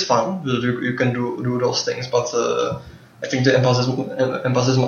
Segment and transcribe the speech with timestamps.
[0.00, 2.80] it's fun, you, you can do do those things, but uh,
[3.22, 3.86] I think the emphasis
[4.44, 4.78] emphasis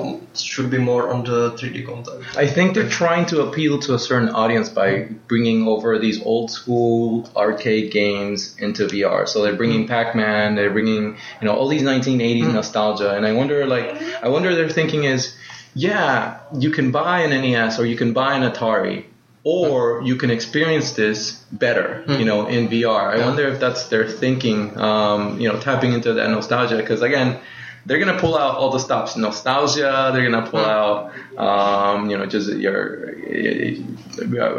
[0.40, 2.24] should be more on the 3D content.
[2.36, 6.50] I think they're trying to appeal to a certain audience by bringing over these old
[6.50, 9.28] school arcade games into VR.
[9.28, 13.66] So they're bringing Pac-Man, they're bringing you know all these 1980s nostalgia, and I wonder
[13.66, 15.34] like I wonder their thinking is,
[15.74, 19.04] yeah, you can buy an NES or you can buy an Atari.
[19.44, 23.12] Or you can experience this better, you know, in VR.
[23.14, 26.76] I wonder if that's their thinking, um, you know, tapping into that nostalgia.
[26.76, 27.40] Because again,
[27.84, 30.10] they're gonna pull out all the stops, nostalgia.
[30.14, 33.10] They're gonna pull out, um, you know, just your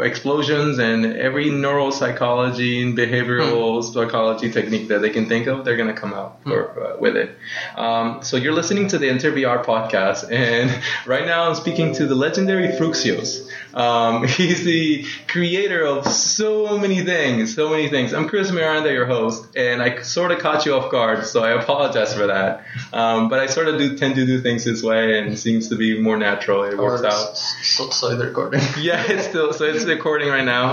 [0.02, 5.64] explosions and every neuropsychology and behavioral psychology technique that they can think of.
[5.64, 7.36] They're gonna come out for, uh, with it.
[7.76, 10.70] Um, so you're listening to the Enter VR podcast, and
[11.06, 13.48] right now I'm speaking to the legendary Frooxius.
[13.74, 18.12] Um, he's the creator of so many things, so many things.
[18.12, 21.50] I'm Chris Miranda, your host, and I sort of caught you off guard, so I
[21.60, 22.64] apologize for that.
[22.92, 25.68] Um, but I sort of do tend to do things this way, and it seems
[25.70, 26.62] to be more natural.
[26.64, 27.30] It works Or out.
[27.32, 28.60] s- So, so recording.
[28.78, 30.64] Yeah, it's still so it's recording right now.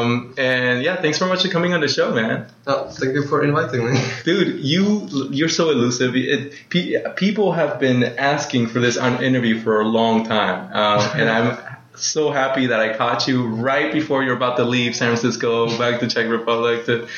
[0.00, 2.46] Um, and yeah, thanks very much for coming on the show, man.
[2.66, 4.00] No, thank you for inviting me.
[4.24, 6.16] Dude, you you're so elusive.
[6.16, 11.10] It, pe- people have been asking for this on interview for a long time, um,
[11.20, 11.67] and I'm
[12.00, 16.00] so happy that I caught you right before you're about to leave San Francisco back
[16.00, 17.08] to Czech Republic to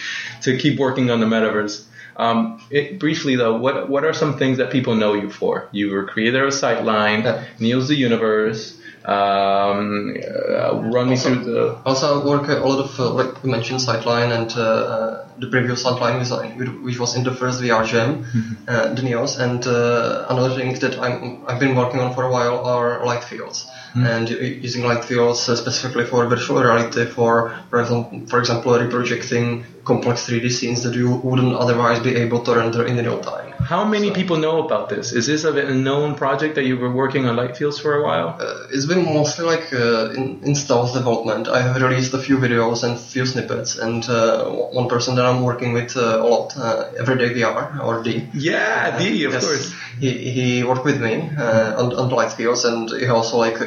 [0.43, 1.85] to keep working on the metaverse.
[2.17, 5.69] Um, it, briefly though, what what are some things that people know you for?
[5.73, 7.45] You were creator of Sightline, Yeah.
[7.59, 8.77] Neos the Universe.
[9.03, 13.51] Um, uh, run me through the Also, I work a lot of, uh, like you
[13.51, 16.19] mentioned, Sightline and uh, the previous Sightline,
[16.59, 18.27] which, which was in the first VR Jam,
[18.69, 19.41] uh, the Neos.
[19.41, 23.25] And uh, another thing that I'm, I've been working on for a while are light
[23.25, 23.67] fields.
[23.95, 30.51] And using light fields uh, specifically for virtual reality, for for example, reprojecting complex 3D
[30.51, 33.50] scenes that you wouldn't otherwise be able to render in real time.
[33.62, 35.12] How many people know about this?
[35.12, 38.03] Is this a a known project that you were working on light fields for a
[38.03, 38.28] while?
[38.41, 41.48] Uh, it's been mostly like uh, in, in stealth development.
[41.48, 44.44] I have released a few videos and few snippets, and uh,
[44.81, 48.28] one person that I'm working with uh, a lot, uh, Everyday VR or D.
[48.34, 49.44] Yeah, D, of Yes.
[49.44, 49.72] course.
[50.00, 53.59] He, he worked with me uh, on, on the light fields, and he also like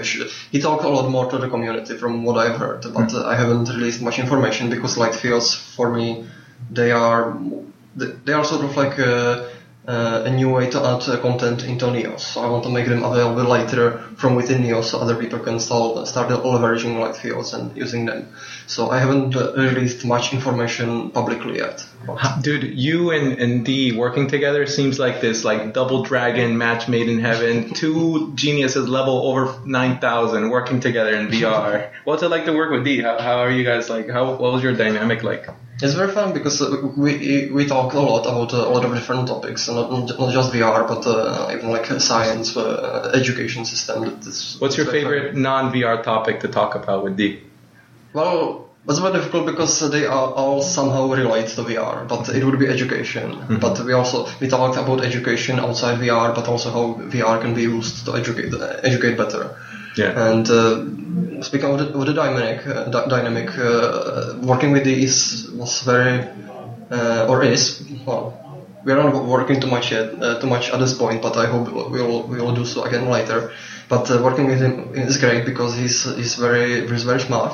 [0.51, 2.81] he talked a lot more to the community from what I've heard.
[2.93, 6.25] But uh, I haven't released much information because light fields for me
[6.71, 7.37] they are
[7.95, 9.49] they are sort of like a,
[9.87, 12.21] uh, a new way to add uh, content into Neos.
[12.21, 15.59] So I want to make them available later from within Neos, so other people can
[15.59, 18.27] start start leveraging light fields and using them.
[18.67, 21.85] So I haven't uh, released much information publicly yet.
[22.41, 27.09] Dude, you and, and D working together seems like this like double dragon match made
[27.09, 27.73] in heaven.
[27.73, 31.91] Two geniuses level over 9,000 working together in VR.
[32.03, 33.01] What's it like to work with D?
[33.01, 34.09] How, how are you guys like?
[34.09, 35.47] How, what was your dynamic like?
[35.81, 38.93] It's very fun because uh, we we talk a lot about uh, a lot of
[38.93, 44.03] different topics, not, not just VR, but uh, even like science, uh, education system.
[44.03, 47.41] That is, What's your favorite non VR topic to talk about with D?
[48.13, 52.59] Well, it's very difficult because they are all somehow relate to VR, but it would
[52.59, 53.45] be education.
[53.59, 57.63] But we also we talked about education outside VR, but also how VR can be
[57.63, 59.55] used to educate educate better.
[59.95, 60.11] Yeah.
[60.29, 65.47] And uh, speaking of the, of the dynamic, uh, dy- dynamic, uh, working with these
[65.51, 66.27] was very,
[66.91, 68.33] uh, or is, well,
[68.83, 71.47] we are not working too much yet, uh, too much at this point, but I
[71.47, 73.51] hope we will we will do so again later.
[73.87, 77.53] But uh, working with him is great because he's he's very he's very smart,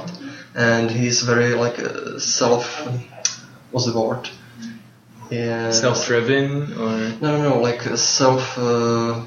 [0.59, 2.85] and he's very like uh, self,
[3.71, 4.29] what's the word?
[5.31, 5.71] Yeah.
[5.71, 6.91] Self driven or?
[7.21, 9.23] No, no, no, like uh, self, uh,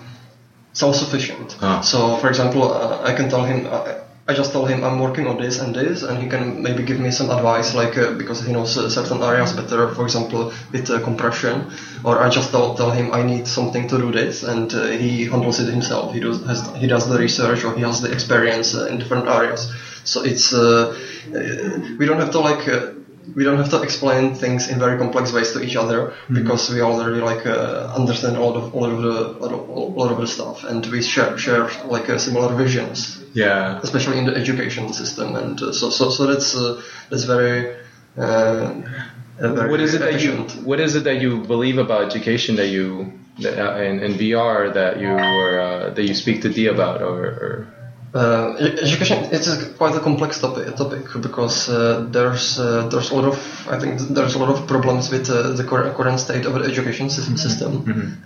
[0.75, 1.57] self-sufficient.
[1.63, 1.81] Ah.
[1.81, 5.27] So, for example, uh, I can tell him, uh, I just tell him I'm working
[5.27, 8.45] on this and this, and he can maybe give me some advice, like uh, because
[8.45, 9.89] he knows uh, certain areas better.
[9.95, 11.71] For example, with uh, compression,
[12.05, 15.25] or I just tell, tell him I need something to do this, and uh, he
[15.25, 16.13] handles it himself.
[16.13, 19.29] He does has, he does the research or he has the experience uh, in different
[19.29, 19.73] areas.
[20.05, 20.97] So it's uh,
[21.35, 22.69] uh, we don't have to like.
[22.69, 22.93] Uh,
[23.37, 26.81] we don't have to explain things in very complex ways to each other because we
[26.81, 29.73] already like uh, understand a lot of a lot of the a lot of, a
[29.73, 33.81] lot of the stuff and we share share like uh, similar visions Yeah.
[33.83, 37.77] especially in the education system and uh, so so so that's uh, that's very
[39.39, 40.33] very What is it that you.
[40.65, 44.73] What is it that you believe about education that you that, uh, in, in VR
[44.75, 47.67] that you uh, that you speak to D about or, or
[48.15, 53.15] Uh, education it's a quite a complex topic, topic because uh, there's uh, there's a
[53.15, 56.53] lot of I think there's a lot of problems with uh, the current state of
[56.53, 57.73] the education sys- system,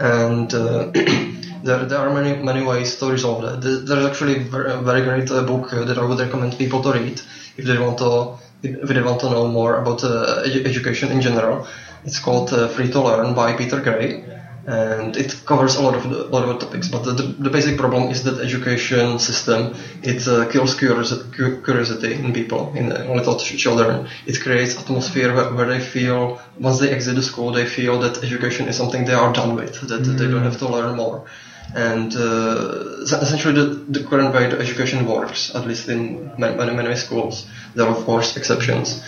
[0.00, 0.90] and uh,
[1.62, 3.60] There, there are many many ways to resolve that.
[3.60, 7.20] There's actually a very, great uh, book that I would recommend people to read
[7.56, 11.66] if they want to if they want to know more about uh, education in general.
[12.04, 14.22] It's called Free to Learn by Peter Gray,
[14.66, 16.88] and it covers a lot of the, lot of the topics.
[16.88, 21.30] But the, the, the basic problem is that education system it uh, kills curiosity,
[21.64, 24.08] curiosity in people, in uh, little children.
[24.26, 28.24] It creates atmosphere where, where they feel once they exit the school, they feel that
[28.24, 31.26] education is something they are done with, that they don't have to learn more.
[31.74, 36.74] And uh, essentially, the, the current way the education works, at least in many, many,
[36.74, 39.04] many schools, there are of course exceptions.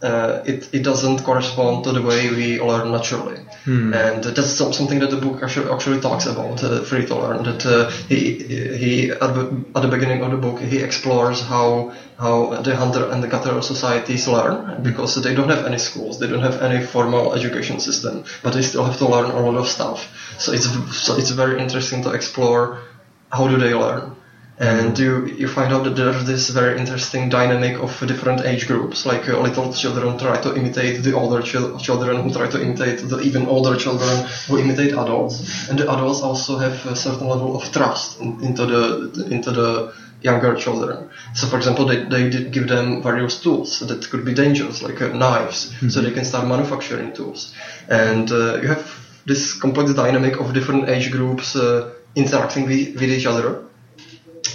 [0.00, 3.40] Uh, it, it doesn't correspond to the way we learn naturally.
[3.92, 7.42] And that's some, something that the book actually, actually talks about, uh, Free to Learn.
[7.42, 8.38] That uh, he,
[8.82, 13.10] he at, the, at the beginning of the book, he explores how, how the hunter
[13.10, 16.84] and the gatherer societies learn because they don't have any schools, they don't have any
[16.86, 20.08] formal education system, but they still have to learn a lot of stuff.
[20.38, 22.82] So it's, so it's very interesting to explore
[23.30, 24.14] how do they learn
[24.58, 29.06] and you you find out that there's this very interesting dynamic of different age groups.
[29.06, 33.08] Like uh, little children try to imitate the older chil- children, who try to imitate
[33.08, 37.54] the even older children who imitate adults, and the adults also have a certain level
[37.56, 41.08] of trust in, into the into the younger children.
[41.34, 45.00] So, for example, they, they did give them various tools that could be dangerous, like
[45.00, 47.54] uh, knives, so they can start manufacturing tools.
[47.88, 53.10] And uh, you have this complex dynamic of different age groups uh, interacting with, with
[53.10, 53.67] each other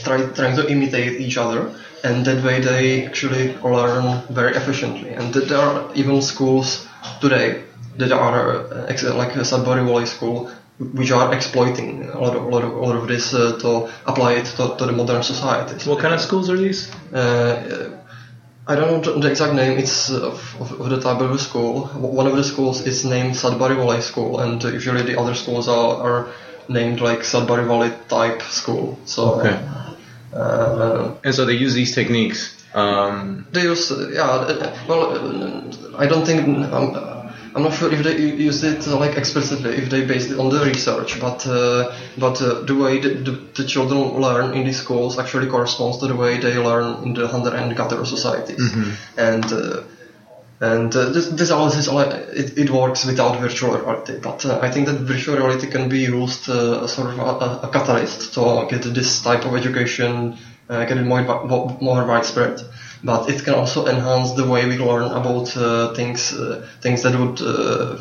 [0.04, 1.74] try, trying to imitate each other,
[2.04, 5.10] and that way they actually learn very efficiently.
[5.10, 6.88] And that there are even schools
[7.22, 7.64] today
[7.98, 12.48] that are uh, like a Sudbury Valley School, which are exploiting a lot of, a
[12.48, 15.90] lot of, a lot of this uh, to apply it to, to the modern society.
[15.90, 16.92] What kind of schools are these?
[17.14, 18.00] Uh,
[18.66, 19.78] I don't know the exact name.
[19.78, 21.88] It's uh, of, of, of the type of school.
[21.88, 25.68] One of the schools is named Sudbury Valley School, and uh, usually the other schools
[25.68, 26.28] are, are
[26.70, 28.98] named like Sudbury Valley type school.
[29.06, 29.60] So, Okay.
[30.36, 32.56] Uh, And so they use these techniques.
[32.74, 34.24] Um, they use yeah.
[34.24, 36.42] uh, Well, uh, I don't think
[36.74, 36.96] um,
[37.56, 40.50] I'm not sure if they use it uh, like explicitly, if they based it on
[40.50, 44.82] the research, but uh, but uh, the way the, the, the children learn in these
[44.82, 48.74] schools actually corresponds to the way they learn in the hunter and gatherer societies,
[49.18, 49.46] and.
[50.64, 54.60] Uh, and uh, this, this analysis uh, it, it works without virtual reality, but uh,
[54.62, 58.34] I think that virtual reality can be used uh, as sort of a, a catalyst
[58.36, 60.38] to get this type of education
[60.70, 61.24] uh, get it more
[61.82, 62.62] more widespread.
[63.04, 67.20] But it can also enhance the way we learn about uh, things uh, things that
[67.20, 67.98] would uh,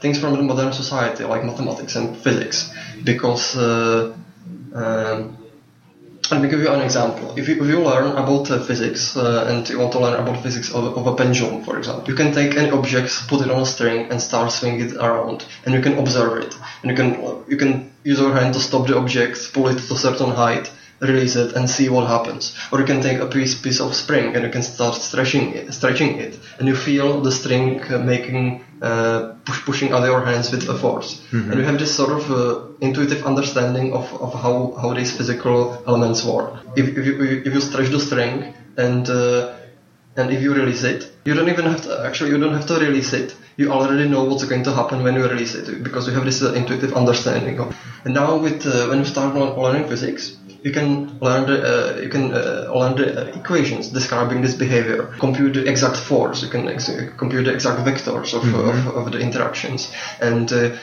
[0.00, 2.72] things from the modern society like mathematics and physics,
[3.04, 3.56] because.
[3.56, 4.16] Uh,
[4.72, 5.36] um,
[6.30, 7.34] let me give you an example.
[7.36, 10.42] If you, if you learn about uh, physics uh, and you want to learn about
[10.42, 13.62] physics of, of a pendulum, for example, you can take any object, put it on
[13.62, 16.54] a string, and start swinging it around, and you can observe it.
[16.82, 19.94] And you can you can use your hand to stop the object, pull it to
[19.94, 22.54] a certain height, release it, and see what happens.
[22.70, 25.72] Or you can take a piece piece of string and you can start stretching it,
[25.72, 30.50] stretching it, and you feel the string uh, making uh, push, pushing out your hands
[30.50, 31.22] with a force.
[31.50, 35.82] And you have this sort of uh, intuitive understanding of, of how, how these physical
[35.86, 36.54] elements work.
[36.76, 39.54] If, if, you, if you stretch the string and uh,
[40.20, 42.74] and if you release it, you don't even have to actually you don't have to
[42.74, 43.34] release it.
[43.56, 46.42] You already know what's going to happen when you release it because you have this
[46.42, 47.58] uh, intuitive understanding.
[47.58, 52.00] Of, and now with uh, when you start learning physics, you can learn the uh,
[52.00, 56.48] you can uh, learn the uh, equations describing this behavior, compute the exact force, you
[56.48, 60.76] can ex- compute the exact vectors of, of, of the interactions, and uh,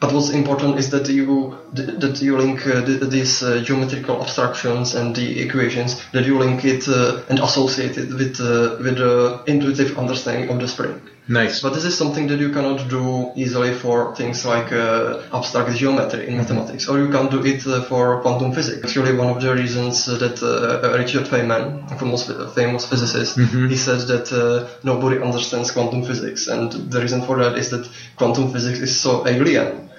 [0.00, 5.14] but what's important is that you that you link uh, these uh, geometrical abstractions and
[5.14, 9.98] the equations that you link it uh, and associate it with uh, with the intuitive
[9.98, 11.00] understanding of the spring.
[11.28, 11.60] nice.
[11.60, 16.26] But this is something that you cannot do easily for things like uh, abstract geometry
[16.28, 18.82] in mathematics, or you can't do it uh, for quantum physics.
[18.82, 22.22] Actually, one of the reasons that uh, Richard Feynman, a famous,
[22.54, 27.58] famous physicist, he said that uh, nobody understands quantum physics, and the reason for that
[27.58, 29.89] is that quantum physics is so alien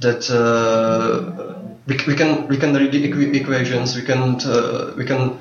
[0.00, 5.04] that uh, we, we can we can read the equi- equations, we can uh, we
[5.04, 5.38] can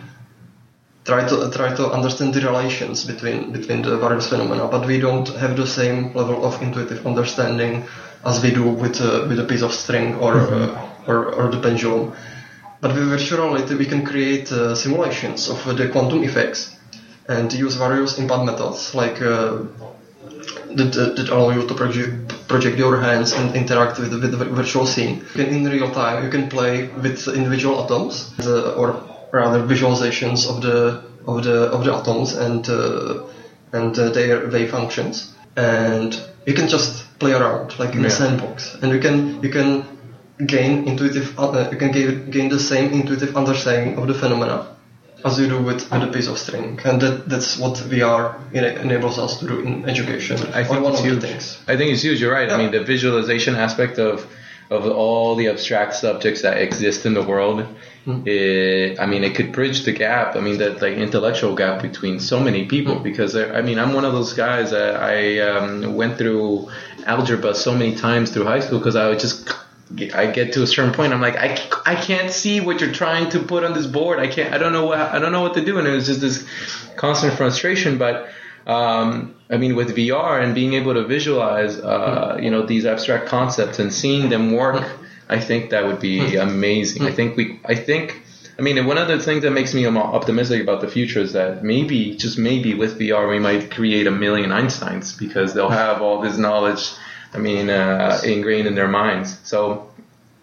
[1.05, 5.27] try to try to understand the relations between between the various phenomena, but we don't
[5.29, 7.83] have the same level of intuitive understanding
[8.25, 11.59] as we do with uh, with a piece of string or uh, or, or the
[11.59, 12.13] pendulum.
[12.81, 16.75] But with virtual reality, we can create uh, simulations of uh, the quantum effects
[17.27, 19.21] and use various impact methods like.
[20.77, 24.37] That, that, that allow you to project, project your hands and interact with, with the
[24.45, 25.25] virtual scene.
[25.33, 30.47] You can, in real time, you can play with individual atoms, uh, or rather visualizations
[30.47, 33.25] of the of the of the atoms and uh,
[33.73, 38.07] and uh, their wave functions, and you can just play around like in Yeah.
[38.07, 39.83] a sandbox, and you can you can
[40.45, 44.67] gain intuitive, uh, you can gain, gain the same intuitive understanding of the phenomena
[45.25, 48.79] as you do with, with a piece of string, and that, that's what VR ena-
[48.81, 50.37] enables us to do in education.
[50.53, 51.21] I think one it's of the huge.
[51.21, 51.59] things.
[51.67, 52.21] I think it's huge.
[52.21, 52.49] You're right.
[52.49, 54.25] I mean, the visualization aspect of
[54.69, 57.65] of all the abstract subjects that exist in the world.
[58.05, 58.23] Hmm.
[58.27, 60.35] eh, I mean, it could bridge the gap.
[60.35, 62.97] I mean, that like intellectual gap between so many people.
[62.97, 63.03] Hmm.
[63.03, 64.71] Because uh, I mean, I'm one of those guys.
[64.71, 66.69] That I um, went through
[67.05, 69.49] algebra so many times through high school because I would just.
[70.13, 71.13] I get to a certain point.
[71.13, 74.19] I'm like, I, I can't see what you're trying to put on this board.
[74.19, 74.53] I can't.
[74.53, 74.99] I don't know what.
[74.99, 75.79] I don't know what to do.
[75.79, 76.47] And it was just this
[76.95, 77.97] constant frustration.
[77.97, 78.29] But
[78.67, 83.27] um, I mean, with VR and being able to visualize, uh, you know, these abstract
[83.27, 84.85] concepts and seeing them work,
[85.27, 87.03] I think that would be amazing.
[87.03, 88.21] I think we, I think,
[88.57, 91.63] I mean, one of the things that makes me optimistic about the future is that
[91.63, 96.21] maybe, just maybe with VR, we might create a million Einsteins because they'll have all
[96.21, 96.91] this knowledge,
[97.33, 99.37] I mean, uh, ingrained in their minds.
[99.43, 99.91] So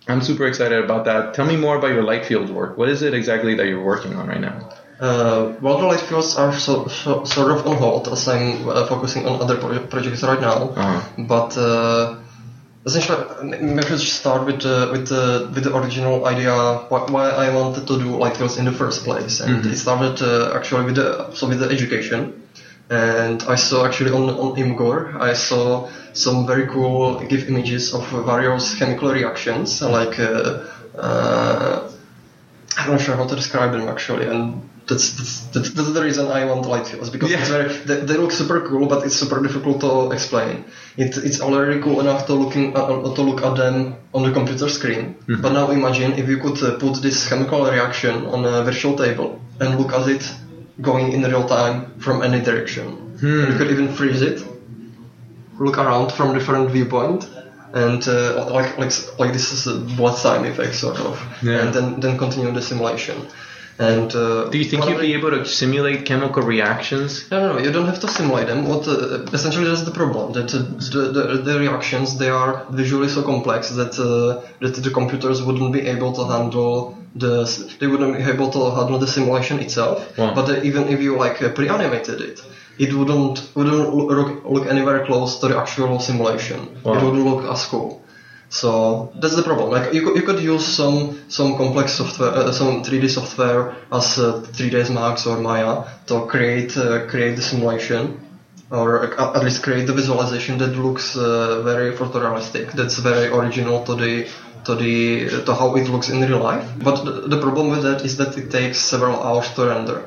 [0.09, 1.35] I'm super excited about that.
[1.35, 2.78] Tell me more about your light field work.
[2.78, 4.71] What is it exactly that you're working on right now?
[5.00, 8.87] Uh, well, the light fields are so, so, sort of on hold as I'm uh,
[8.87, 10.71] focusing on other proje- projects right now.
[10.71, 11.23] Uh-huh.
[11.25, 12.16] But uh,
[12.87, 16.55] essentially, maybe let's start with uh, with the with the original idea
[16.88, 20.23] why, why I wanted to do light fields in the first place, and it started
[20.23, 22.43] uh, actually with the so with the education.
[22.88, 28.07] And I saw actually on on Imgur, I saw some very cool GIF images of
[28.25, 30.19] various chemical reactions, like.
[30.19, 30.64] Uh,
[30.97, 31.93] uh,
[32.78, 35.11] I'm not sure how to describe them actually, and that's
[35.52, 37.40] that's, that's, the reason I want light fields because Yeah.
[37.40, 40.64] it's very they, they look super cool, but it's super difficult to explain.
[40.97, 44.69] It, it's already cool enough to looking uh, to look at them on the computer
[44.69, 45.16] screen.
[45.26, 49.40] But now imagine if you could uh, put this chemical reaction on a virtual table
[49.59, 50.23] and look at it
[50.80, 52.87] going in real time from any direction.
[53.23, 54.42] And you could even freeze it,
[55.59, 57.28] look around from different viewpoint,
[57.73, 61.61] and uh, like like like this is a bullet time effect sort of, Yeah.
[61.62, 63.26] and then then continue the simulation.
[63.78, 67.30] And uh, Do you think you'd be able to simulate chemical reactions?
[67.30, 68.66] no, no, no, you don't have to simulate them.
[68.66, 70.59] What uh, essentially that's the problem that uh,
[70.92, 75.73] the, the the reactions they are visually so complex that uh, that the computers wouldn't
[75.75, 77.44] be able to handle the
[77.80, 80.16] they wouldn't be able to handle the simulation itself.
[80.18, 80.35] Wow.
[80.35, 82.40] But even if you like uh, pre-animated it,
[82.78, 86.82] it wouldn't wouldn't look, look anywhere close to the actual simulation.
[86.82, 86.94] Wow.
[86.94, 88.02] It wouldn't look as cool.
[88.49, 89.70] So that's the problem.
[89.70, 94.18] Like you could, you could use some some complex software, uh, some 3D software as
[94.18, 98.20] uh, 3ds Max or Maya to create uh, create the simulation,
[98.70, 102.73] or uh, at least create the visualization that looks uh, very photorealistic.
[102.73, 104.28] That's very original to the
[104.66, 106.66] to the to how it looks in real life.
[106.82, 109.99] But the, the problem with that is that it takes several hours to render.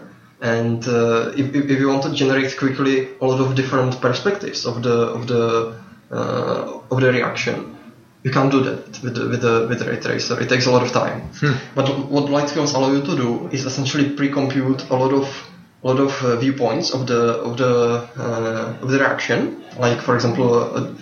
[0.42, 4.84] And uh, if, if you want to generate quickly a lot of different perspectives of
[4.84, 5.76] the of the
[6.12, 7.76] uh, of the reaction,
[8.24, 10.40] you can't do that with the, with the with the ray tracer.
[10.40, 11.30] It takes a lot of time.
[11.76, 15.28] But what light fields allow you to do is essentially pre-compute a lot of
[15.84, 19.64] a lot of uh, viewpoints of the of the uh, of the reaction.
[19.78, 20.96] Like for example,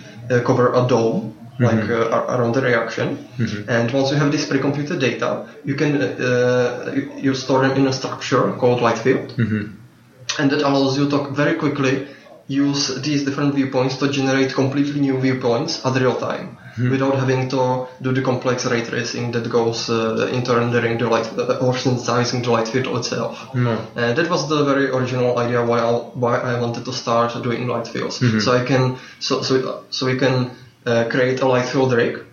[0.44, 1.34] cover a dome.
[1.58, 3.28] Like uh, around the reaction,
[3.68, 7.86] and once you have this pre-computed data, you can uh, you, you store them in
[7.88, 9.34] a structure called light field,
[10.38, 12.06] and that allows you to very quickly
[12.46, 16.56] use these different viewpoints to generate completely new viewpoints at real time
[16.90, 21.26] without having to do the complex ray tracing that goes uh, into rendering the light
[21.36, 23.50] uh, or synthesizing the light field itself.
[23.96, 27.66] Uh, that was the very original idea why I, why I wanted to start doing
[27.66, 28.20] light fields.
[28.44, 30.50] So I can so so so we can
[30.84, 32.24] create a light field rig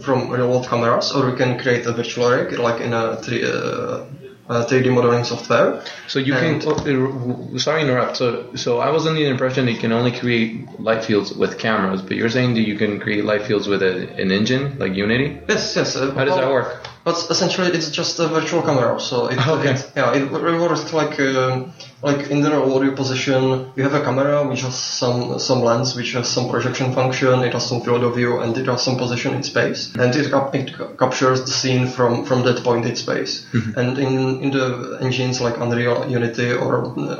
[0.00, 3.44] from real world cameras, or we can create a virtual rig like in a three,
[3.44, 4.04] uh,
[4.48, 5.82] uh, 3D modeling software.
[6.06, 6.72] So you And- can.
[6.72, 8.16] Oh, sorry, to interrupt.
[8.16, 11.58] So, so I was under the impression that you can only create light fields with
[11.58, 14.94] cameras, but you're saying that you can create light fields with a, an engine like
[14.94, 15.38] Unity.
[15.48, 15.96] Yes, yes.
[15.96, 16.86] Uh, How does that work?
[17.08, 19.00] But essentially, it's just a virtual camera.
[19.00, 19.70] So it, Okay.
[19.72, 20.24] it yeah, it
[20.64, 21.72] works like um,
[22.08, 23.40] like in the real world position.
[23.76, 27.34] You have a camera which has some some lens, which has some projection function.
[27.48, 29.80] It has some field of view, and it has some position in space.
[30.02, 33.32] And it, cap- it ca- captures the scene from from that point in space.
[33.80, 34.12] And in
[34.44, 34.66] in the
[35.06, 36.74] engines like Unreal, Unity, or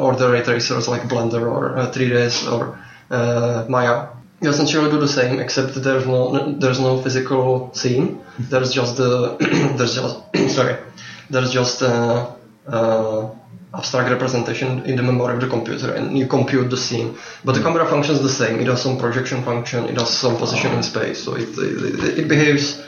[0.04, 2.62] or the ray tracers like Blender or uh, 3ds or
[3.16, 3.98] uh, Maya.
[4.40, 8.20] You essentially do the same, except there's no there's no physical scene.
[8.38, 9.36] There's just the
[9.76, 10.16] there's just
[10.56, 10.76] sorry
[11.30, 12.34] there's just uh,
[12.66, 13.30] uh,
[13.74, 17.18] abstract representation in the memory of the computer, and you compute the scene.
[17.44, 18.60] But the camera functions the same.
[18.60, 19.84] It has some projection function.
[19.84, 21.22] It has some position in space.
[21.22, 22.82] So it it, it behaves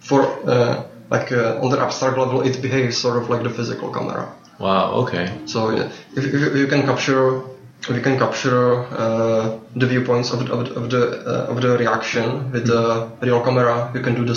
[0.00, 2.42] for uh, like uh, on the abstract level.
[2.42, 4.32] It behaves sort of like the physical camera.
[4.58, 4.92] Wow.
[5.02, 5.26] Okay.
[5.46, 7.42] So if, if you can capture
[7.88, 12.66] we can capture uh, the viewpoints of, of, of the uh, of the reaction with
[12.66, 13.90] the real camera.
[13.94, 14.34] You can do the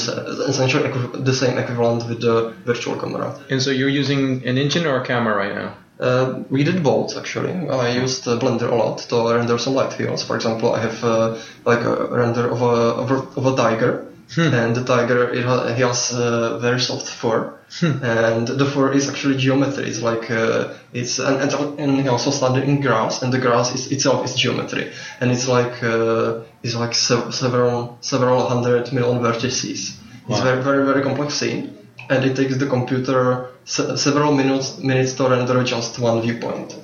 [0.47, 0.89] essentially
[1.23, 3.39] the same equivalent with the virtual camera.
[3.49, 5.75] And so you're using an engine or a camera right now?
[5.99, 7.53] Uh, we did both actually.
[7.69, 10.23] I used Blender a lot to render some light fields.
[10.23, 14.05] For example, I have uh, like a render of a of a, of a tiger,
[14.37, 19.09] and the tiger it ha- he has uh, very soft fur, and the fur is
[19.09, 19.85] actually geometry.
[19.87, 23.73] It's like uh, it's and, and and he also studied in grass, and the grass
[23.73, 29.21] is itself is geometry, and it's like uh, it's like sev- several several hundred million
[29.21, 29.95] vertices.
[30.27, 31.75] It's very very very complex scene,
[32.09, 36.75] and it takes the computer se- several minutes minutes to render just one viewpoint.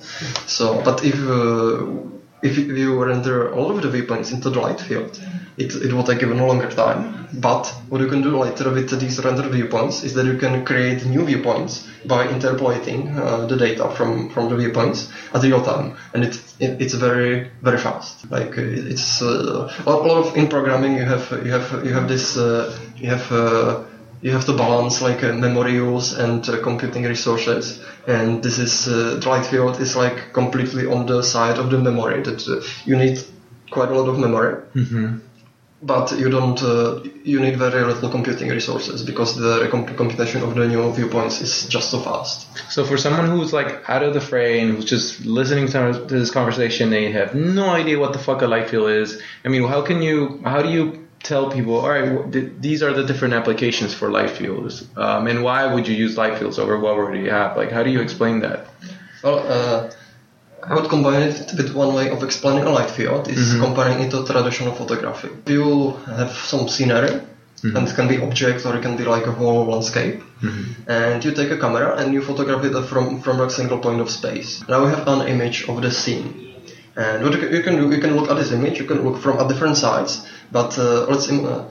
[0.45, 1.85] So, but if uh,
[2.41, 5.19] if you- render all of the viewpoints into the light field,
[5.57, 7.27] it, it will take even longer time.
[7.33, 11.05] But what you can do later with these rendered viewpoints is that you can create
[11.05, 16.23] new viewpoints by interpolating uh, the data from, from the viewpoints at real time, and
[16.23, 18.29] it, it it's very very fast.
[18.29, 22.07] Like uh, it's uh, a lot of in programming you have you have you have
[22.07, 23.90] this uh, you have.
[24.21, 28.87] You have to balance like uh, memory use and uh, computing resources and this is
[28.87, 32.61] uh, the light field is like completely on the side of the memory that uh,
[32.85, 33.19] you need
[33.71, 35.17] quite a lot of memory Mm-hmm.
[35.81, 40.53] but you don't uh, you need very little computing resources because the comp- computation of
[40.53, 44.21] the new viewpoints is just so fast So for someone who's like out of the
[44.21, 48.41] fray and who's just listening to this conversation, they have no idea what the fuck
[48.43, 49.19] a light field is.
[49.43, 50.39] I mean, how can you?
[50.45, 51.75] How do you tell people?
[51.75, 55.87] All right, th- these are the different applications for light fields, um, and why would
[55.87, 57.55] you use light fields over what already you have?
[57.57, 58.67] Like, how do you explain that?
[59.23, 59.91] Well, uh,
[60.63, 64.11] I would combine it with one way of explaining a light field is comparing it
[64.11, 65.29] to traditional photography.
[65.47, 67.21] You have some scenery,
[67.63, 70.21] and it can be objects or it can be like a whole landscape,
[70.87, 74.09] and you take a camera and you photograph it from from a single point of
[74.09, 74.63] space.
[74.67, 76.50] Now we have an image of the scene.
[77.01, 78.99] And what you can, you can do, you can look at this image, you can
[79.05, 80.11] look from at different sides,
[80.51, 81.63] but uh, let's uh,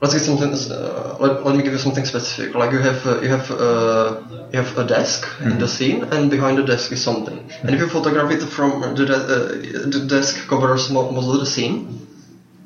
[0.00, 0.52] let's get something.
[0.52, 2.54] Uh, let, let me give you something specific.
[2.54, 4.20] Like you have uh, you have uh,
[4.52, 7.38] you have a desk in the scene, and behind the desk is something.
[7.62, 11.46] And if you photograph it from the de- uh, the desk covers most of the
[11.46, 11.76] scene,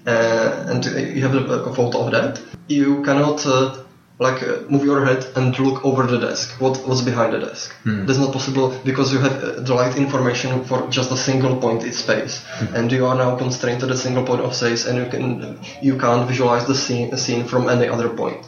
[0.06, 3.44] uh, and you have a, a photo of that, you cannot.
[3.46, 3.78] Uh,
[4.18, 6.60] like uh, move your head and look over the desk.
[6.60, 7.74] What what's behind the desk?
[8.06, 11.82] That's not possible because you have uh, the light information for just a single point
[11.82, 12.44] in space,
[12.74, 15.96] and you are now constrained to the single point of space, and you can you
[15.98, 18.46] can't visualize the scene scene from any other point.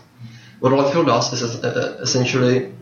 [0.61, 2.73] What light field does is uh, essentially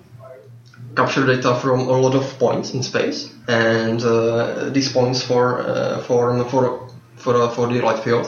[0.95, 6.03] capture data from a lot of points in space, and uh, these points for uh,
[6.03, 8.27] for for for uh, for the light field.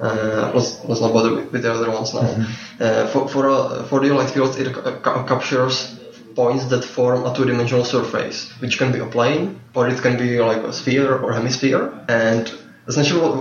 [0.00, 2.20] Uh, let's, let's not bother with, with the other ones now.
[2.80, 5.98] Uh, for for uh, for the light field, it ca- ca- captures
[6.34, 10.40] points that form a two-dimensional surface, which can be a plane or it can be
[10.40, 11.92] like a sphere or hemisphere.
[12.08, 12.52] And
[12.88, 13.36] essentially, what,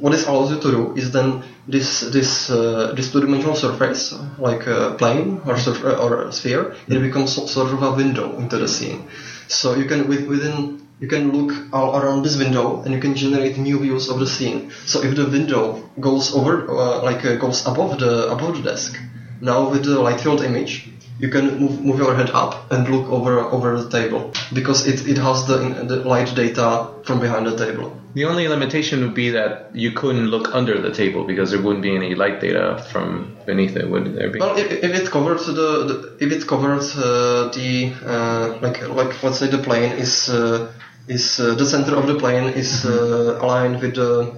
[0.00, 4.66] what this allows you to do is then this this uh, this two-dimensional surface, like
[4.68, 8.68] a plane or surf- or a sphere, it becomes sort of a window into the
[8.68, 9.08] scene.
[9.48, 13.14] So you can with, within you can look all around this window and you can
[13.14, 14.70] generate new views of the scene.
[14.84, 19.00] So if the window goes over, uh, like uh, goes above the above the desk,
[19.40, 23.08] now with the light field image, you can move, move your head up and look
[23.08, 25.58] over over the table because it, it has the
[25.88, 27.96] the light data from behind the table.
[28.12, 31.82] The only limitation would be that you couldn't look under the table because there wouldn't
[31.82, 34.40] be any light data from beneath it, would there be?
[34.40, 39.22] Well, if, if it covers the, the if it covers uh, the uh, like like
[39.22, 40.72] let's say the plane is uh,
[41.10, 44.32] is uh, the center of the plane is uh, aligned with the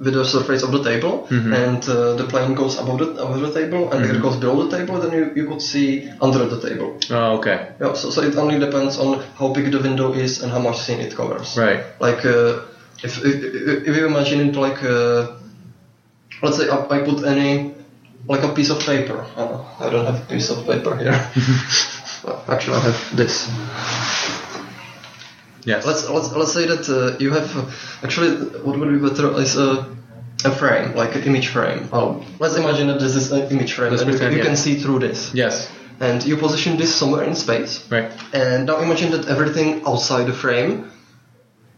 [0.00, 3.52] with the surface of the table, and uh, the plane goes above the above the
[3.52, 6.60] table, and if it goes below the table, then you, you could see under the
[6.66, 6.98] table.
[7.10, 7.72] Oh, okay.
[7.80, 10.78] Yeah, so, so it only depends on how big the window is and how much
[10.78, 11.56] scene it covers.
[11.56, 11.80] Right.
[12.00, 12.62] Like uh,
[13.02, 13.34] if, if
[13.88, 15.36] if you imagine it like uh,
[16.42, 17.74] let's say I, I put any
[18.28, 19.18] like a piece of paper.
[19.36, 21.18] Uh, I don't have a piece of paper here.
[22.24, 23.34] well, actually, I have this.
[25.64, 25.84] Yes.
[25.86, 27.64] Let's let's let's say that uh, you have uh,
[28.04, 28.30] actually
[28.64, 29.86] what would be better is a
[30.44, 31.88] a frame like an image frame.
[31.92, 34.48] Oh, let's imagine that this is an image frame Let's and you- pretend, you yeah.
[34.48, 35.32] can see through this.
[35.34, 35.70] yes.
[36.00, 37.84] And you position this somewhere in space.
[37.90, 38.08] Right.
[38.32, 40.88] And now imagine that everything outside the frame,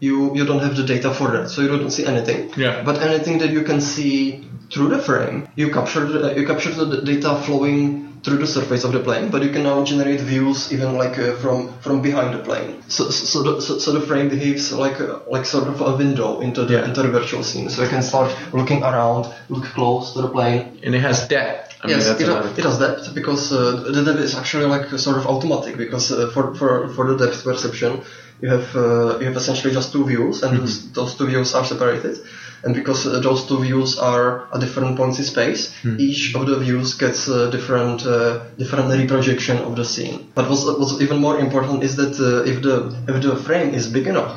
[0.01, 2.51] you you don't have the data for that, so you don't see anything.
[2.57, 2.83] Yeah.
[2.83, 7.01] But anything that you can see through the frame, you capture the, you capture the
[7.11, 7.83] data flowing
[8.23, 11.35] through the surface of the plane, but you can now generate views even like uh,
[11.41, 12.81] from from behind the plane.
[12.87, 16.29] So so the, so, so the frame behaves like a, like sort of a window
[16.41, 16.87] into the Yeah.
[16.87, 17.69] into the virtual scene.
[17.69, 21.67] So you can start looking around, look close to the plane, And it has depth.
[21.83, 24.67] I mean, yes, that's it, a it does that because uh, the depth is actually
[24.75, 28.03] like sort of automatic because uh, for, for, for the depth perception
[28.41, 31.65] you have uh, you have essentially just two views and those, those two views are
[31.65, 32.17] separated.
[32.63, 35.61] And because uh, those two views are at different points in space
[35.97, 40.15] each of the views gets a different uh, different reprojection of the scene.
[40.35, 42.75] But what's, what's even more important is that uh, if the
[43.07, 44.33] if the frame is big enough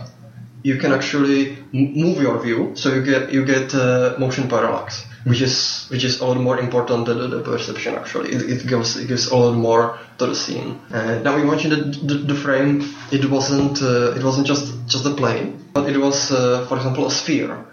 [0.65, 5.05] you can actually m- move your view, so you get you get uh, motion parallax,
[5.25, 7.95] which is which is a lot more important than the, the perception.
[7.95, 10.81] Actually, it, it gives it gives a lot more to the scene.
[10.93, 15.15] Uh, now imagine that the, the frame it wasn't uh, it wasn't just just a
[15.15, 17.65] plane, but it was uh, for example a sphere,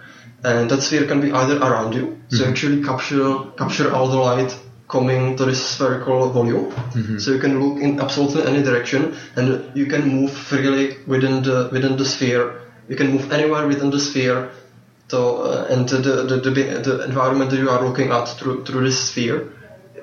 [0.44, 4.18] and that sphere can be either around you, so you actually capture capture all the
[4.18, 6.70] light coming to this spherical volume.
[7.20, 11.70] So you can look in absolutely any direction, and you can move freely within the
[11.72, 12.60] within the sphere.
[12.90, 14.52] You can move anywhere within the sphere.
[15.12, 15.98] So uh, and the,
[16.30, 16.52] the, the
[16.88, 19.40] the environment that you are looking at through through this sphere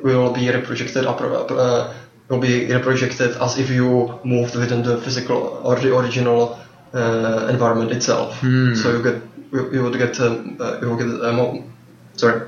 [0.02, 1.04] will be reprojected
[1.50, 1.94] uh,
[2.28, 3.88] will be reprojected as if you
[4.34, 6.58] moved within the physical or the original
[6.92, 8.42] uh, environment itself.
[8.82, 9.18] So you get
[9.52, 11.64] you, you would get um, uh, you will get mo-
[12.16, 12.40] sorry.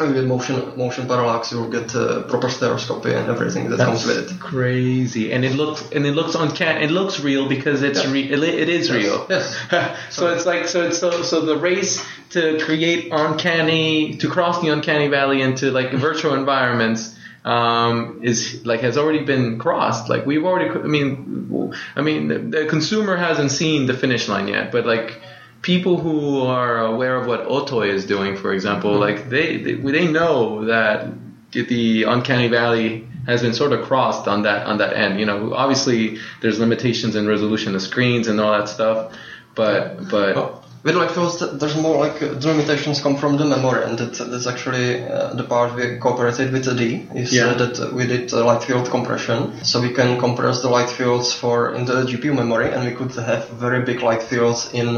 [0.00, 1.52] You get motion motion parallax.
[1.52, 4.40] You will get uh, proper stereoscopy and everything that comes with it.
[4.40, 6.84] crazy, and it looks and it looks uncanny.
[6.86, 8.10] It looks real because it's Yeah.
[8.10, 9.26] re- it, it is real.
[9.28, 9.54] Yes.
[10.10, 14.68] so it's like so it's so so the race to create uncanny to cross the
[14.68, 20.08] uncanny valley into like virtual environments um, is like has already been crossed.
[20.08, 20.70] Like we've already.
[20.70, 25.20] I mean, I mean the, the consumer hasn't seen the finish line yet, but like
[25.62, 30.06] people who are aware of what Otoy is doing, for example, like they they, they
[30.06, 31.06] know that
[31.52, 35.18] the uncanny valley has been sort of crossed on that on that end.
[35.20, 39.12] You know, obviously there's limitations in resolution of screens and all that stuff,
[39.54, 43.44] but but Oh, With light fields, th- there's more like the limitations come from the
[43.44, 47.06] memory, and that, that's actually uh, the part we cooperated with the D.
[47.14, 47.50] Is Yeah.
[47.54, 49.38] uh, that we did uh, light field compression,
[49.70, 53.14] so we can compress the light fields for in the GPU memory, and we could
[53.14, 54.88] have very big light fields in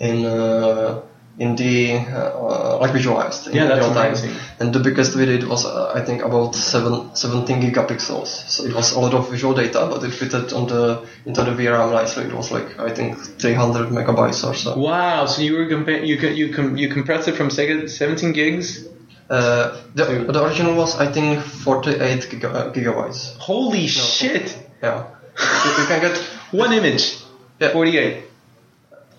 [0.00, 1.00] in uh,
[1.38, 3.46] in the uh, like visualized.
[3.48, 4.06] in Yeah, that's real time.
[4.12, 4.32] amazing.
[4.58, 8.26] And the biggest we did was uh, I think about seven, 17 gigapixels.
[8.26, 11.52] So it was a lot of visual data, but it fitted on the into the
[11.52, 12.24] VRAM nicely.
[12.24, 14.76] It was like I think 300 megabytes or so.
[14.76, 15.26] wow.
[15.26, 18.88] So you were compa- you can you can you compress it from Sega 17 gigs.
[19.30, 23.36] Uh, the, the original was I think 48 giga, uh, gigabytes.
[23.38, 24.56] Holy shit!
[24.82, 25.04] Yeah,
[25.38, 26.16] you, you can get
[26.50, 27.18] One image.
[27.60, 27.72] Yeah.
[27.72, 28.24] 48.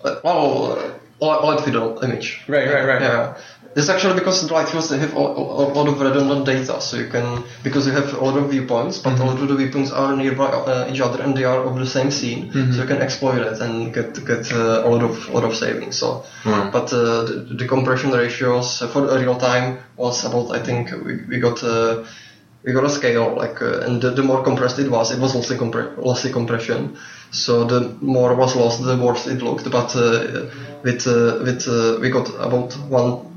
[0.04, 0.78] Uh, well,
[1.22, 2.42] uh, light field image.
[2.48, 3.02] Right, right, right.
[3.02, 3.36] Yeah.
[3.76, 7.06] It's actually because the light fields they have a, lot of redundant data, so you
[7.08, 9.22] can because you have a lot of viewpoints, but Mm-hmm.
[9.22, 11.86] a lot of the viewpoints are nearby uh, each other and they are of the
[11.86, 12.72] same scene, Mm-hmm.
[12.72, 15.54] so you can exploit it and get get uh, a lot of a lot of
[15.54, 15.94] savings.
[15.96, 16.70] So, Wow.
[16.72, 21.12] but uh, the, the compression ratios uh, for real time was about I think we,
[21.28, 21.62] we got.
[22.62, 25.34] We got a scale like uh, and the, the more compressed it was it was
[25.34, 26.96] lossy, compre- lossy compression.
[27.30, 29.70] So the more was lost the worse it looked.
[29.70, 30.46] But uh,
[30.82, 33.30] with uh, with uh, we got about one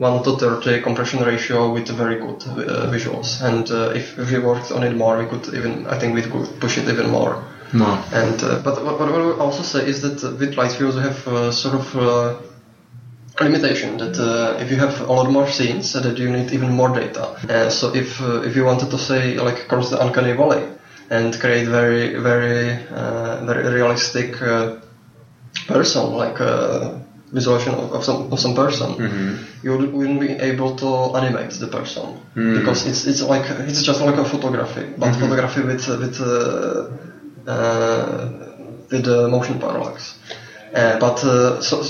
[0.00, 3.42] 1 to 30 compression ratio with very good uh, visuals.
[3.42, 6.22] And uh, if, if we worked on it more we could even I think we
[6.22, 7.44] could push it even more.
[7.74, 8.02] Wow.
[8.12, 11.02] and uh, but what, what I will also say is that with light fields we
[11.02, 12.34] have uh, sort of uh,
[13.40, 16.72] limitation that uh, if you have a lot more scenes uh, that you need even
[16.72, 17.24] more data.
[17.48, 20.62] Uh, so if uh, if you wanted to say like cross the uncanny valley
[21.10, 24.74] and create very very uh, very realistic uh,
[25.66, 26.90] person like uh,
[27.32, 28.90] visualization of, of some of some person,
[29.62, 32.04] you would- wouldn't be able to animate the person
[32.52, 36.84] because it's it's like it's just like a photography, but photography with with uh,
[37.46, 38.28] uh,
[38.90, 40.14] with the motion parallax.
[40.74, 41.82] Uh, but uh, so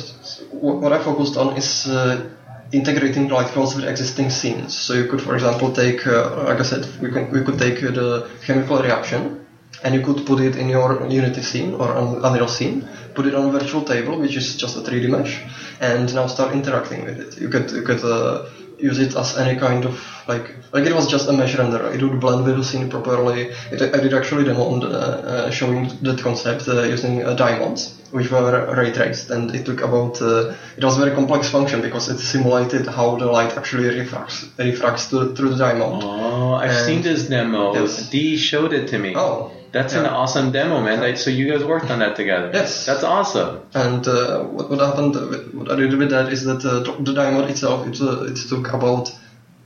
[0.51, 2.29] what I focused on is uh,
[2.73, 4.77] integrating light fields with existing scenes.
[4.77, 7.83] So you could, for example, take, uh, like I said, we, can, we could take
[7.83, 9.47] uh, the chemical reaction
[9.83, 13.49] and you could put it in your Unity scene or Unreal scene, put it on
[13.49, 15.43] a virtual table, which is just a 3D mesh,
[15.81, 17.41] and now start interacting with it.
[17.41, 18.47] You could you could uh,
[18.79, 19.99] use it as any kind of
[20.29, 21.95] like like it was just a mesh renderer.
[21.95, 23.53] It would blend with the scene properly.
[23.71, 28.31] It, I did actually demo on the, uh, showing that concept uh, using diamonds, which
[28.31, 30.21] were ray traced, and it took about.
[30.21, 34.47] Uh, it was a very complex function because it simulated how the light actually refracts
[34.59, 36.03] refracts to, through the diamond.
[36.05, 37.75] Oh, I've And- seen this demo.
[37.75, 38.09] Yes.
[38.11, 39.15] D showed it to me.
[39.17, 40.99] Oh, That's an awesome demo, man.
[41.01, 42.51] Like, so you guys worked on that together.
[42.53, 42.87] Yes.
[42.87, 43.61] That's awesome.
[43.73, 47.13] And uh, what, what happened, with, what I did with that is that uh, the
[47.15, 49.13] diamond itself, it, uh, it took about,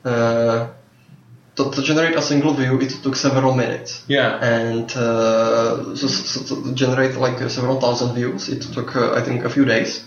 [0.04, 0.68] uh,
[1.56, 4.02] to, to generate a single view, it took several minutes.
[4.08, 4.38] Yeah.
[4.42, 9.22] And uh, so, so to generate like uh, several thousand views, it took, uh, I
[9.22, 10.04] think, a few days.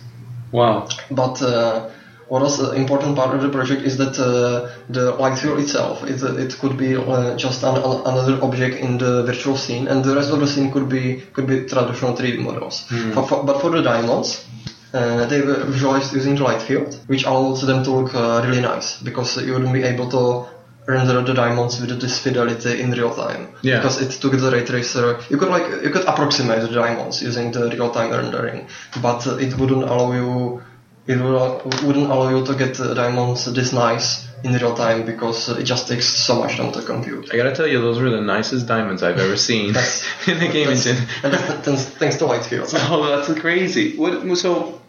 [0.51, 0.88] Wow.
[1.10, 1.89] But uh,
[2.27, 6.03] what was an important part of the project is that uh, the light field itself,
[6.03, 10.15] it, it could be uh, just an, another object in the virtual scene, and the
[10.15, 12.86] rest of the scene could be could be traditional 3D models.
[12.89, 13.12] Hmm.
[13.12, 14.45] For, for, but for the diamonds,
[14.93, 18.62] uh, they were visualized using the light field, which allows them to look uh, really
[18.62, 20.57] nice because you wouldn't be able to
[20.88, 23.50] render the diamonds with this fidelity in real time.
[23.62, 23.78] Yeah.
[23.78, 25.19] Because it took the ray tracer.
[25.30, 28.67] You could like you could approximate the diamonds using the real time rendering,
[29.02, 30.62] but it wouldn't allow you.
[31.06, 35.63] It would- wouldn't allow you to get diamonds this nice in real time because it
[35.63, 37.30] just takes so much time to compute.
[37.34, 39.67] I gotta tell you, those were the nicest diamonds I've ever seen
[40.28, 41.08] in the game That's- engine.
[41.23, 42.69] and that's thanks, thanks to light field.
[42.91, 43.95] Oh, that's crazy.
[43.95, 44.13] What?
[44.38, 44.82] So,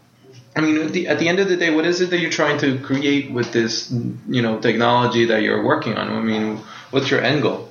[0.59, 2.33] I mean, at the, at the end of the day, what is it that you're
[2.33, 3.93] trying to create with this,
[4.29, 6.11] you know, technology that you're working on?
[6.11, 6.59] I mean,
[6.91, 7.69] what's your end goal?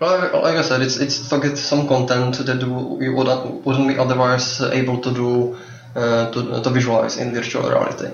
[0.00, 2.60] Well, like I said, it's it's to get some content that
[3.00, 5.56] we wouldn't be otherwise able to do
[5.94, 8.08] uh, to, to visualize in virtual reality.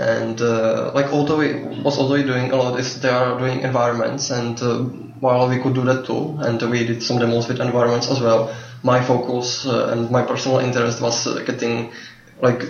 [0.00, 1.38] And uh, like although
[1.84, 4.78] was although doing a lot is they are doing environments, and uh,
[5.20, 8.52] while we could do that too, and we did some demos with environments as well.
[8.82, 11.92] My focus uh, and my personal interest was uh, getting
[12.40, 12.62] like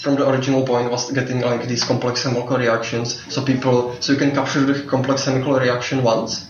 [0.00, 4.18] from the original point was getting like these complex chemical reactions so people so you
[4.18, 6.46] can capture the complex chemical reaction once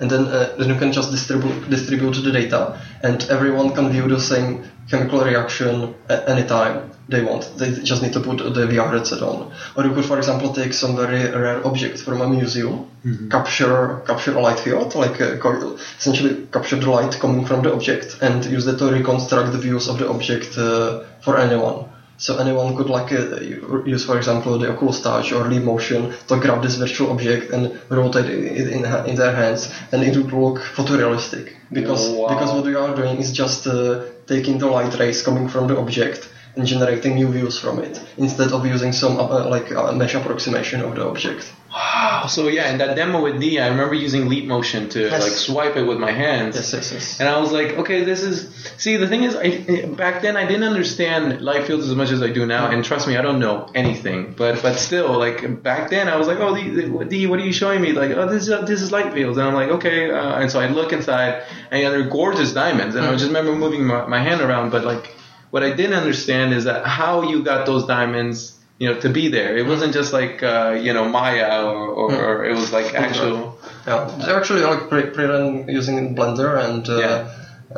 [0.00, 4.08] and then uh, then you can just distribute distribute the data and everyone can view
[4.08, 7.50] the same chemical reaction at any time they want.
[7.58, 9.52] They just need to put the VR headset on.
[9.76, 12.90] Or you could for example take some very rare object from a museum
[13.30, 18.16] capture capture a light field like uh, essentially capture the light coming from the object
[18.22, 21.84] and use that to reconstruct the views of the object uh, for anyone
[22.16, 23.40] so anyone could like uh,
[23.84, 27.78] use, for example, the Oculus Touch or Leap Motion to grab this virtual object and
[27.88, 31.54] rotate it in, in their hands, and it would look photorealistic.
[31.72, 32.28] Because Wow.
[32.28, 35.76] because what we are doing is just uh, taking the light rays coming from the
[35.76, 40.14] object and generating new views from it, instead of using some uh, like uh, mesh
[40.14, 41.52] approximation of the object.
[41.72, 42.26] Wow.
[42.28, 45.20] So yeah, in that demo with D, I remember using Leap Motion to Yes.
[45.20, 46.54] like swipe it with my hands.
[46.54, 47.20] Yes, yes, yes.
[47.20, 48.48] And I was like, okay, this is.
[48.76, 52.22] See, the thing is, I, back then I didn't understand light fields as much as
[52.22, 52.70] I do now.
[52.70, 54.34] And trust me, I don't know anything.
[54.36, 57.52] But but still, like back then, I was like, oh, D, D what are you
[57.52, 57.90] showing me?
[57.90, 59.36] Like, oh, this is this is light fields.
[59.38, 60.12] And I'm like, okay.
[60.12, 62.94] Uh, and so I look inside, and yeah, they're gorgeous diamonds.
[62.94, 64.70] And I just remember moving my, my hand around.
[64.70, 65.12] But like,
[65.54, 68.38] what I didn't understand is that how you got those diamonds.
[68.80, 72.08] You know, to be there, it wasn't just like uh, you know Maya, or, or,
[72.22, 73.56] or it was like actual.
[73.86, 77.18] Yeah, they're actually like pre- pre-run using Blender and uh, Yeah.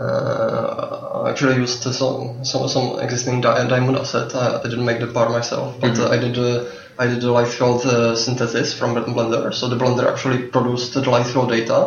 [0.02, 4.34] uh, I actually used some some, some existing di- diamond asset.
[4.34, 6.64] I, I didn't make the part myself, but uh, I did uh,
[6.98, 9.52] I did the light field uh, synthesis from Blender.
[9.52, 11.78] So the Blender actually produced the light field data,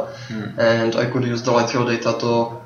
[0.72, 2.62] and I could use the light field data to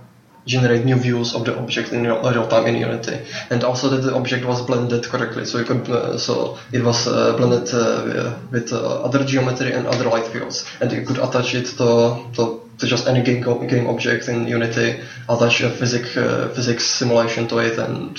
[0.46, 4.02] generate new views of the object in real, real time in Unity, and also that
[4.02, 5.46] the object was blended correctly.
[5.46, 9.88] So you could, uh, so it was uh, blended uh, with uh, other geometry and
[9.88, 13.88] other light fields, and you could attach it to to, to just any game game
[13.88, 18.18] object in Unity, attach a physics uh, physics simulation to it, and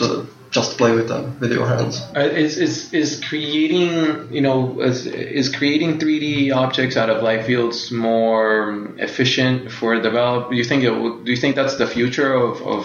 [0.54, 2.00] just play with them with your hands.
[2.16, 3.88] Uh, is, is is creating
[4.36, 10.50] you know is, is creating 3D objects out of light fields more efficient for develop?
[10.50, 12.82] Do you think it will, do you think that's the future of, of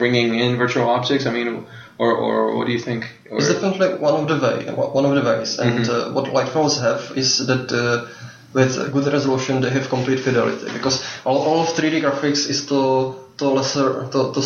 [0.00, 1.24] bringing in virtual objects?
[1.24, 3.02] I mean, or, or what do you think?
[3.30, 4.56] Or, It's definitely one of the way,
[4.98, 5.58] one of the ways.
[5.58, 8.06] And uh, what light fields have is that uh,
[8.52, 13.16] with good resolution they have complete fidelity because all, all of 3D graphics is to
[13.38, 14.40] to lesser to to,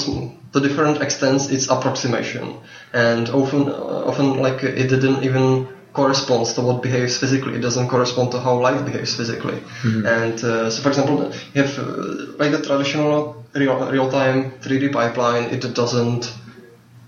[0.53, 2.57] to different extents it's approximation
[2.93, 7.55] and often uh, often like it didn't even corresponds to what behaves physically.
[7.55, 9.63] It doesn't correspond to how light behaves physically.
[10.07, 15.45] And uh, so, for example, you have uh, like the traditional real, real-time 3D pipeline.
[15.45, 16.33] It doesn't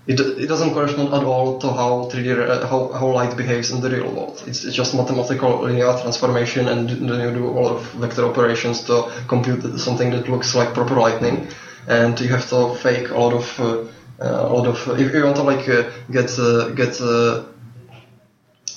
[0.05, 3.79] it, it doesn't correspond at all to how 3D re- how, how light behaves in
[3.79, 4.43] the real world.
[4.45, 8.81] It's, it's just mathematical linear transformation, and then you do a lot of vector operations
[8.81, 11.47] to compute something that looks like proper lightning,
[11.87, 13.65] and you have to fake a lot of uh,
[14.19, 17.43] uh, a lot of if you want to like uh, get uh, get uh,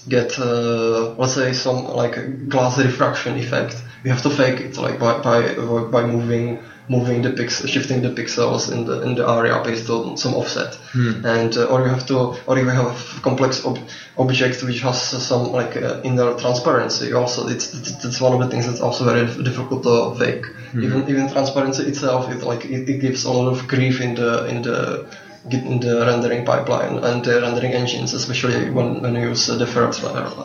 [0.08, 4.98] get uh, let's say some like glass refraction effect you have to fake it like
[4.98, 5.52] by by,
[5.90, 10.16] by moving moving the pix shifting the pixels in the in the area based on
[10.16, 10.78] some offset.
[11.24, 13.80] And uh, or you have to or you have a complex ob-
[14.16, 17.46] object which has some like uh, inner transparency also.
[17.48, 21.28] It's, it's it's one of the things that's also very difficult to fake even even
[21.32, 25.06] transparency itself it like it, it gives a lot of grief in the in the
[25.50, 29.96] in the rendering pipeline and the rendering engines, especially when, when you use uh, deferred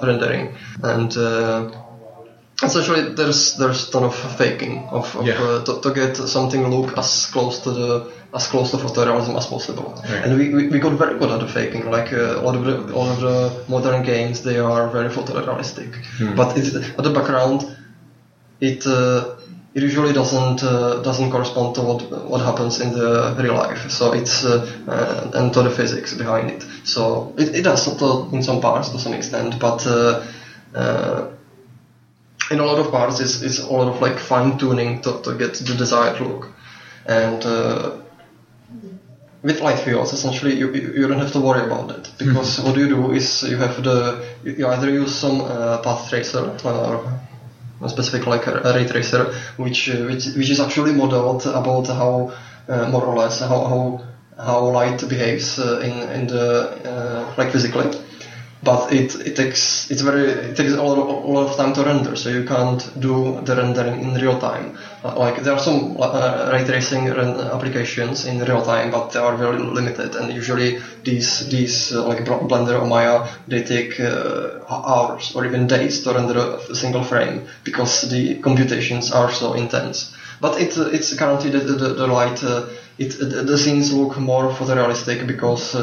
[0.03, 0.55] rendering.
[0.83, 1.71] And uh,
[2.63, 5.41] essentially there's there's ton of faking of, of Yeah.
[5.41, 9.47] uh, to, to get something look as close to the as close to photorealism as
[9.47, 10.01] possible.
[10.03, 10.23] Right.
[10.23, 11.89] And we, we, we got very good at the faking.
[11.89, 15.95] Like uh, a lot of the all of the modern games, they are very photorealistic.
[16.17, 16.35] Hmm.
[16.35, 17.75] But it, at the background,
[18.61, 19.35] it uh,
[19.73, 23.89] it usually doesn't uh, doesn't correspond to what what happens in the real life.
[23.89, 26.65] So it's uh, uh, and to the physics behind it.
[26.83, 29.85] So it, it does to, in some parts to some extent, but.
[29.85, 30.23] Uh,
[30.75, 31.27] uh,
[32.49, 35.35] in a lot of parts is, is a lot of like fine tuning to, to
[35.35, 36.49] get the desired look
[37.05, 37.97] and uh,
[39.41, 42.89] with light fields essentially you, you don't have to worry about that because what you
[42.89, 47.21] do is you have the you either use some uh, path tracer or
[47.89, 49.25] specific like a, ray tracer
[49.57, 52.31] which, which which is actually modeled about how
[52.67, 54.01] uh, more or less how how,
[54.37, 56.45] how light behaves uh, in in the
[56.85, 57.89] uh, like physically
[58.63, 61.73] but it, it takes it's very it takes a lot, of, a lot of time
[61.73, 64.77] to render, so you can't do the rendering in real time.
[65.03, 69.19] Uh, like there are some uh, ray tracing ren- applications in real time, but they
[69.19, 74.59] are very limited, and usually these these uh, like Blender or Maya they take uh,
[74.69, 80.13] hours or even days to render a, single frame because the computations are so intense.
[80.39, 82.65] But it, uh, it's currently the, the, the light uh,
[82.99, 85.75] it the, the scenes look more photorealistic because.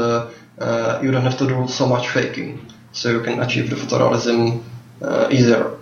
[0.60, 2.58] Uh, you don't have to do so much faking,
[2.92, 4.60] so you can achieve the photorealism
[5.02, 5.76] uh, easier.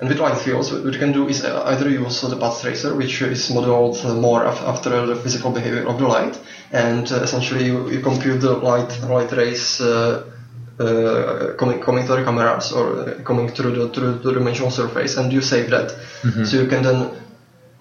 [0.00, 2.92] And with light fields, what you can do is uh, either use the path tracer,
[2.96, 6.36] which is modeled more af- after the physical behavior of the light,
[6.72, 10.24] and uh, essentially you, you compute the light light rays uh,
[10.80, 15.32] uh, coming coming to the cameras or coming through the through the dimensional surface, and
[15.32, 15.94] you save that,
[16.44, 17.10] so you can then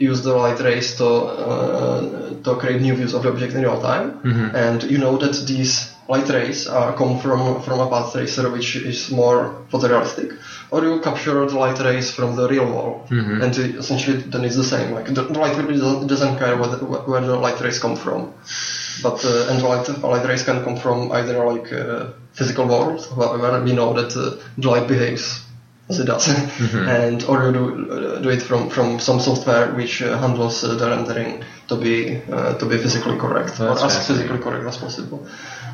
[0.09, 1.99] use the light rays to uh,
[2.45, 4.07] to create new views of the object in real time,
[4.55, 5.73] and you know that these
[6.13, 9.39] light rays uh, come from from a path tracer which is more
[9.71, 10.29] photorealistic,
[10.71, 12.97] or you capture the light rays from the real world,
[13.43, 14.87] and it- essentially then it's the same.
[14.97, 16.77] Like the, the light really doesn't, doesn't care where the,
[17.11, 18.19] where the light rays come from,
[19.03, 23.37] but uh, and light light rays can come from either like uh, physical world where
[23.41, 24.23] where we know that uh,
[24.57, 25.25] the light behaves
[25.91, 26.27] as it does,
[26.97, 30.75] and or you do, uh, do it from, from some software which uh, handles uh,
[30.75, 31.95] the rendering to be
[32.31, 35.19] uh, to be physically correct or as physically correct as possible.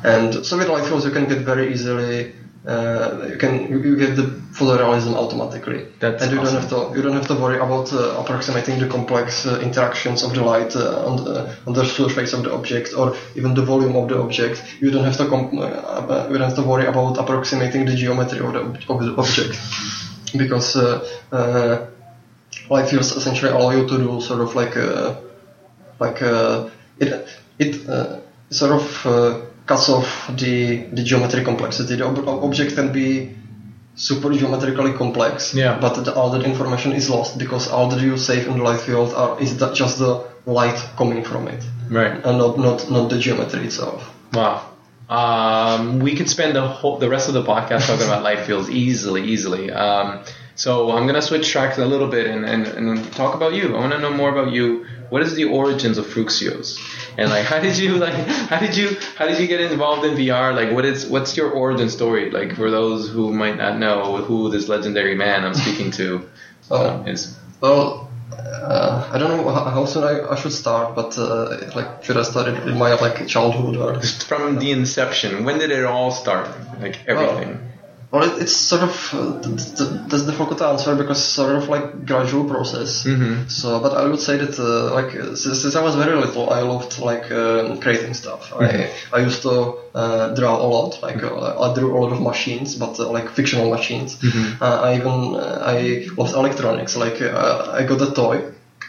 [0.04, 2.34] And so with light fields you can get very easily.
[2.66, 4.26] Uh, you can you, you get the
[4.58, 6.54] photorealism automatically, That's and you awesome.
[6.54, 10.22] don't have to you don't have to worry about uh, approximating the complex uh, interactions
[10.22, 13.62] of the light uh, on the on the surface of the object or even the
[13.62, 14.56] volume of the object.
[14.82, 17.94] You don't have to com- uh, uh, you don't have to worry about approximating the
[17.94, 19.54] geometry of the, ob- of the object
[20.36, 21.86] because uh, uh,
[22.70, 25.14] light fields essentially allow you to do sort of like uh,
[26.00, 27.26] like uh, it
[27.58, 28.18] it uh,
[28.50, 31.96] sort of uh, cuts off the the geometry complexity.
[31.96, 33.34] The ob- object can be
[33.96, 35.78] super geometrically complex, Yeah.
[35.80, 38.80] but the, all that information is lost because all that you save in the light
[38.80, 42.12] field are, is just the light coming from it, Right.
[42.24, 44.02] and not not not the geometry itself.
[44.32, 44.60] Wow.
[45.08, 48.68] Um, we could spend the whole the rest of the podcast talking about light fields
[48.70, 49.70] easily, easily.
[49.70, 50.22] Um,
[50.54, 53.74] so I'm gonna switch tracks a little bit and, and, and talk about you.
[53.76, 54.86] I want to know more about you.
[55.08, 56.76] What is the origins of Frooxius?
[57.16, 58.12] And like, how did you like?
[58.14, 60.54] How did you how did you get involved in VR?
[60.54, 62.30] Like, what is what's your origin story?
[62.30, 66.28] Like for those who might not know who this legendary man I'm speaking to
[66.70, 67.02] Oh.
[67.06, 67.34] is.
[67.62, 68.07] Well,
[68.62, 72.16] uh, I don't know how, how soon I, I should start, but uh, like should
[72.16, 73.94] I start it in my like childhood or?
[73.94, 76.48] Just from the inception, when did it all start?
[76.80, 77.60] Like everything.
[78.10, 81.54] Well, it, it's sort of uh, th- th- that's difficult to answer because it's sort
[81.56, 83.04] of like gradual process.
[83.04, 83.50] Mhm.
[83.50, 86.48] So, but I would say that uh, like uh, since, since I was very little,
[86.48, 88.52] I loved like um, creating stuff.
[88.58, 88.64] I
[89.12, 89.52] I used to
[89.94, 91.02] uh, draw a lot.
[91.02, 94.16] Like uh, I drew a lot of machines, but uh, like fictional machines.
[94.60, 96.96] Uh, I even uh, I loved electronics.
[96.96, 98.36] Like uh, I got a toy.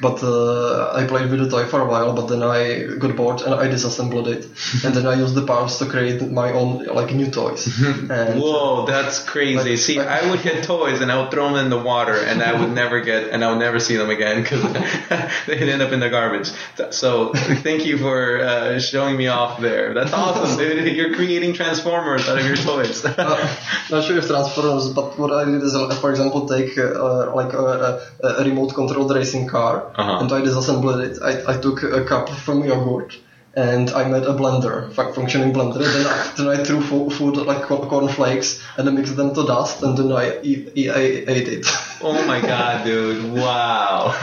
[0.02, 3.42] But uh, I played with the toy for a while, but then I got bored
[3.42, 4.46] and I disassembled it,
[4.86, 7.68] and then I used the parts to create my own like new toys.
[8.10, 9.72] and Whoa, that's crazy.
[9.72, 12.16] Like- see, like- I would get toys and I would throw them in the water,
[12.16, 14.64] and I would never get, and I would never see them again because
[15.48, 16.50] they'd end up in the garbage.
[16.92, 19.94] So, thank you for uh, showing me off there.
[19.94, 20.96] That's awesome, dude.
[20.96, 23.04] You're creating transformers out of your toys.
[23.04, 23.58] uh,
[23.90, 27.32] not sure if Transformers, but what I did is, uh, for example, take uh, uh,
[27.36, 30.18] like a, a, a remote controlled racing car Uh-huh.
[30.22, 31.18] and I disassembled it.
[31.22, 33.18] I, I took a cup from yogurt
[33.56, 35.80] and I made a blender, fu- functioning blender.
[35.80, 39.46] Then I, then I threw fo- food like co- cornflakes and I mixed them to
[39.46, 41.66] dust and then I, eat, I, I ate it.
[42.02, 43.32] oh my god, dude!
[43.34, 44.14] Wow.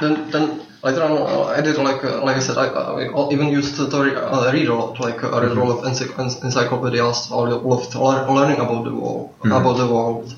[0.00, 3.76] then then later on I did like uh, like I said I, I even used
[3.76, 7.46] to re- uh, read a lot like I read a lot of ency- encyclopedias all
[7.48, 10.34] loved lear- learning about the world about the world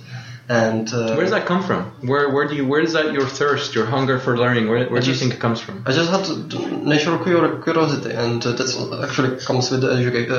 [0.51, 1.81] And uh, Where does that come from?
[2.11, 4.65] Where where do you where does that your thirst, your hunger for learning?
[4.71, 5.77] Where where do you think it comes from?
[5.89, 7.19] I just had to- natural
[7.65, 8.75] curiosity, and uh, that's
[9.07, 10.29] actually comes with the educa-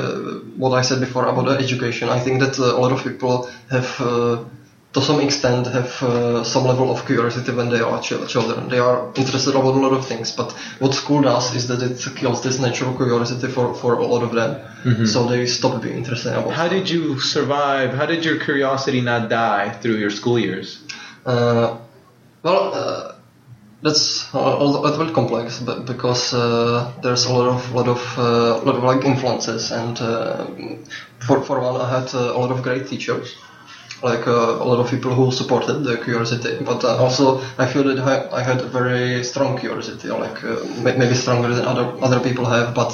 [0.62, 2.10] what I said before about the education.
[2.10, 3.34] I think that uh, a lot of people
[3.70, 4.36] have, uh,
[4.92, 8.68] to some extent, have uh, some level of curiosity when they are chil- children.
[8.68, 12.16] They are interested about a lot of things, but what school does is that it
[12.16, 15.06] kills this natural curiosity for, for a lot of them.
[15.06, 16.52] So they stop being interested about.
[16.52, 17.94] How did you survive?
[17.94, 20.82] How did your curiosity not die through your school years?
[21.24, 21.78] Uh,
[22.42, 23.14] well, uh,
[23.82, 28.02] that's a a little bit complex, but because uh, there's a lot of lot of
[28.18, 30.46] uh, lot of like influences, and uh,
[31.26, 33.36] for for one, I had uh, a lot of great teachers,
[34.02, 36.56] like uh, a lot of people who supported the curiosity.
[36.64, 40.56] But uh, also, I feel that I, I had a very strong curiosity, like uh,
[40.82, 42.92] maybe stronger than other other people have, but.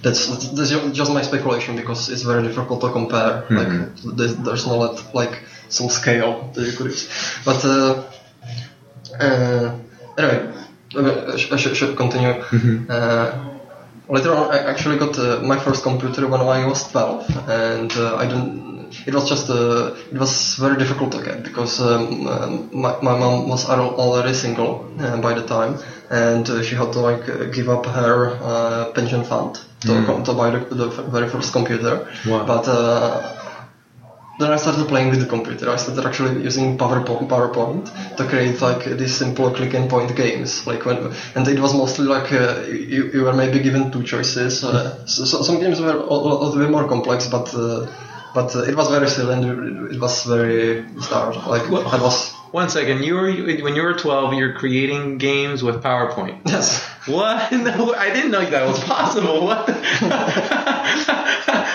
[0.00, 3.42] That's, that's just my speculation because it's very difficult to compare.
[3.50, 3.68] Like
[4.16, 7.08] there's, there's no like, some scale that you could use.
[7.44, 8.04] But uh,
[9.18, 9.72] uh,
[10.16, 10.52] anyway,
[10.96, 12.42] I sh- I should, should continue.
[12.88, 13.57] Uh,
[14.08, 18.16] later on, I actually got uh, my first computer when I was 12, and uh,
[18.16, 18.68] I didn't.
[19.06, 23.14] It was just uh, it was very difficult to get because um, um, my, my
[23.18, 25.76] mom was already single uh, by the time,
[26.10, 30.24] and uh, she had to like uh, give up her uh, pension fund to, com-
[30.24, 32.08] to buy the, the very first computer.
[32.26, 32.44] Wow.
[32.46, 33.37] But uh,
[34.38, 35.68] then I started playing with the computer.
[35.70, 40.66] I started actually using PowerPoint, PowerPoint to create like these simple click and point games.
[40.66, 44.62] Like when, and it was mostly like uh, you, you were maybe given two choices.
[44.62, 47.86] Uh, so, so some games were a, little bit more complex, but uh,
[48.34, 51.32] but uh, it was very silly and it was very star.
[51.32, 53.30] Like Well- I was One second, you were
[53.64, 56.40] when you were 12, you're creating games with PowerPoint.
[56.46, 56.80] yes.
[57.06, 57.52] What?
[57.68, 59.44] No, I didn't know that was possible.
[59.48, 59.68] What?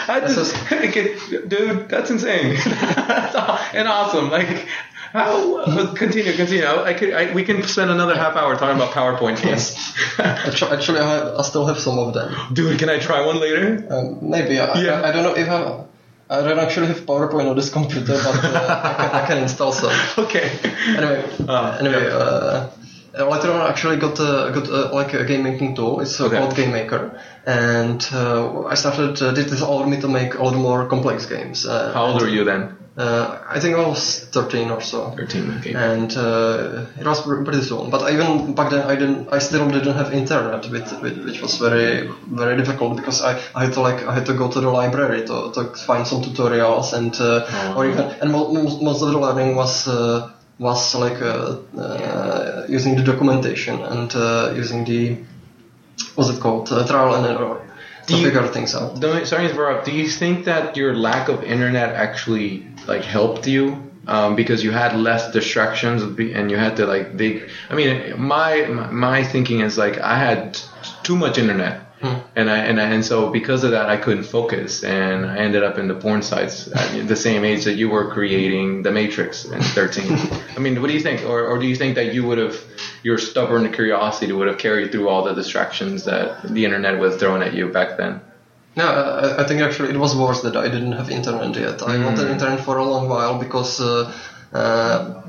[0.08, 0.56] I This just,
[1.48, 2.56] dude, that's insane.
[2.66, 3.36] that's
[3.76, 4.30] and awesome.
[4.30, 4.68] Like,
[5.14, 5.58] how?
[5.60, 6.66] uh, Continue, continue.
[6.66, 9.76] I could, I, we can spend another half hour talking about PowerPoint games.
[10.20, 12.34] Actually, I, I still have some of them.
[12.54, 13.86] dude, can I try one later?
[13.90, 15.02] Um, maybe I, Yeah.
[15.02, 15.86] I, I don't know if I.
[16.30, 19.72] I don't actually have PowerPoint on this computer, but uh, I, can, I can install
[19.72, 19.92] some.
[20.18, 20.50] Okay.
[20.88, 22.16] anyway, Ah, anyway, yeah.
[22.16, 22.70] uh,
[23.18, 26.00] uh, later on, I actually got uh, got uh, like a game making tool.
[26.02, 26.38] It's uh, Okay.
[26.38, 29.22] called Game Maker, and uh, I started.
[29.22, 31.66] Uh, this allowed me to make a lot more complex games.
[31.66, 32.78] Uh, How old were you then?
[32.96, 35.10] Uh, I think I was 13 or so.
[35.18, 35.58] 13.
[35.58, 35.74] Okay.
[35.74, 39.96] And uh, it was pretty soon, but even back then I didn't, I still didn't
[39.96, 44.04] have internet, with, with, which was very, very difficult because I, I had to like,
[44.06, 47.78] I had to go to the library to, to find some tutorials and, uh, Oh.
[47.78, 50.30] or even, and mo- most, most of the learning was, uh,
[50.60, 55.18] was like uh, uh, using the documentation and uh, using the,
[56.16, 57.60] what's it called, uh, trial and error
[58.08, 58.98] Do to you- figure things out.
[59.02, 59.86] Sorry to interrupt.
[59.86, 64.72] Do you think that your lack of internet actually like helped you um, because you
[64.72, 67.50] had less distractions and you had to like dig?
[67.70, 70.60] I mean, my my thinking is like I had
[71.04, 71.82] too much internet.
[72.36, 75.64] And I, and I and so because of that I couldn't focus and I ended
[75.64, 79.46] up in the porn sites at the same age that you were creating the Matrix
[79.46, 80.18] in 13.
[80.58, 82.58] I mean, what do you think, or or do you think that you would have
[83.04, 87.42] your stubborn curiosity would have carried through all the distractions that the internet was throwing
[87.42, 88.22] at you back then?
[88.76, 91.84] No, I, I think actually it was worse that I didn't have internet yet.
[91.84, 94.12] I wanted internet for a long while because uh,
[94.52, 95.22] uh,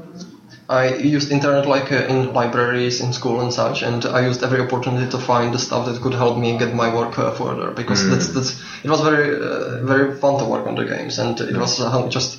[0.68, 4.60] I used internet like uh, in libraries, in school and such, and I used every
[4.60, 7.70] opportunity to find the stuff that could help me get my work uh, further.
[7.70, 8.52] Because that's that's
[8.82, 12.08] it was very uh, very fun to work on the games, and it was uh,
[12.08, 12.38] just.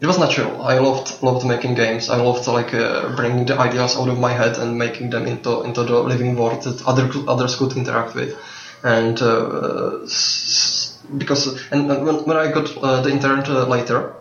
[0.00, 0.60] It was natural.
[0.62, 2.08] I loved loved making games.
[2.10, 5.62] I loved like uh, bringing the ideas out of my head and making them into
[5.62, 8.34] into the living world that other others could interact with
[8.82, 14.12] and uh, s- because and and when, when I got uh, the internet uh, later,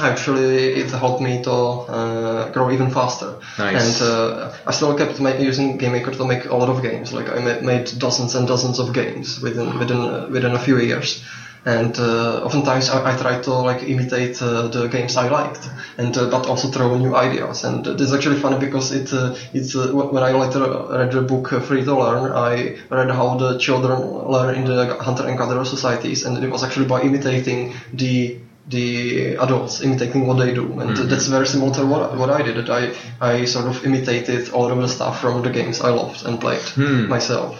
[0.00, 3.36] actually it helped me to uh, grow even faster.
[3.58, 4.00] Nice.
[4.00, 7.12] And uh, I still kept ma- using GameMaker to make a lot of games.
[7.12, 10.78] Like I ma- made dozens and dozens of games within within uh, within a few
[10.78, 11.20] years.
[11.64, 15.68] And uh, oftentimes I, I tried to like imitate uh, the games I liked,
[15.98, 17.64] and uh, but also throw new ideas.
[17.64, 21.10] And uh, this is actually funny because it uh, it's uh, when I later read
[21.10, 25.26] the book uh, Free to Learn, I read how the children learn in the hunter
[25.26, 28.36] and gatherer societies, and it was actually by imitating the
[28.68, 32.56] the adults imitating what they do, and that's very similar to what, what I did.
[32.56, 32.82] That I
[33.20, 36.60] I sort of imitated all of the stuff from the games I loved and played
[37.08, 37.56] myself,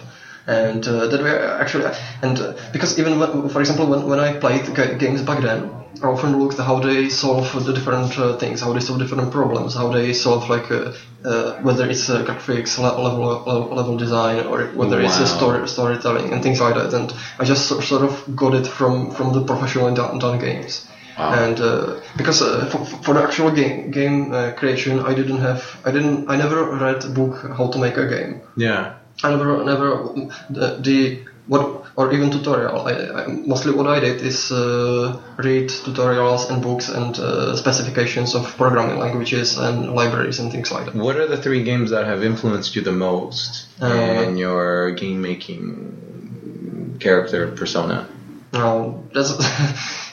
[0.47, 1.85] and uh, that way actually
[2.21, 5.71] and uh, because even when, for example when, when I played ga- games back then.
[6.03, 9.31] I often looked at how they solve the different uh, things, how they solve different
[9.31, 10.91] problems, how they solve like uh,
[11.25, 15.67] uh, whether it's uh, graphics, le- level, level level design, or whether it's a story
[15.67, 16.93] storytelling and things like that.
[16.93, 20.85] And I just sort sort of got it from from the professionally done, done games.
[21.19, 21.33] Wow.
[21.33, 25.61] And uh, because uh, for, for the actual game game uh, creation, I didn't have,
[25.83, 28.41] I didn't, I never read a book how to make a game.
[28.55, 28.95] Yeah.
[29.21, 30.13] I never, never
[30.49, 32.87] the, the what or even tutorial.
[32.87, 38.33] I, I, mostly what I did is uh, read tutorials and books and uh, specifications
[38.33, 40.95] of programming languages and libraries and things like that.
[40.95, 45.21] What are the three games that have influenced you the most Uh, in your game
[45.21, 48.07] making character persona?
[48.53, 49.33] Now that's.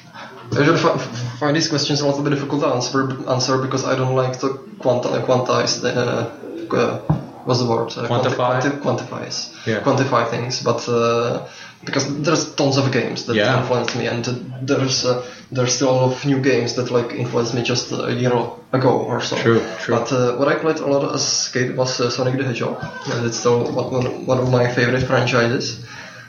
[0.52, 0.98] I usually
[1.40, 4.48] find these questions a little bit difficult to answer, answer because I don't like to
[4.78, 6.98] quanti- quantize the, uh, uh,
[7.44, 7.88] what's the word?
[7.96, 8.60] Uh, Quantify?
[8.60, 9.52] quanti- quantifies.
[9.66, 9.80] Yeah.
[9.80, 11.46] Quantify things, but uh,
[11.84, 13.58] because there's tons of games that Yeah.
[13.60, 14.32] influenced me, and uh,
[14.62, 15.22] there's uh,
[15.52, 18.32] there's still a lot of new games that like influenced me just a year
[18.72, 19.36] ago or so.
[19.36, 19.94] True, true.
[19.96, 22.78] But uh, what I played a lot as kid was uh, Sonic the Hedgehog,
[23.12, 25.84] and it's still one, one, one of my favorite franchises.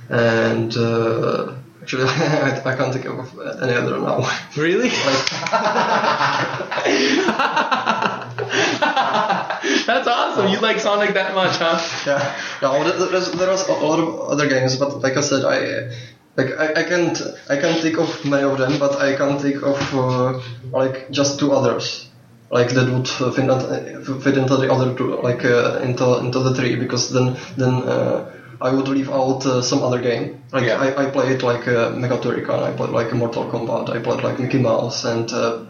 [0.09, 1.53] And uh,
[1.87, 4.29] actually, I, I can't think of any other now.
[4.57, 4.89] Really?
[9.87, 10.49] That's awesome.
[10.51, 11.79] You like Sonic that much, huh?
[12.05, 15.89] yeah, no, there- was a lot of other games, but like I said, I
[16.35, 19.63] like I, I can't I can't think of many of them, but I can think
[19.63, 20.39] of uh,
[20.71, 22.09] like just two others.
[22.49, 26.75] Like that would uh, fit into the other two, like uh, into into the three,
[26.75, 28.31] because then then uh,
[28.61, 30.41] I would leave out uh, some other game.
[30.51, 30.81] Like Yeah.
[30.81, 34.39] I, I played like uh, Mega Turrican, I played like Mortal Kombat, I played like
[34.39, 35.65] Mickey Mouse, and uh,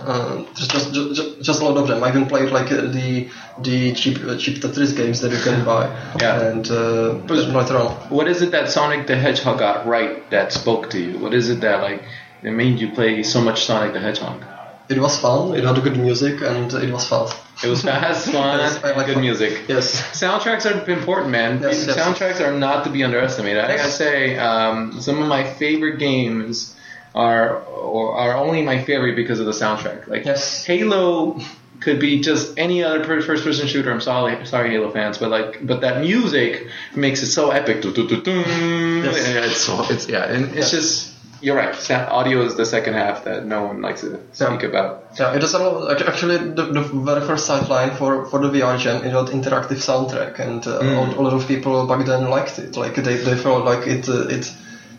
[0.00, 2.02] uh, just, just, just, just a lot of them.
[2.02, 3.28] I even played like uh, the
[3.58, 5.86] the cheap uh, cheap Tetris games that you can buy.
[6.20, 6.40] Yeah.
[6.40, 7.94] And uh, later on.
[8.10, 11.18] What is it that Sonic the Hedgehog got right that spoke to you?
[11.18, 12.02] What is it that like
[12.42, 14.42] that made you play so much Sonic the Hedgehog?
[14.90, 15.54] It was fun.
[15.56, 17.36] It had good music and it was fast.
[17.64, 19.22] It was fast, fun, Yes, I and like good fun.
[19.22, 19.62] music.
[19.68, 20.02] Yes.
[20.20, 21.60] Soundtracks are important, man.
[21.62, 21.96] Yes, yes.
[21.96, 23.64] Soundtracks are not to be underestimated.
[23.64, 23.78] I Yes.
[23.80, 26.74] gotta say, um, some of my favorite games
[27.14, 30.08] are or are only my favorite because of the soundtrack.
[30.08, 30.64] Like Yes.
[30.64, 31.38] Halo
[31.80, 33.90] could be just any other per- first-person shooter.
[33.92, 37.82] I'm sorry, sorry, Halo fans, but like, but that music makes it so epic.
[37.84, 37.96] Yes.
[38.26, 41.74] Yeah, it's so it's yeah, and it's just you're right.
[41.74, 45.04] Sa- Audio is the second half that no one likes to speak about.
[45.18, 49.04] Yeah, it is actually the, the very first Sightline for, for the VR Jam.
[49.04, 51.16] It had interactive soundtrack, and uh, Mm.
[51.16, 52.76] a, a lot of people back then liked it.
[52.76, 54.52] Like they, they felt like it uh, it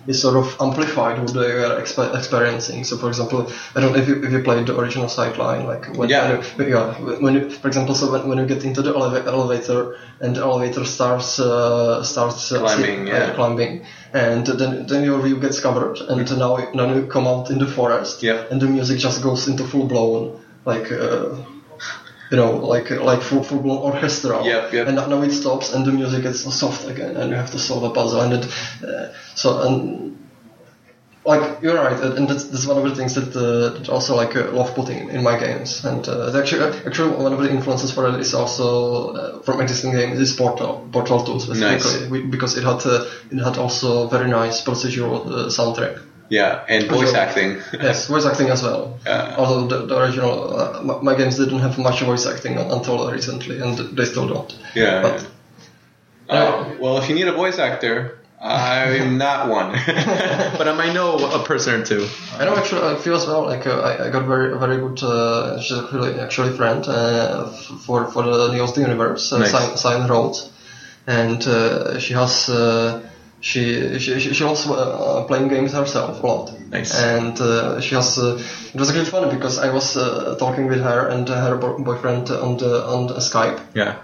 [0.08, 2.84] is sort of amplified what they were expe- experiencing.
[2.84, 5.96] So, for example, I don't know if you if you played the original Sightline, like
[5.98, 6.42] when Yeah.
[6.58, 6.94] you, yeah,
[7.24, 10.42] when you, for example, so when, when you get into the eleva- elevator and the
[10.42, 13.34] elevator starts uh, starts uh, Climbing, uh, yeah.
[13.36, 17.60] climbing, and then then your view gets covered, and now now you come out in
[17.60, 18.46] the forest, Yeah.
[18.52, 20.92] and the music just goes into full blown like.
[20.92, 21.36] Uh,
[22.32, 24.88] you know, like like full full blown orchestral, Yep, yep.
[24.88, 27.84] and now it stops and the music gets soft again, and you have to solve
[27.84, 28.46] a puzzle, and it,
[28.84, 30.18] uh, so and
[31.26, 34.36] like you're right, and that's, that's one of the things that, uh, that also like
[34.36, 38.08] uh, love putting in my games, and uh, actually actually one of the influences for
[38.08, 42.64] it is also uh, from existing games is Portal Portal 2 specifically we, because it
[42.64, 46.02] had uh, it had also very nice procedural uh, soundtrack.
[46.32, 47.62] Yeah, and voice acting.
[47.74, 48.98] Yes, voice acting as well.
[49.06, 49.36] Yeah.
[49.38, 53.78] Although the, the original, uh, my, games didn't have much voice acting until recently, and
[53.98, 54.58] they still don't.
[54.74, 55.02] Yeah.
[55.02, 55.28] But
[56.30, 59.72] Uh, well, if you need a voice actor, I'm not one,
[60.58, 62.08] but I might know a person or two.
[62.40, 65.04] I know actually I feel as well like uh, I, I got very very good.
[65.04, 67.52] Uh, she's actually actually friend uh,
[67.86, 69.52] for for the the Universe, uh, Nice.
[69.52, 70.50] Sign, Sign Rhodes,
[71.06, 72.48] and uh, she has.
[73.42, 76.52] She, she she also uh, playing games herself a lot.
[76.72, 76.94] Nice.
[76.96, 78.18] And uh, she has.
[78.18, 78.40] Uh,
[78.74, 82.30] it was actually funny because I was uh, talking with her and her bo- boyfriend
[82.30, 83.96] on the on the Skype, Yeah.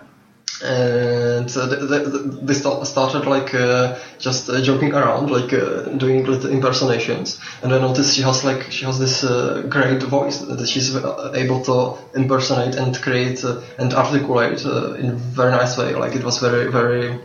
[0.64, 6.26] and uh, they, they, they started like uh, just uh, joking around, like uh, doing
[6.26, 7.40] little impersonations.
[7.62, 11.62] And I noticed she has like she has this uh, great voice that she's able
[11.66, 15.94] to impersonate and create uh, and articulate uh, in a very nice way.
[15.94, 17.20] Like it was very very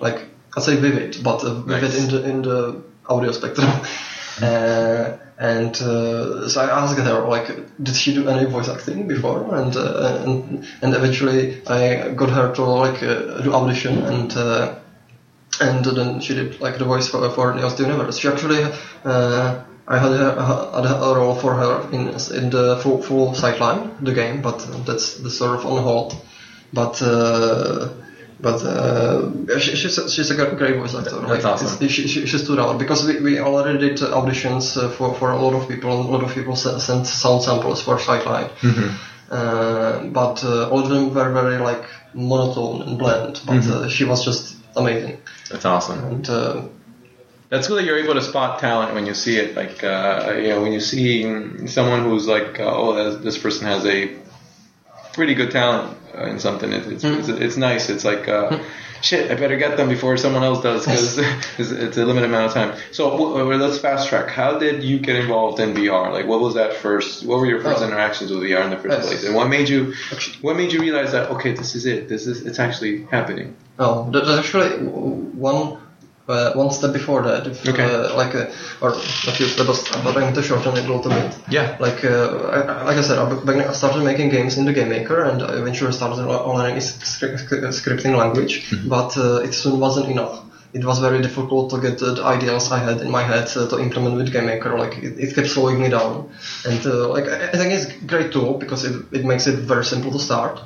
[0.00, 2.04] like I say vivid, but uh, vivid Nice.
[2.04, 3.68] in the in the audio spectrum.
[4.42, 7.46] Uh, and uh, so I asked her, like,
[7.82, 9.54] did she do any voice acting before?
[9.54, 14.74] And uh, and, and eventually I got her to like uh, do audition, and uh,
[15.60, 18.18] and then she did like the voice for for Neos the Universe.
[18.18, 18.64] She actually,
[19.04, 24.04] uh, I had a, had a role for her in in the full full Sightline,
[24.04, 26.16] the game, but that's the sort of on hold.
[26.72, 27.00] But.
[28.40, 31.20] But uh, she, she's, a, she's a great voice actor.
[31.26, 31.88] That's awesome.
[31.88, 35.36] she, she, she stood out because we, we already did auditions uh, for, for a
[35.36, 38.50] lot of people a lot of people sent sound samples for Sightline.
[39.30, 41.84] Uh, but uh, all of them were very like
[42.14, 45.18] monotone and bland, but uh, she was just amazing.
[45.50, 45.98] That's awesome.
[46.04, 46.62] And uh,
[47.50, 49.54] That's cool that you're able to spot talent when you see it.
[49.56, 51.24] Like, uh, you know, when you see
[51.66, 54.16] someone who's like, uh, oh, this person has a
[55.18, 56.72] pretty good talent uh, in something.
[56.72, 57.90] It, it's, it's it's nice.
[57.90, 58.58] It's like, uh,
[59.02, 61.18] shit, I better get them before someone else does because
[61.58, 62.70] it's, it's a limited amount of time.
[62.92, 64.28] So w- let's fast track.
[64.30, 66.12] How did you get involved in VR?
[66.12, 67.26] Like, what was that first?
[67.26, 67.86] What were your first Oh.
[67.88, 69.06] interactions with VR in the first Yes.
[69.08, 69.24] place?
[69.24, 69.94] And what made you?
[70.40, 72.08] What made you realize that okay, this is it.
[72.08, 73.56] This is it's actually happening.
[73.78, 74.70] Oh, that- that's actually
[75.50, 75.78] one
[76.28, 77.46] uh, one step before that.
[77.46, 77.84] If, Okay.
[77.84, 78.46] uh, like uh,
[78.80, 81.34] or a few steps, but I'm to shorten it a little bit.
[81.50, 81.76] Yeah.
[81.80, 85.42] Like uh, I, like I said, I started making games in the Game Maker, and
[85.42, 88.72] I eventually started learning is- scri- scri- scripting language.
[88.86, 90.44] But uh, it soon wasn't enough.
[90.74, 93.78] It was very difficult to get the ideas I had in my head uh, to
[93.78, 94.78] implement with Game Maker.
[94.78, 96.28] Like it, it kept slowing me down,
[96.66, 99.56] and uh, like I I think it's a great tool because it, it makes it
[99.60, 100.60] very simple to start.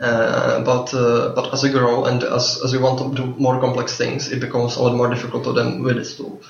[0.00, 3.60] Uh, but uh, but as you grow and as, as you want to do more
[3.60, 6.40] complex things, it becomes a lot more difficult to them with this tool.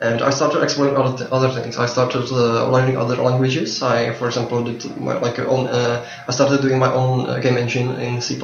[0.00, 1.76] And I started exploring other, th- other things.
[1.76, 3.82] I started uh, learning other languages.
[3.82, 5.66] I, for example, did my, like own.
[5.66, 8.38] Uh, I started doing my own game engine in C++.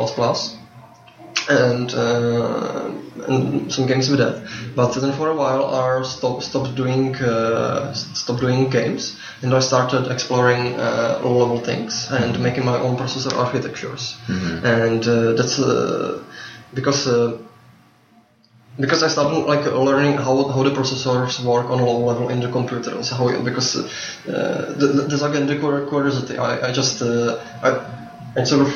[1.49, 2.91] And, uh,
[3.27, 4.43] and some games with that,
[4.77, 9.61] but then for a while I stopped stopped doing uh, stopped doing games, and I
[9.61, 14.17] started exploring uh, low level things and making my own processor architectures,
[14.65, 16.23] and uh, that's uh,
[16.75, 17.07] because.
[17.07, 17.39] Uh,
[18.79, 22.41] because I started like learning how, how the processors work on a low level in
[22.41, 23.03] the computer.
[23.03, 26.39] So how because uh, th- th- there's again the cur- curiosity.
[26.39, 27.69] I, I just uh, I,
[28.37, 28.69] I sort of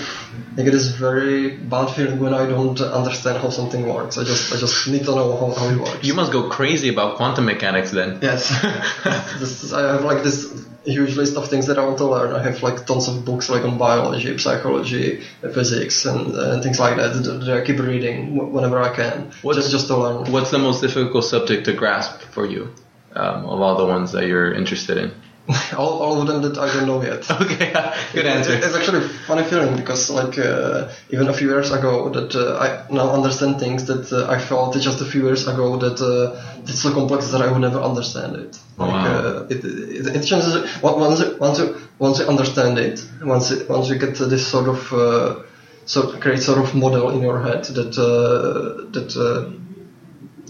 [0.59, 4.19] I get this very bad feeling when I don't understand how something works.
[4.19, 6.05] I just I just need to know how, how it works.
[6.05, 8.19] You must go crazy about quantum mechanics then.
[8.23, 8.49] Yes.
[9.39, 12.33] this, is- I have like this huge list of things that I want to learn.
[12.35, 16.97] I have like tons of books like on biology, psychology, physics, and, uh, things like
[16.97, 19.31] that that that I keep reading whenever I can.
[19.43, 20.33] What's- just just to learn.
[20.33, 22.75] What's the most difficult subject to grasp for you
[23.15, 25.13] um, of all the ones that you're interested in?
[25.77, 27.29] all, all of them that I don't know yet.
[27.45, 27.71] Okay,
[28.15, 28.55] good It- answer.
[28.55, 32.57] It's actually a funny feeling because, like, uh, even a few years ago, that uh,
[32.65, 36.41] I now understand things that uh, I thought just a few years ago that uh,
[36.63, 38.59] it's so complex that I would never understand it.
[38.79, 39.17] Like, Wow.
[39.17, 43.69] uh, it, it, it changes once you, once you once you understand it, once it,
[43.69, 45.43] once you get this sort of uh,
[45.85, 49.51] so create sort of model in your head that uh, that uh,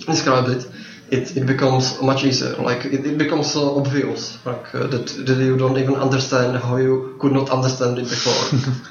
[0.07, 0.67] describe it.
[1.17, 2.55] It, it becomes much easier.
[2.69, 6.77] Like it, it becomes uh, obvious, like uh, that, that you don't even understand how
[6.77, 8.45] you could not understand it before.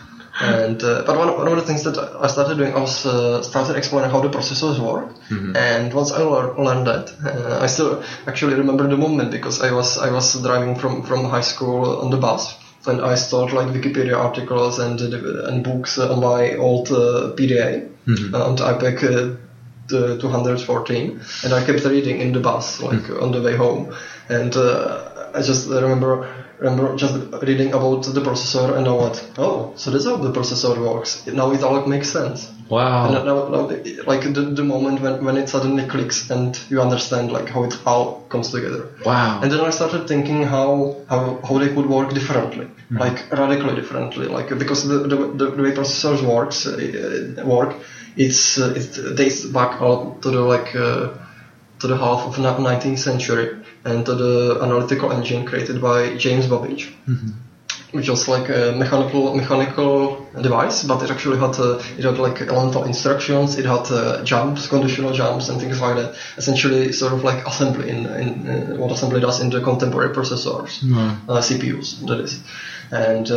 [0.40, 3.42] and uh, but one, one of the things that I started doing, I was uh,
[3.42, 5.10] started exploring how the processors work.
[5.56, 9.72] And once I lear- learned that, uh, I still actually remember the moment because I
[9.72, 12.56] was I was driving from from high school on the bus.
[12.86, 17.88] And I stored like Wikipedia articles and uh, and books on my old uh, PDA
[18.34, 19.38] uh, on the iPAQ
[19.88, 23.96] the 214 and I kept reading in the bus like on the way home.
[24.30, 26.28] And uh, I just remember
[26.60, 30.78] remember just reading about the processor and I what oh so that's how the processor
[30.80, 31.26] works.
[31.28, 32.50] Now it all makes sense.
[32.70, 33.06] Wow.
[33.06, 33.68] and now, now
[34.08, 37.76] like the, the moment when, when it suddenly clicks and you understand like how it
[37.86, 38.90] all comes together.
[39.06, 39.42] Wow.
[39.44, 44.28] and then I started thinking how how, how they could work differently, like radically differently,
[44.28, 47.76] like because the the, the, the way processors works uh, work,
[48.16, 51.10] it's uh, it dates back all to the like uh,
[51.80, 56.48] to the half of the 19th century and to the analytical engine created by James
[56.48, 56.94] Babbage.
[57.92, 62.42] Which was like a mechanical mechanical device, but it actually had uh, it had like
[62.42, 63.60] elemental instructions.
[63.60, 66.16] It had uh, jumps, conditional jumps, and things like that.
[66.36, 70.82] Essentially, sort of like assembly in, in uh, what assembly does in the contemporary processors,
[71.30, 72.42] uh, CPUs, that is.
[72.90, 73.30] And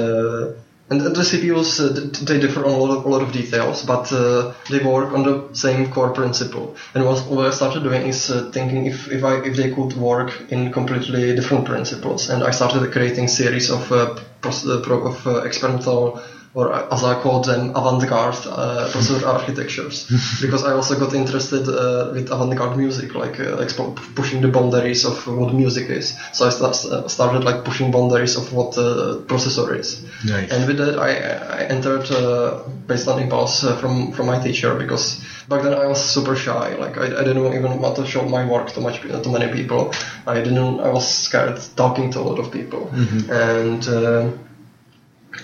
[0.90, 3.82] uh, and the CPUs uh, they differ on a lot of, a lot of details,
[3.82, 6.76] but uh, they work on the same core principle.
[6.94, 10.30] And what, I started doing is uh, thinking if if I if they could work
[10.50, 15.42] in completely different principles, and I started creating series of uh, uh, pro- of uh,
[15.42, 16.20] experimental
[16.56, 20.06] or uh, as I call them avant-garde uh, processor architectures,
[20.40, 25.04] because I also got interested uh, with avant-garde music, like uh, expo- pushing the boundaries
[25.04, 26.14] of what music is.
[26.32, 30.00] So I sta- started like pushing boundaries of what uh, processor is.
[30.24, 30.50] Nice.
[30.50, 31.10] And with that, I,
[31.58, 35.86] I entered uh, based on impulse uh, from from my teacher because back then I
[35.86, 36.74] was super shy.
[36.84, 39.92] Like I, I didn't even want to show my work to much to many people.
[40.26, 40.80] I didn't.
[40.80, 42.88] I was scared talking to a lot of people,
[43.28, 43.82] and.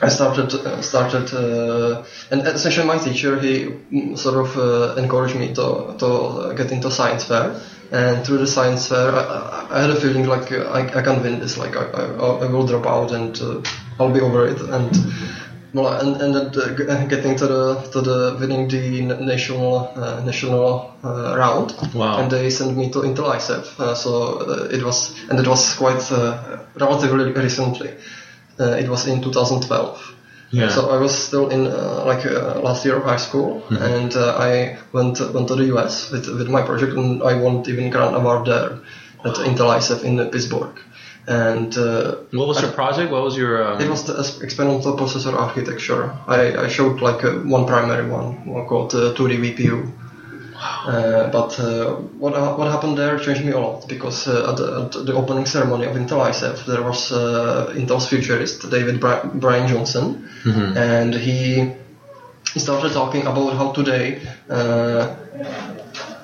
[0.01, 0.51] I started
[0.82, 6.07] started uh, and essentially my teacher he mm, sort of uh, encouraged me to to
[6.07, 7.55] uh, get into science fair
[7.90, 11.22] and through the science fair I, I- had a feeling like uh, I, I can't
[11.22, 12.05] win this like I, I,
[12.45, 13.61] I will drop out and uh,
[13.99, 14.90] I'll be over it and
[15.74, 16.47] well, and and then
[16.88, 21.72] uh, getting to the to the winning the national uh, national uh, round.
[21.95, 22.18] Wow.
[22.18, 23.32] And they sent me to Intel.
[23.78, 27.95] Uh, so uh, it was and it was quite uh, relatively recently.
[28.62, 30.14] Uh, it was in 2012.
[30.52, 30.68] Yeah.
[30.68, 34.36] So I was still in uh, like uh, last year of high school, and uh,
[34.38, 38.14] I went went to the US with with my project, and I won even grand
[38.14, 38.70] award there
[39.24, 40.76] at Intel ISEF in Pittsburgh.
[41.26, 43.10] And uh, What was your project?
[43.12, 43.62] What was your?
[43.64, 46.12] Um, it was the experimental processor architecture.
[46.26, 49.92] I, I showed like uh, one primary one, one called uh, 2D VPU.
[50.62, 54.56] Uh, but uh, what ha- what happened there changed me a lot because uh, at,
[54.56, 59.30] the, at the opening ceremony of Intel ISEF there was uh, Intel's futurist David Bri-
[59.34, 60.28] Brian Johnson,
[60.76, 61.72] and he
[62.56, 65.14] started talking about how today uh,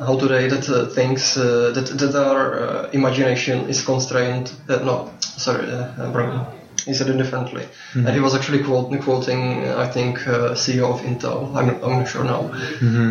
[0.07, 4.53] how today that uh, things uh, that that our uh, imagination is constrained.
[4.68, 6.58] Uh, no, sorry, uh, uh, Brian.
[6.89, 7.64] He said it differently,
[7.95, 9.43] and he was actually quote, quoting,
[9.84, 11.39] I think, uh, CEO of Intel.
[11.59, 12.43] I'm, I'm not sure now,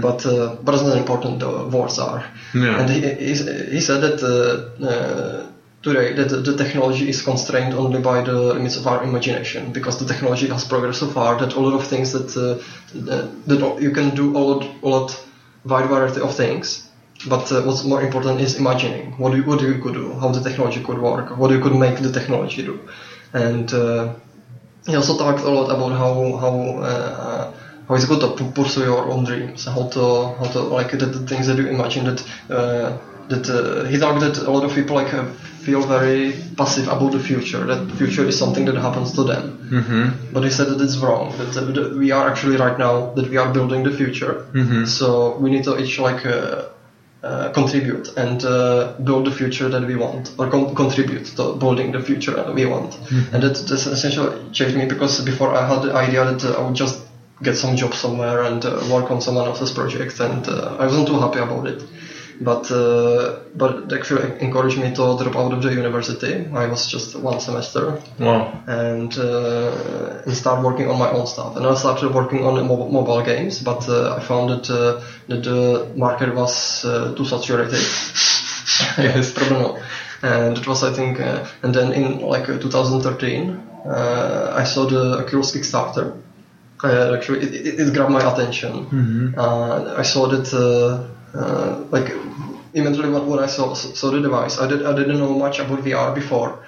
[0.07, 1.33] but uh, but it's not important.
[1.45, 2.21] The words are,
[2.63, 2.79] Yeah.
[2.79, 3.33] and he, he,
[3.75, 5.45] he said that uh, uh,
[5.87, 9.95] today that the, the technology is constrained only by the limits of our imagination because
[10.01, 12.55] the technology has progressed so far that a lot of things that uh,
[13.47, 15.09] that you can do a lot, a lot
[15.65, 16.83] wide variety of things.
[17.27, 20.43] But uh, what's more important is imagining what you, what you could do, how the
[20.47, 22.75] technology could work, what you could make the technology do,
[23.33, 24.13] and uh,
[24.85, 27.53] he also talked a lot about how how uh,
[27.87, 31.25] how it's good to pursue your own dreams, how to how to like the, the
[31.27, 32.97] things that you imagine that uh,
[33.29, 35.25] that uh, he talked that a lot of people like uh,
[35.65, 39.69] feel very passive about the future, that the future is something that happens to them.
[39.69, 40.33] Mm-hmm.
[40.33, 41.37] But he said that it's wrong.
[41.37, 44.45] That, uh, that we are actually right now that we are building the future.
[44.53, 44.85] Mm-hmm.
[44.85, 46.25] So we need to each like
[47.23, 51.91] uh, contribute and uh, build the future that we want, or con- contribute to building
[51.91, 52.97] the future that we want.
[53.31, 56.61] And that, that's essentially changed me because before I had the idea that uh, I
[56.61, 56.99] would just
[57.41, 61.07] get some job somewhere and uh, work on someone else's project, and uh, I wasn't
[61.07, 61.83] too happy about it.
[62.39, 66.45] But uh, but actually encouraged me to drop out of the university.
[66.53, 68.61] I was just one semester Wow.
[68.67, 71.55] and uh, and start working on my own stuff.
[71.55, 75.43] And I started working on mo- mobile games, but uh, I found that uh, that
[75.43, 77.73] the market was uh, too saturated.
[78.97, 79.79] yes, probably not.
[80.21, 83.49] And it was, I think, uh, and then in like uh, 2013,
[83.85, 86.17] uh, I saw the Oculus Kickstarter.
[86.83, 89.33] Actually, it, it, grabbed my attention.
[89.35, 90.53] Uh, I saw that,
[91.33, 92.11] uh, like
[92.73, 94.59] eventually what, what I saw, saw the device.
[94.59, 96.65] I, did, I didn't know much about VR before,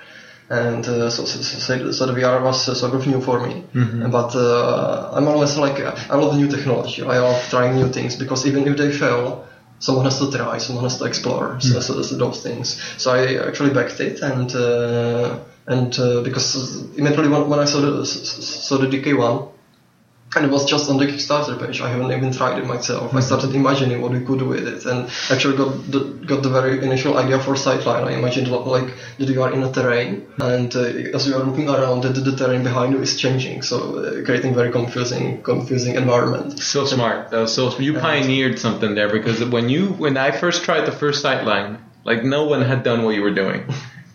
[0.49, 3.64] and uh, so, so, so, the VR was uh, sort of new for me.
[3.74, 4.10] Mm-hmm.
[4.10, 7.03] But uh, I'm always like I love new technology.
[7.03, 9.47] I love trying new things because even if they fail,
[9.80, 11.55] someone has to try, someone has to explore.
[11.55, 11.80] Mm-hmm.
[11.82, 12.82] So, so those things.
[12.97, 14.53] So I actually backed it and.
[14.55, 15.39] Uh,
[15.70, 19.51] and uh, because immediately when, when I saw the, saw the DK1,
[20.36, 21.82] and it was just on the Kickstarter page.
[21.82, 23.16] I haven't even tried it myself.
[23.16, 26.50] I started imagining what we could do with it, and actually got the, got the
[26.50, 28.06] very initial idea for sightline.
[28.06, 31.68] I imagined like that you are in a terrain, and uh, as you are looking
[31.68, 36.60] around, the, the terrain behind you is changing, so uh, creating very confusing confusing environment.
[36.60, 37.34] So smart.
[37.34, 41.24] Uh, so you pioneered something there because when you when I first tried the first
[41.26, 43.64] sightline, like no one had done what you were doing.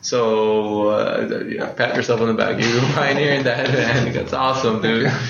[0.00, 2.60] So uh, pat yourself on the back.
[2.60, 5.10] You pioneered pioneering that, and that's awesome, dude.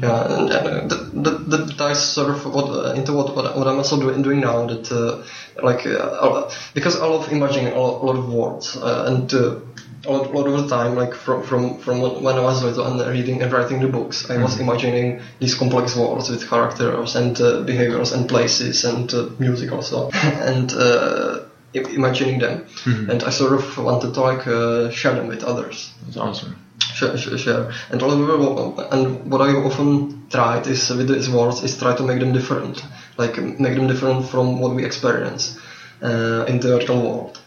[0.00, 3.66] Yeah, and uh, that, that, that ties sort of what, uh, into what, what, what
[3.66, 4.66] I'm also doing, doing now.
[4.66, 5.22] That uh,
[5.62, 9.32] like uh, because I love imagining a lot, of words uh, and.
[9.32, 9.60] Uh,
[10.06, 12.86] a lot, a lot of the time, like from from from when I was little
[12.86, 17.38] and reading and writing the books, I was imagining these complex worlds with characters and
[17.38, 21.40] uh, behaviors and places and uh, music also, and uh,
[21.74, 22.66] imagining them.
[22.86, 26.56] And I sort of wanted to like uh, share them with others That's awesome.
[27.00, 27.64] Share, share, share.
[27.90, 32.32] And and what I often tried is with these words is try to make them
[32.32, 32.82] different,
[33.18, 35.58] like make them different from what we experience
[36.02, 37.40] uh, in the real world.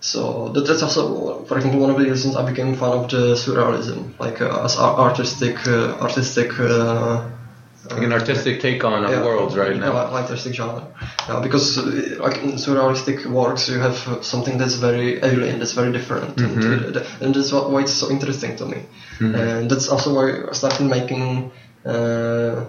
[0.00, 3.34] So that, that's also, for example, one of the reasons I became fan of the
[3.34, 6.50] surrealism, like uh, as artistic, uh, artistic.
[7.90, 9.92] Like an artistic take on yeah, worlds right yeah, now.
[10.12, 10.86] like artistic genre.
[11.28, 15.72] Yeah, because uh, like in surrealistic works, you have uh, something that's very alien, that's
[15.72, 16.72] very different, Mm-hmm.
[16.72, 18.82] and, uh, and that's what, why it's so interesting to me.
[19.20, 21.50] And that's also why I started making.
[21.84, 22.64] Uh,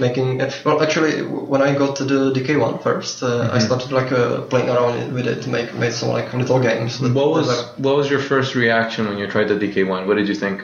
[0.00, 3.56] Making well, actually, when I got to the DK one first, uh, Mm-hmm.
[3.56, 7.00] I started like uh, playing around with it, to make made some like little games.
[7.00, 10.06] What was what was your first reaction when you tried the DK one?
[10.06, 10.62] What did you think?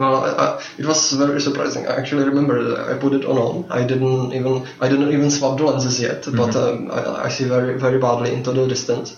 [0.00, 1.86] Well, I, I, it was very surprising.
[1.86, 3.66] I actually remember that I put it on on.
[3.70, 7.44] I didn't even I didn't even swap the lenses yet, but um, I, I see
[7.44, 9.14] very very badly into the distance.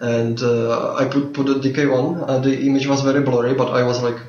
[0.00, 2.08] And uh, I put put the DK one.
[2.28, 4.20] Uh, the image was very blurry, but I was like,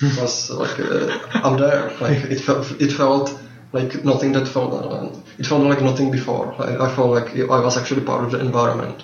[0.16, 1.08] was like uh,
[1.42, 1.90] I'm there.
[2.00, 3.34] Like it felt it felt
[3.72, 5.08] like nothing that felt uh,
[5.38, 6.54] it felt like nothing before.
[6.58, 9.02] I, I felt like I was actually part of the environment,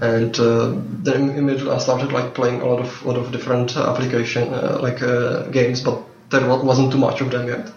[0.00, 0.72] and uh,
[1.02, 4.78] then immediately I started like playing a lot of lot of different uh, application uh,
[4.80, 5.98] like uh, games, but
[6.30, 7.70] there wasn't too much of them yet.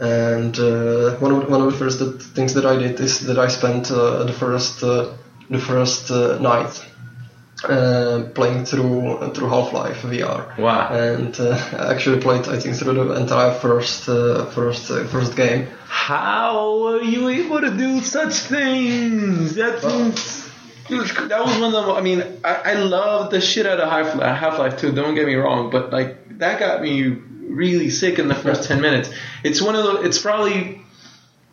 [0.00, 1.98] And uh, one of one of the first
[2.34, 5.08] things that I did is that I spent uh, the first uh,
[5.50, 6.84] the first uh, night
[7.64, 10.56] uh, playing through through Half-Life VR.
[10.58, 10.88] Wow.
[10.92, 15.36] And uh, I actually played I think through the entire first uh, first uh, first
[15.36, 15.66] game.
[15.86, 19.54] How are you able to do such things?
[19.54, 19.82] That's
[20.88, 21.92] that was one of the.
[21.92, 24.92] I mean, I, I love the shit out of Half Half Life 2.
[24.92, 28.80] Don't get me wrong, but like that got me really sick in the first ten
[28.80, 29.10] minutes.
[29.42, 30.02] It's one of the.
[30.02, 30.82] It's probably.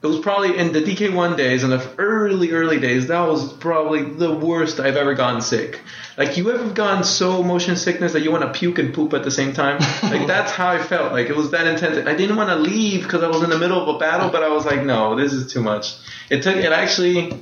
[0.06, 4.04] It was probably in the DK1 days, in the early, early days, that was probably
[4.04, 5.82] the worst I've ever gotten sick.
[6.16, 9.24] Like, you ever gotten so motion sickness that you want to puke and poop at
[9.24, 9.80] the same time?
[10.04, 11.12] Like, that's how I felt.
[11.12, 12.08] Like, it was that intense.
[12.08, 14.44] I didn't want to leave because I was in the middle of a battle, but
[14.44, 15.96] I was like, no, this is too much.
[16.30, 17.34] It took, it actually,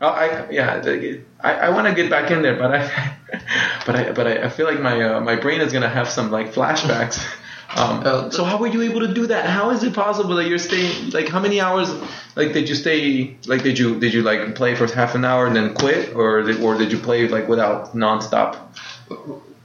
[0.00, 3.16] I, I yeah, I, I want to get back in there, but I,
[3.86, 6.30] but I, but I, I feel like my, uh, my brain is gonna have some
[6.30, 7.20] like flashbacks.
[7.76, 9.46] Um, Uh, so how were you able to do that?
[9.46, 11.88] How is it possible that you're staying like how many hours?
[12.36, 15.46] Like did you stay like did you did you like play for half an hour
[15.46, 18.56] and then quit, or did, or did you play like without nonstop?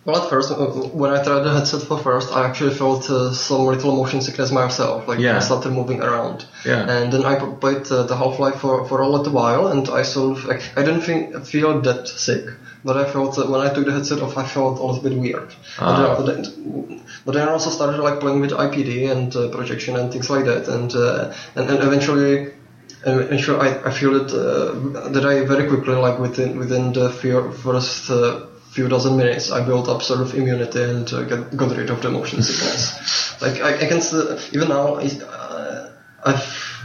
[0.05, 0.55] Well, at first, uh,
[1.01, 4.49] when I tried the headset for first, I actually felt uh, some little motion sickness
[4.49, 5.07] myself.
[5.07, 5.37] Like Yeah.
[5.37, 6.45] I started moving around.
[6.65, 6.89] Yeah.
[6.89, 10.03] And then I played uh, the Half Life for, for a little while, and I
[10.03, 12.45] sort of like, I didn't think, feel that sick,
[12.83, 15.17] but I felt that when I took the headset off, I felt a little bit
[15.17, 15.53] weird.
[15.79, 16.15] Ah.
[16.17, 20.11] But, then, but then I also started like playing with IPD and uh, projection and
[20.11, 22.53] things like that, and uh, and, and eventually.
[23.05, 27.09] And eventually, I, I feel that uh, that I very quickly, like within within the
[27.09, 31.55] few, first uh, few dozen minutes, I built up sort of immunity and uh, get,
[31.55, 33.41] got rid of the motion sickness.
[33.41, 35.91] like I, I can still, even now, I, uh,
[36.25, 36.78] I've,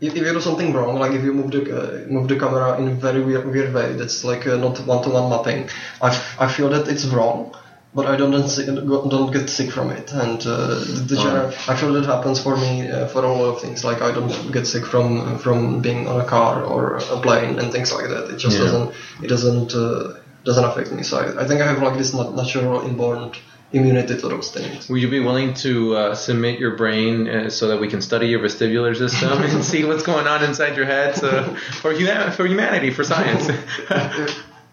[0.00, 2.88] if, you do something wrong, like if you move the uh, move the camera in
[2.88, 5.68] a very weird, weird way, that's like uh, not one-to-one mapping.
[6.02, 7.54] I, f- I feel that it's wrong,
[7.94, 10.12] but I don't get sick, don't get sick from it.
[10.12, 13.54] And uh, the, the general, I feel that happens for me uh, for a lot
[13.54, 13.84] of things.
[13.84, 17.72] Like I don't get sick from from being on a car or a plane and
[17.72, 18.30] things like that.
[18.30, 18.64] It just Yeah.
[18.64, 21.02] doesn't it doesn't uh, doesn't affect me.
[21.02, 23.32] So I, I think I have like this natural inborn
[23.72, 24.88] immunity to those things.
[24.88, 28.28] Would you be willing to uh, submit your brain uh, so that we can study
[28.28, 32.46] your vestibular system and see what's going on inside your head so, for human for
[32.46, 33.48] humanity for science?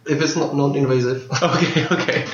[0.05, 1.31] If it's not non-invasive.
[1.43, 2.25] okay, okay.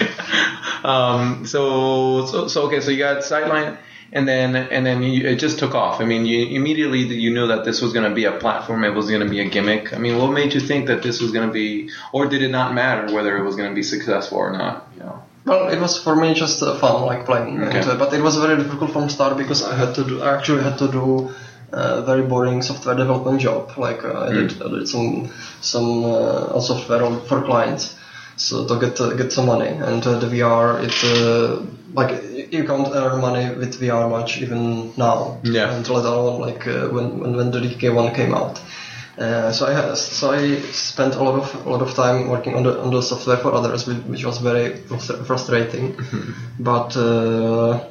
[0.84, 2.80] Um, so, so, so, okay.
[2.80, 3.78] So you got Sightline,
[4.12, 6.02] and then, and then you, it just took off.
[6.02, 8.84] I mean, you immediately you knew that this was going to be a platform.
[8.84, 9.94] It was going to be a gimmick.
[9.94, 12.50] I mean, what made you think that this was going to be, or did it
[12.50, 14.88] not matter whether it was going to be successful or not?
[14.96, 15.24] You know.
[15.50, 17.62] Well, it was for me just uh, fun, like playing.
[17.64, 17.80] Okay.
[17.80, 20.22] And, uh, but it was very difficult from start because I had to do.
[20.22, 21.32] I actually had to do
[21.72, 23.72] a very boring software development job.
[23.78, 25.32] Like uh, I, did, I did some
[25.62, 27.96] some uh, software for clients,
[28.36, 29.70] so to get uh, get some money.
[29.70, 32.12] And uh, the VR, it uh, like
[32.54, 35.40] you can't earn money with VR much even now.
[35.44, 35.74] Yeah.
[35.74, 38.62] And let alone like uh, when, when when the DK one came out.
[39.20, 42.56] Uh, so I had, so I spent a lot of a lot of time working
[42.56, 44.78] on the on the software for others, which, was very
[45.28, 46.00] frustrating.
[46.60, 47.84] but uh,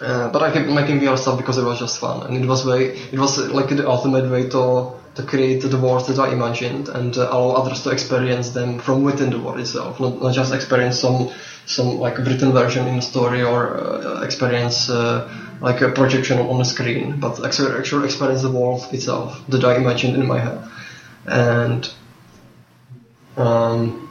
[0.00, 2.64] uh, but I kept making VR stuff because it was just fun, and it was
[2.64, 6.32] way it was uh, like the ultimate way to to create the world that I
[6.32, 10.32] imagined and uh, allow others to experience them from within the world itself, not, not
[10.32, 11.30] just experience some
[11.66, 15.28] some like written version in a story or uh, experience uh,
[15.60, 19.76] like a projection on a screen, but actually, actually experience the world itself that I
[19.76, 20.68] imagined in my head.
[21.26, 21.90] And
[23.36, 24.10] um,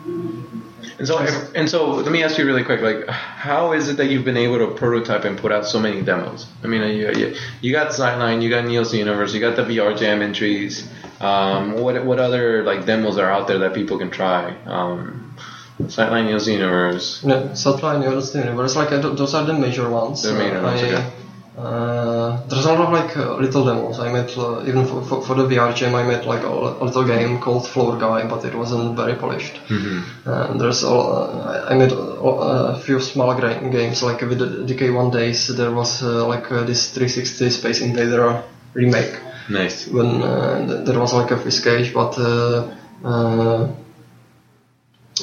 [1.00, 1.18] And so,
[1.56, 2.82] and so, let me ask you really quick.
[2.82, 6.02] Like, how is it that you've been able to prototype and put out so many
[6.02, 6.46] demos?
[6.62, 9.64] I mean, you, you, you got Sightline, you got Neos the Universe, you got the
[9.64, 10.90] VR Jam entries.
[11.22, 14.56] Um, what what other like demos are out there that people can try?
[14.66, 15.36] Um,
[15.84, 17.24] Sightline, Neos the Universe.
[17.24, 20.24] yeah, Satellite University Universe, like those are the major ones.
[20.24, 21.12] The major ones, I, okay.
[21.60, 24.00] Uh, there's a lot of like uh, little demos.
[24.00, 25.94] I made uh, even for, for, for the VR jam.
[25.94, 29.56] I made like a, a little game called Floor Guy, but it wasn't very polished.
[29.68, 30.30] Mm-hmm.
[30.30, 34.74] Uh, there's a, uh, I made a, a few small gra- games like with the
[34.74, 35.48] DK1 days.
[35.50, 38.42] There was uh, like uh, this 360 Space Invader
[38.74, 39.88] remake Nice.
[39.88, 43.68] when uh, th- there was like a fish cage, but uh, uh,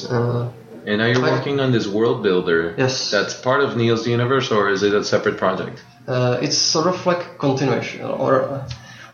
[0.07, 0.51] uh,
[0.85, 2.75] And now you're working on this world builder.
[2.77, 3.09] Yes.
[3.09, 5.81] That's part of Neil's universe, or is it a separate project?
[6.07, 8.65] Uh, it's sort of like continuation or.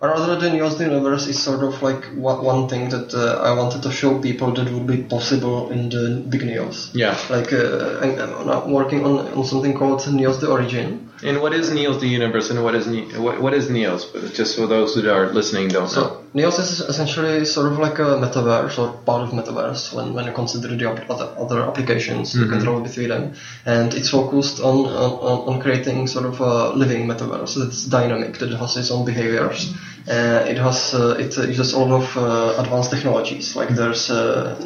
[0.01, 3.53] Rather the Neos the universe is sort of like one, one thing that uh, I
[3.53, 6.89] wanted to show people that would be possible in the big Neos.
[6.93, 7.17] Yeah.
[7.29, 11.09] Like uh, I'm, I'm working on, on something called Neos the Origin.
[11.23, 14.35] And what is Neos the universe, and what is ne- what, what is Neos?
[14.35, 16.22] Just for those who are listening don't know.
[16.33, 20.31] Neos is essentially sort of like a metaverse or part of metaverse when, when you
[20.33, 23.33] consider the other, other applications you can travel between them.
[23.65, 28.49] And it's focused on, on, on creating sort of a living metaverse that's dynamic, that
[28.51, 29.73] has its own behaviors.
[30.05, 34.19] Uh, it has uh, it uses a lot of uh, advanced technologies like there's uh,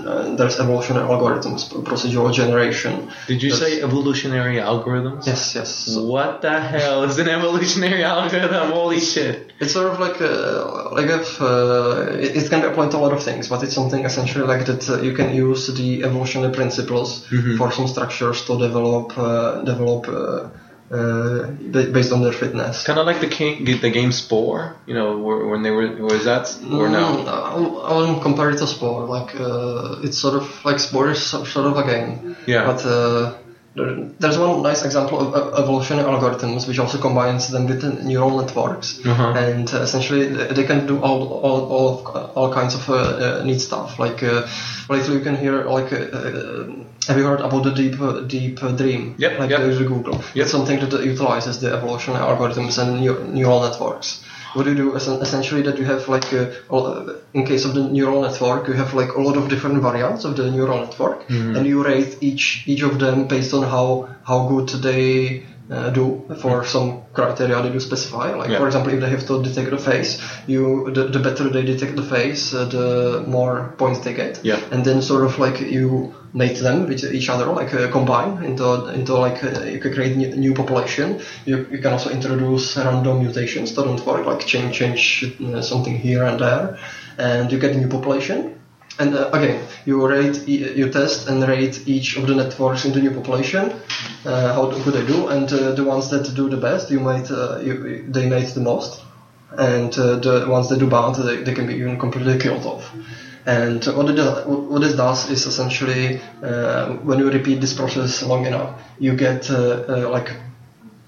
[0.03, 3.11] uh, there's evolutionary algorithms, procedural generation.
[3.28, 5.28] Did you There's- say evolutionary algorithms?
[5.28, 5.70] Yes, yes.
[5.93, 8.72] So- What the hell is an evolutionary algorithm?
[8.72, 9.53] Holy shit!
[9.59, 13.03] It's sort of like uh, like if uh, it, it can be applied to a
[13.05, 16.53] lot of things, but it's something essentially like that uh, you can use the evolutionary
[16.53, 17.10] principles
[17.58, 20.49] for some structures to develop uh, develop uh,
[20.89, 21.47] uh,
[21.95, 22.86] based on their fitness.
[22.86, 24.78] Kind of like the game, the game Spore.
[24.86, 25.18] You know,
[25.51, 27.05] when they were was that or Mm, no?
[27.28, 29.05] I I wouldn't compare it to Spore.
[29.05, 32.36] Like uh, it's sort of like Spore is sort of a game.
[32.45, 32.66] Yeah.
[32.66, 33.34] But uh,
[33.78, 38.88] there, there's one nice example of evolutionary algorithms which also combines them with neural networks,
[39.05, 39.34] Uh-huh.
[39.47, 40.23] and uh, essentially
[40.57, 41.91] they can do all all all,
[42.36, 43.99] all kinds of uh, uh, neat stuff.
[44.05, 44.41] Like uh,
[44.89, 45.89] lately you can hear like.
[45.93, 49.15] Uh, have you heard about the deep uh, deep dream?
[49.17, 49.61] Yep, Like yep.
[49.88, 50.15] Google.
[50.36, 50.43] Yep.
[50.43, 52.99] It's something that utilizes the evolutionary algorithms and
[53.34, 54.19] neural networks.
[54.58, 54.95] What you do?
[54.95, 56.28] Is essentially that you have like,
[56.68, 60.26] all- in case of the neural network, you have like a lot of different variants
[60.26, 61.55] of the neural network, mm-hmm.
[61.55, 63.86] and you rate each each of them based on how
[64.30, 68.34] how good they uh, do for some criteria that you specify.
[68.34, 68.59] Like Yeah.
[68.59, 71.95] for example, if they have to detect the face, you the, the better they detect
[71.95, 74.39] the face, uh, the more points they get.
[74.43, 74.59] Yeah.
[74.72, 78.88] And then sort of like you mate them with each other, like uh, combine into
[78.93, 81.20] into like uh, you can create new, new population.
[81.45, 85.97] You, you can also introduce random mutations that don't work, like change change uh, something
[85.97, 86.78] here and there,
[87.18, 88.53] and you get a new population.
[89.00, 93.00] And uh, again, you rate, you test and rate each of the networks in the
[93.00, 93.74] new population,
[94.26, 97.30] uh, how do they do, and uh, the ones that do the best, you mate,
[97.30, 99.04] uh, you, they mate the most,
[99.58, 102.91] and uh, the ones that do bad, they, they can be even completely killed off.
[103.45, 108.45] And what does, what it does is essentially uh, when you repeat this process long
[108.45, 110.34] enough, you get like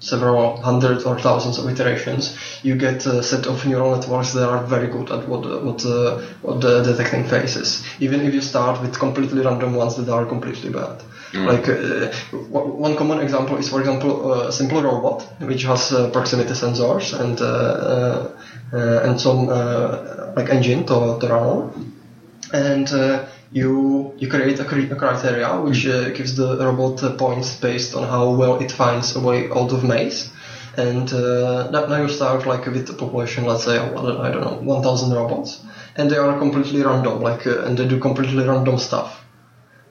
[0.00, 4.64] several hundred or thousands of iterations, you get a set of neural networks that are
[4.66, 7.84] very good at what what uh, what the detecting faces.
[8.00, 11.02] Even if you start with completely random ones that are completely bad.
[11.32, 16.08] Like uh, w- one common example is, for example, a simple robot which has uh,
[16.10, 18.30] proximity sensors and uh, uh,
[18.72, 21.92] uh, and some uh, like engine to, to run on
[22.52, 27.14] and uh, you you create a, cri- a criteria which uh, gives the robot uh,
[27.16, 30.30] points based on how well it finds a way out of maze.
[30.76, 34.30] And uh, now now you start like with a population, let's say I don't I
[34.30, 35.60] don't know, 1,000 robots,
[35.96, 39.19] and they are completely random, like uh, and they do completely random stuff.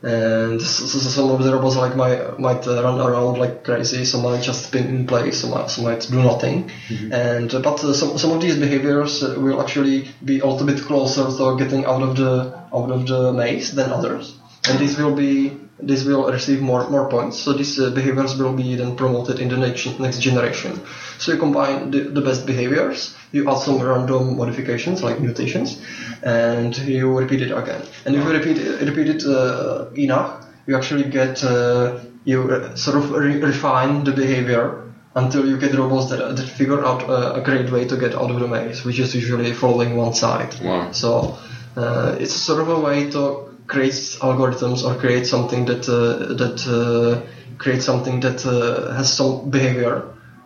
[0.01, 4.41] And some of the robots like might might uh, run around like crazy, some might
[4.41, 6.71] just spin in place, some might, some might do nothing.
[7.11, 10.65] And uh, but uh, some some of these behaviors uh, will actually be a little
[10.65, 14.37] bit closer to getting out of the out of the maze than others,
[14.69, 17.39] and this will be this will receive more more points.
[17.39, 20.79] So these uh, behaviors will be then promoted in the next next generation.
[21.17, 25.81] So you combine the, the best behaviors, you add some random modifications like mutations,
[26.23, 27.81] and you repeat it again.
[28.05, 32.75] And if you repeat it, repeat it uh, enough, you actually get uh, you uh,
[32.75, 34.83] sort of re- refine the behavior
[35.15, 38.29] until you get robots that, that figure out uh, a great way to get out
[38.29, 40.55] of the maze, which is usually following one side.
[40.61, 40.91] Wow.
[40.91, 41.37] So
[41.75, 46.57] uh, it's sort of a way to create algorithms or create something that uh, that
[46.67, 47.21] uh,
[47.57, 49.95] creates something that uh, has some behavior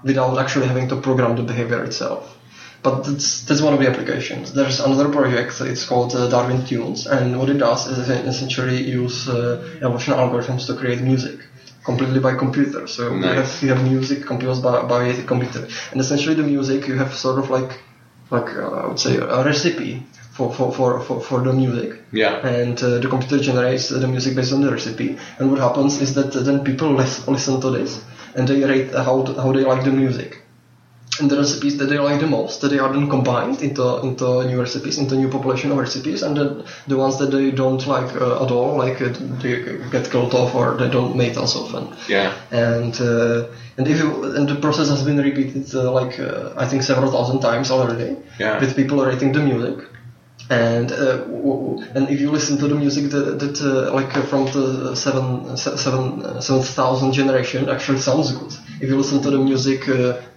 [0.03, 2.37] without actually having to program the behavior itself.
[2.83, 4.53] But that's, that's one of the applications.
[4.53, 9.29] There's another project, it's called uh, DarwinTunes, and what it does is it essentially use
[9.29, 11.39] uh, evolution algorithms to create music
[11.85, 12.87] completely by computer.
[12.87, 15.67] So you, have, you have music composed by, by a computer.
[15.91, 17.71] And essentially the music, you have sort of like,
[18.31, 20.05] like uh, I would say, a recipe
[20.35, 22.35] for, for, for, for, for the music Yeah.
[22.45, 25.17] and uh, the computer generates the music based on the recipe.
[25.39, 28.01] And what happens is that then people lis- listen to this
[28.35, 30.39] and they rate how how they like the music.
[31.19, 34.25] And the recipes that they like the most, that they are then combined into into
[34.49, 38.09] new recipes, into new population of recipes, and then the ones that they don't like
[38.19, 39.09] uh, at all, like uh,
[39.43, 39.61] they
[39.91, 42.33] get killed off or they don't mate as often Yeah.
[42.49, 43.45] and uh,
[43.77, 47.11] and if you, and the process has been repeated uh, like uh, I think several
[47.11, 48.59] thousand times already Yeah.
[48.59, 49.85] with people rating the music
[50.49, 51.23] and uh,
[51.95, 55.57] and if you listen to the music that, that uh, like uh, from the seven
[55.57, 58.53] seven generation actually sounds good.
[58.81, 59.87] If you listen to the music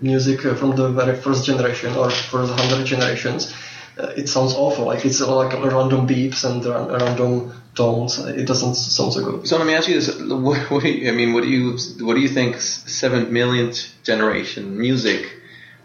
[0.00, 3.52] music from the very first generation or first hundred generations,
[3.98, 4.86] it sounds awful.
[4.86, 8.18] Like it's like random beeps and ra- random tones.
[8.18, 9.48] It doesn't sound so good.
[9.48, 12.20] So let me ask you this: what, what I mean, what do you what do
[12.20, 15.35] you think seven millionth generation music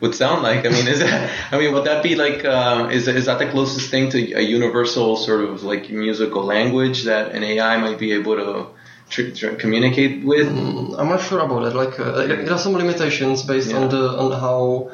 [0.02, 0.66] would sound like?
[0.66, 3.50] I mean, is that I mean, would that be like um, is is that the
[3.50, 8.12] closest thing to a universal sort of like musical language that an AI might be
[8.14, 8.68] able to
[9.10, 10.48] tr- tr- communicate with?
[10.48, 11.76] Mm, I'm not sure about it.
[11.76, 14.92] Like uh, there are some limitations based on the on how,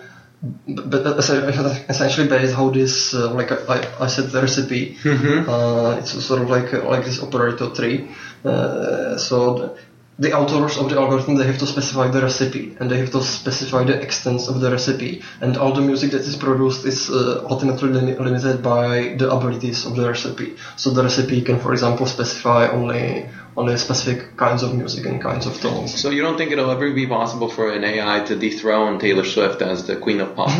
[0.67, 1.17] but but
[1.89, 4.97] essentially based how this uh, like I, I said the recipe.
[5.01, 5.49] Mm-hmm.
[5.49, 8.09] Uh, it's sort of like like this operator tree.
[8.43, 9.77] Uh, so.
[10.19, 13.21] The, authors of the algorithm they have to specify the recipe and they have to
[13.21, 17.45] specify the extents of the recipe and all the music that is produced is uh,
[17.49, 22.07] ultimately limi- limited by the abilities of the recipe so the recipe can for example
[22.07, 26.51] specify only only specific kinds of music and kinds of tones So you don't think
[26.51, 30.35] it'll ever be possible for an AI to dethrone Taylor Swift as the queen of
[30.35, 30.49] pop?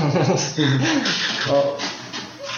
[1.49, 1.77] Uh,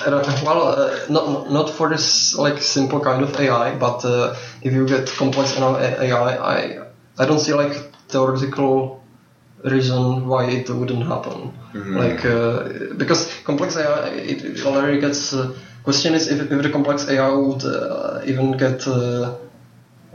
[0.05, 4.73] uh, well, uh, not not for this like simple kind of AI, but uh, if
[4.73, 6.88] you get complex enough AI, I
[7.19, 7.73] I don't see like
[8.07, 9.03] theoretical
[9.63, 11.53] reason why it wouldn't happen.
[11.73, 15.33] Like uh, because complex AI, it, already gets.
[15.33, 15.53] Uh,
[15.83, 18.87] question is if, if the complex AI would uh, even get.
[18.87, 19.35] Uh,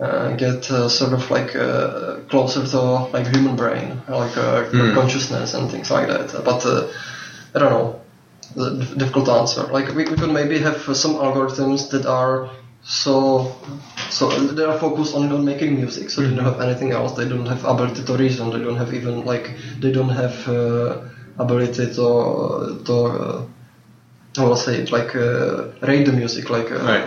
[0.01, 2.81] uh, get uh, sort of like uh, closer to
[3.13, 6.33] like human brain, like uh, consciousness and things like that.
[6.45, 6.89] But uh,
[7.55, 8.01] I don't know,
[8.97, 9.63] difficult answer.
[9.65, 12.51] Like we, we could maybe have some algorithms that are
[12.85, 13.57] so
[14.11, 17.17] so they are focused only on making music, so they don't have anything else.
[17.17, 18.51] They don't have ability to reason.
[18.51, 21.05] They don't have even like they don't have uh,
[21.39, 22.95] ability to to.
[22.95, 23.47] Uh,
[24.37, 27.07] I will say it like uh, rate the music, like uh, Right.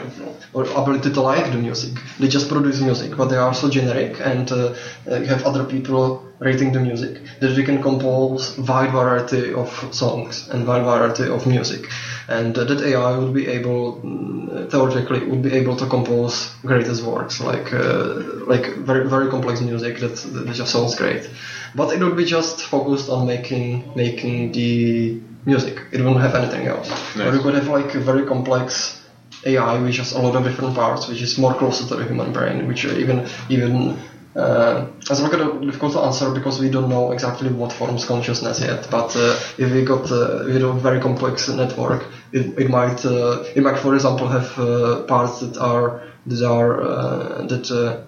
[0.54, 1.92] or ability to like the music.
[2.20, 4.72] They just produce music, but they are so generic, and uh,
[5.12, 9.68] uh, you have other people rating the music that they can compose wide variety of
[9.92, 11.90] songs and wide variety of music,
[12.30, 17.02] and uh, that AI would be able, mm, theoretically, would be able to compose greatest
[17.02, 18.14] works, like uh,
[18.46, 21.28] like very very complex music that, that just sounds great,
[21.76, 25.18] but it would be just focused on making making the
[25.48, 25.76] music.
[25.92, 26.90] It wouldn't have anything else.
[27.16, 29.02] Or you could have like a very complex
[29.46, 32.32] AI which has a lot of different parts, which is more closer to the human
[32.34, 33.18] brain, which are even
[33.50, 33.98] even
[34.36, 38.60] uh, it's not gonna difficult to answer because we don't know exactly what forms consciousness
[38.60, 38.88] yet.
[38.92, 43.04] But uh, if we got uh, we do a very complex network, it, it might
[43.06, 48.04] uh, it might for example have uh, parts that are that are uh, that uh,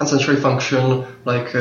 [0.00, 1.54] essentially function like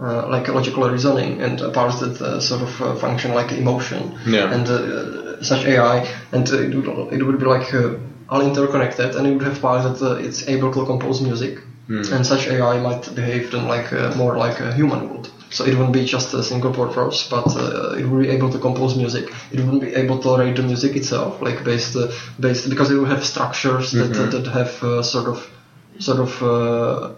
[0.00, 4.52] uh, like logical reasoning and parts that uh, sort of uh, function like emotion Yeah.
[4.54, 7.94] and uh, such AI and uh, it, would, it would be like uh,
[8.28, 11.58] all interconnected and it would have parts that uh, it's able to compose music
[11.90, 15.28] and such AI might behave then like uh, more like a human would.
[15.50, 18.58] So it wouldn't be just a single purpose, but uh, it would be able to
[18.58, 19.32] compose music.
[19.50, 22.06] It wouldn't be able to write the music itself, like based uh,
[22.38, 25.50] based because it would have structures that that, that have uh, sort of
[25.98, 27.14] sort of uh,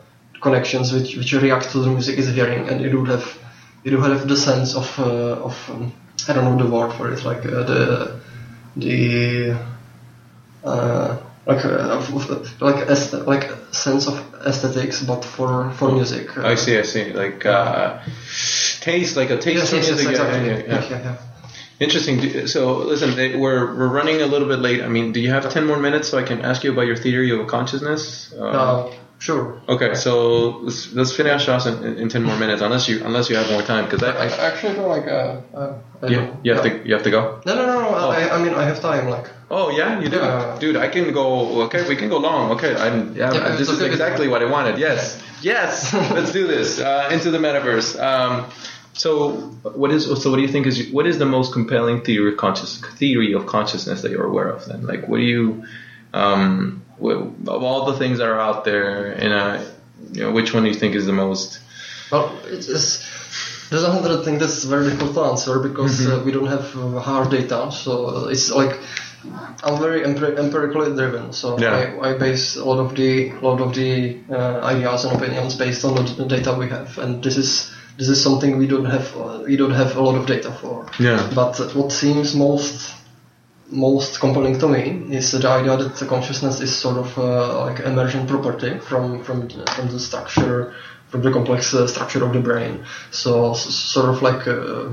[0.46, 3.26] connections which which react to the music is hearing, and it would have
[3.84, 5.92] it would have the sense of uh, of um,
[6.28, 7.82] I don't know the word for it, like uh, the
[8.76, 9.56] the
[10.64, 11.16] uh,
[11.46, 12.00] like uh,
[12.60, 14.16] like est- like sense of
[14.46, 16.36] aesthetics, but for for music.
[16.38, 17.12] I see, I see.
[17.12, 17.98] Like uh,
[18.80, 20.04] taste, like a taste Yes, yes, yes, music.
[20.04, 20.48] yeah, exactly.
[20.48, 20.88] yeah, yeah.
[20.90, 21.16] Yeah, yeah.
[21.80, 22.46] Interesting.
[22.46, 24.82] So listen, eh, we're we're running a little bit late.
[24.82, 26.96] I mean, do you have ten more minutes so I can ask you about your
[26.96, 28.32] theory of consciousness?
[28.38, 28.90] Uh, Uh,
[29.22, 29.62] sure.
[29.68, 30.14] Okay, so
[30.66, 33.48] let's let's finish us in, in, in ten more minutes, unless you unless you have
[33.50, 36.72] more time, because I, I actually feel like uh, uh, I you, you have yeah.
[36.72, 37.40] to you have to go.
[37.46, 38.10] No, no, no, no.
[38.10, 39.08] I, I mean, I have time.
[39.08, 40.56] Like, Oh yeah, you do, Yeah.
[40.58, 40.76] dude.
[40.76, 41.62] I can go.
[41.64, 42.52] Okay, we can go long.
[42.52, 43.14] Okay, I'm.
[43.14, 44.78] Yeah, Yeah, this is exactly what I wanted.
[44.78, 45.92] Yes, yes.
[45.92, 48.00] let's do this uh, into the metaverse.
[48.00, 48.50] Um,
[48.94, 49.32] so,
[49.82, 50.30] what is so?
[50.30, 53.44] What do you think is what is the most compelling theory of conscious theory of
[53.44, 54.64] consciousness that you're aware of?
[54.64, 55.64] Then, like, what do you
[56.12, 59.64] um, of all the things that are out there in a
[60.12, 61.60] you know, which one do you think is the most?
[62.10, 66.46] well, it's, it's there's another thing that's very difficult to answer because uh, we don't
[66.46, 67.72] have uh, hard data.
[67.72, 68.78] So it's like
[69.62, 71.32] I'm very empir- empirically driven.
[71.32, 71.94] So Yeah.
[72.02, 75.54] I, I base a lot of the a lot of the uh, ideas and opinions
[75.54, 79.16] based on the data we have, and this is this is something we don't have
[79.16, 80.86] uh, we don't have a lot of data for.
[80.98, 81.30] Yeah.
[81.34, 82.94] But what seems most
[83.72, 84.82] most compelling to me
[85.16, 89.48] is the idea that the consciousness is sort of uh, like emergent property from from
[89.74, 90.72] from the structure
[91.08, 92.80] from the complex uh, structure of the brain.
[93.10, 94.90] So s- sort of like uh,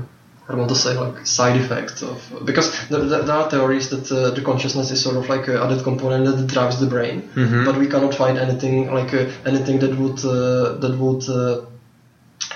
[0.48, 4.30] I want to say like side effect of because there, there are theories that uh,
[4.30, 7.64] the consciousness is sort of like a added component that drives the brain, Mhm.
[7.64, 11.56] but we cannot find anything like uh, anything that would uh, that would uh,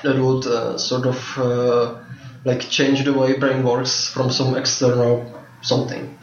[0.02, 1.94] that would uh, sort of uh,
[2.44, 5.22] like change the way brain works from some external
[5.64, 6.16] something.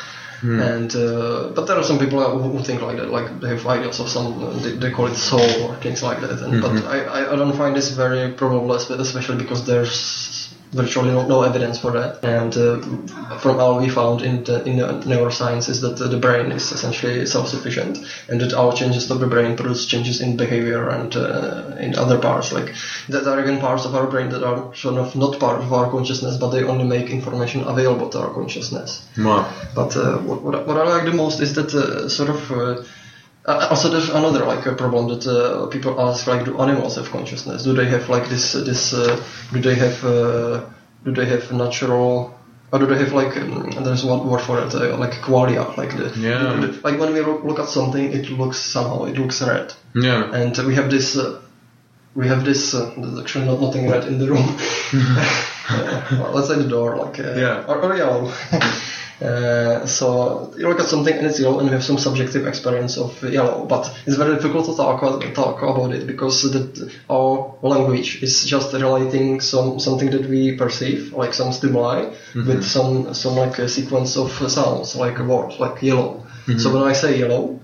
[0.60, 3.68] And uh, but there are some people who, who think like that, like they have
[3.68, 6.42] ideas of some, they, they call it soul or things like that.
[6.42, 10.41] And, But I, I, I don't find this very probable, especially because there's
[10.72, 12.24] virtually no, no evidence for that.
[12.24, 16.18] And uh, from all we found in the, in the neuroscience is that uh, the
[16.18, 17.98] brain is essentially self-sufficient,
[18.30, 22.18] and that our changes of the brain produce changes in behavior and uh, in other
[22.20, 22.52] parts.
[22.52, 22.74] Like
[23.10, 25.90] there are even parts of our brain that are sort of not part of our
[25.90, 29.06] consciousness, but they only make information available to our consciousness.
[29.18, 29.52] Wow.
[29.76, 32.88] But uh, what, what, I- like the most is that uh, sort of.
[33.48, 36.96] Uh, uh, also, there's another like a problem that uh, people ask: like, do animals
[36.98, 37.64] have consciousness?
[37.64, 38.54] Do they have like this?
[38.56, 38.94] Uh, this?
[38.94, 40.04] Uh, do they have?
[40.06, 40.66] Uh,
[41.04, 42.38] do they have natural?
[42.72, 43.36] Or do they have like?
[43.38, 46.56] Um, there's one word for it, uh, like qualia, like the, Yeah.
[46.62, 50.32] the- Like when we look, at something, it looks somehow it looks red, Yeah.
[50.34, 51.18] and we have this.
[51.18, 51.42] Uh,
[52.16, 52.74] we have this.
[52.74, 54.48] Uh, there's actually not nothing red in the room.
[56.20, 57.64] Well, let's say the door, like uh, Yeah.
[57.68, 58.32] or, or yellow.
[59.22, 62.98] Uh, so you look at something and it's yellow, and you have some subjective experience
[62.98, 63.66] of yellow.
[63.66, 68.46] But it's very difficult to talk about, talk about it because that our language is
[68.46, 72.14] just relating some something that we perceive, like some stimuli,
[72.48, 76.26] with some some like a sequence of sounds, like a word, like yellow.
[76.58, 77.60] So when I say yellow,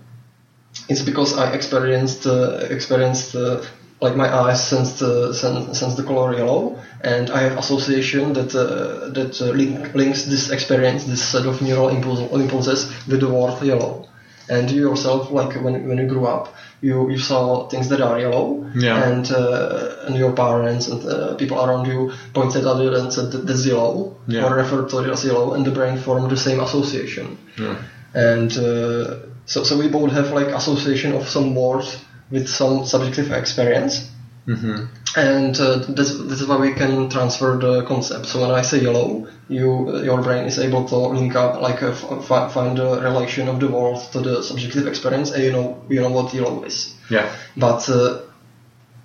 [0.90, 3.62] it's because I experienced uh, experienced uh,
[4.00, 8.54] like my eyes sensed uh, sense, sense the color yellow, and I have association that
[8.56, 13.28] uh, that uh, link, links this experience, this set of neural impulse, impulses with the
[13.30, 14.08] word yellow.
[14.50, 18.18] And you yourself, like when when you grew up, you, you saw things that are
[18.20, 19.04] yellow, Yeah.
[19.10, 23.32] and uh, and your parents and uh, people around you pointed at it and said
[23.32, 24.46] that that's yellow, Yeah.
[24.46, 27.76] or referred to it as yellow, and the brain formed the same association Yeah.
[28.14, 29.04] and uh,
[29.46, 31.98] so so we both have like association of some words
[32.32, 34.10] with some subjective experience
[34.48, 34.86] Mm-hmm.
[35.18, 38.80] and uh, this, this is why we can transfer the concept so when i say
[38.80, 43.02] yellow you uh, your brain is able to link up like uh, f- find the
[43.02, 46.64] relation of the word to the subjective experience and you know you know what yellow
[46.64, 47.28] is Yeah.
[47.58, 48.22] but uh,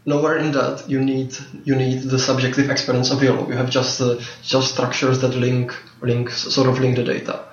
[0.07, 1.35] nowhere in that you need
[1.65, 3.47] you need the subjective experience of yellow.
[3.49, 7.45] You have just uh, just structures that link link sort of link the data,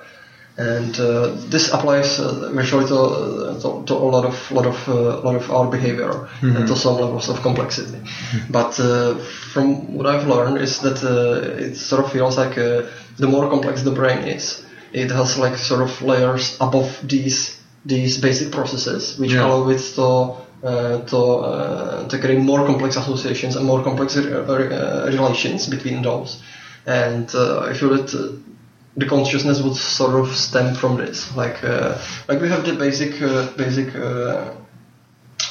[0.59, 4.77] and uh, this applies uh, virtually to, uh, to, to a lot of lot of
[4.89, 7.97] uh, lot of our behavior and to some levels of complexity.
[8.49, 9.15] But uh,
[9.53, 12.81] from what I've learned is that uh, it sort of feels like uh,
[13.17, 14.61] the more complex the brain is,
[14.91, 17.55] it has like sort of layers above these
[17.85, 19.45] these basic processes, which Yeah.
[19.45, 24.21] allow it to uh, to uh, to create more complex associations and more complex uh,
[24.21, 26.37] uh, relations between those.
[26.85, 28.35] And uh, I feel that uh,
[28.97, 31.35] the consciousness would sort of stem from this.
[31.35, 31.97] Like uh,
[32.27, 33.95] like we have the basic uh, basic.
[33.95, 34.53] Uh,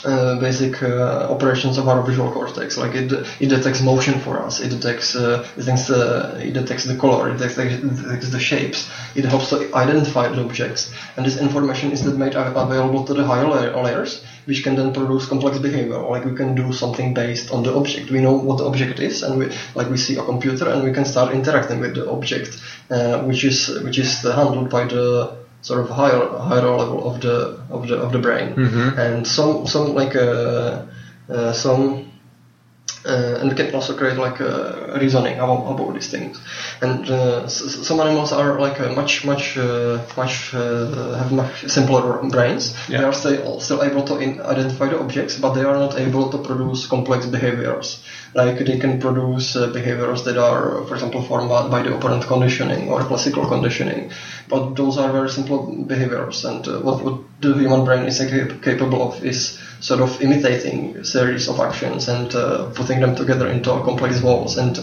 [0.04, 2.76] uh, basic uh, operations of our visual cortex.
[2.76, 4.60] Like it, it detects motion for us.
[4.60, 7.30] It detects, uh, it, detects it detects the color.
[7.30, 8.90] It detects, it detects the shapes.
[9.14, 10.92] It helps to identify the objects.
[11.16, 14.92] And this information is then made available to the higher la- layers, which can then
[14.92, 15.98] produce complex behavior.
[15.98, 18.10] Like we can do something based on the object.
[18.10, 20.92] We know what the object is, and we like we see a computer, and we
[20.92, 22.60] can start interacting with the object,
[22.90, 27.60] uh, which is which is handled by the sort of higher higher level of the
[27.70, 28.54] of the of the brain.
[28.98, 30.86] And some some like uh,
[31.28, 32.10] uh, some
[33.08, 36.38] uh, and we can also create like uh, reasoning about, about these things.
[36.80, 41.64] And uh, s- some animals are like uh, much much uh, much uh, have much
[41.66, 42.74] simpler brains.
[42.88, 46.30] They are still still able to in- identify the objects, but they are not able
[46.30, 48.02] to produce complex behaviors.
[48.34, 52.88] Like they can produce uh, behaviors that are, for example, formed by the operant conditioning
[52.88, 54.10] or classical conditioning.
[54.48, 58.18] But those are very simple behaviors, and what, what the human brain is
[58.62, 63.48] capable of is sort of imitating a series of actions and uh, putting them together
[63.48, 64.78] into complex walls and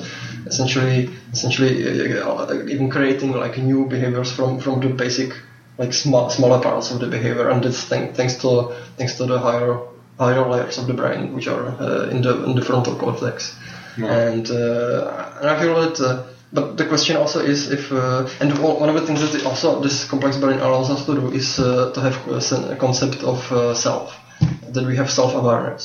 [0.45, 5.33] essentially essentially uh, even creating like new behaviors from from the basic
[5.77, 9.39] like small, smaller parts of the behavior and that's thank, thanks to thanks to the
[9.39, 9.77] higher
[10.17, 13.53] higher layers of the brain which are uh, in the in the frontal cortex.
[13.97, 16.23] And uh, and I feel that uh,
[16.57, 18.49] but the question also is if uh, and
[18.81, 21.91] one of the things that also this complex brain allows us to do is uh,
[21.95, 22.39] to have a
[22.73, 24.07] a concept of uh, self
[24.73, 25.83] that we have self-awareness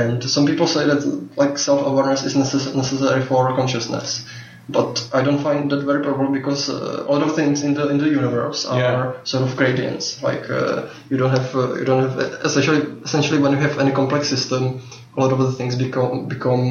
[0.00, 1.00] and some people say that
[1.42, 4.10] like self-awareness is necess- necessary for consciousness
[4.68, 7.88] but I don't find that very probable because uh, a lot of things in the
[7.92, 9.12] in the universe are Yeah.
[9.24, 10.22] sort of gradients.
[10.22, 12.16] Like uh, you don't have uh, you don't have
[12.48, 14.62] essentially essentially when you have any complex system,
[15.16, 16.64] a lot of the things become become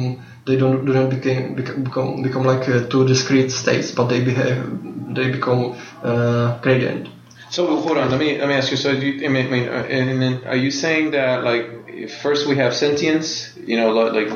[0.50, 4.58] they don't do not become become like uh, two discrete states, but they behave
[5.14, 7.08] they become uh, gradient.
[7.50, 8.76] So hold on, let me let me ask you.
[8.76, 12.48] So you, I mean, I mean, uh, and then are you saying that like first
[12.48, 14.28] we have sentience, you know, like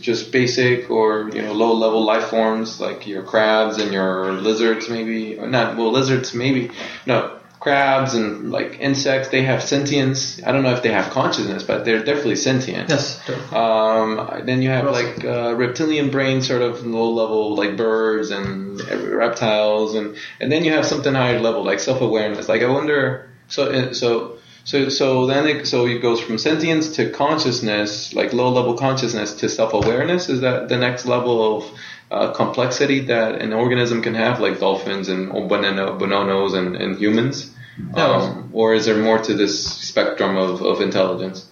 [0.00, 4.88] just basic or you know low level life forms like your crabs and your lizards
[4.88, 6.70] maybe, or not well lizards maybe,
[7.06, 10.42] no crabs and like insects they have sentience.
[10.42, 12.88] I don't know if they have consciousness, but they're definitely sentient.
[12.88, 13.18] Yes.
[13.26, 13.58] definitely.
[13.58, 18.80] Um, then you have like uh, reptilian brain, sort of low level, like birds and
[19.12, 22.48] reptiles, and and then you have something higher level, like self awareness.
[22.48, 26.96] Like I wonder, so uh, so so so then it so it goes from sentience
[26.96, 30.30] to consciousness, like low level consciousness to self awareness.
[30.30, 31.78] Is that the next level of
[32.10, 37.54] uh, complexity that an organism can have, like dolphins and bonono, bononos and, and humans?
[37.94, 41.46] Um, or is there more to this spectrum of, of intelligence?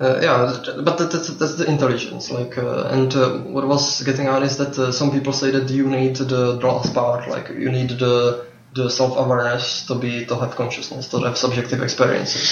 [0.00, 2.30] Uh, yeah, but that, that's, that's the intelligence.
[2.30, 5.50] Like, uh, and uh, what I was getting at is that uh, some people say
[5.50, 10.36] that you need the last part, like you need the the self-awareness to be to
[10.36, 12.48] have consciousness, to have subjective experiences.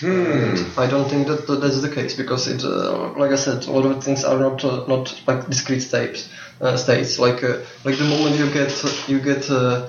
[0.00, 0.78] Hmm.
[0.78, 3.70] I don't think that that that's the case because it, uh, like I said, a
[3.70, 6.28] lot of things are not uh, not like discrete states.
[6.60, 8.70] Uh, states like uh, like the moment you get
[9.08, 9.86] you get uh,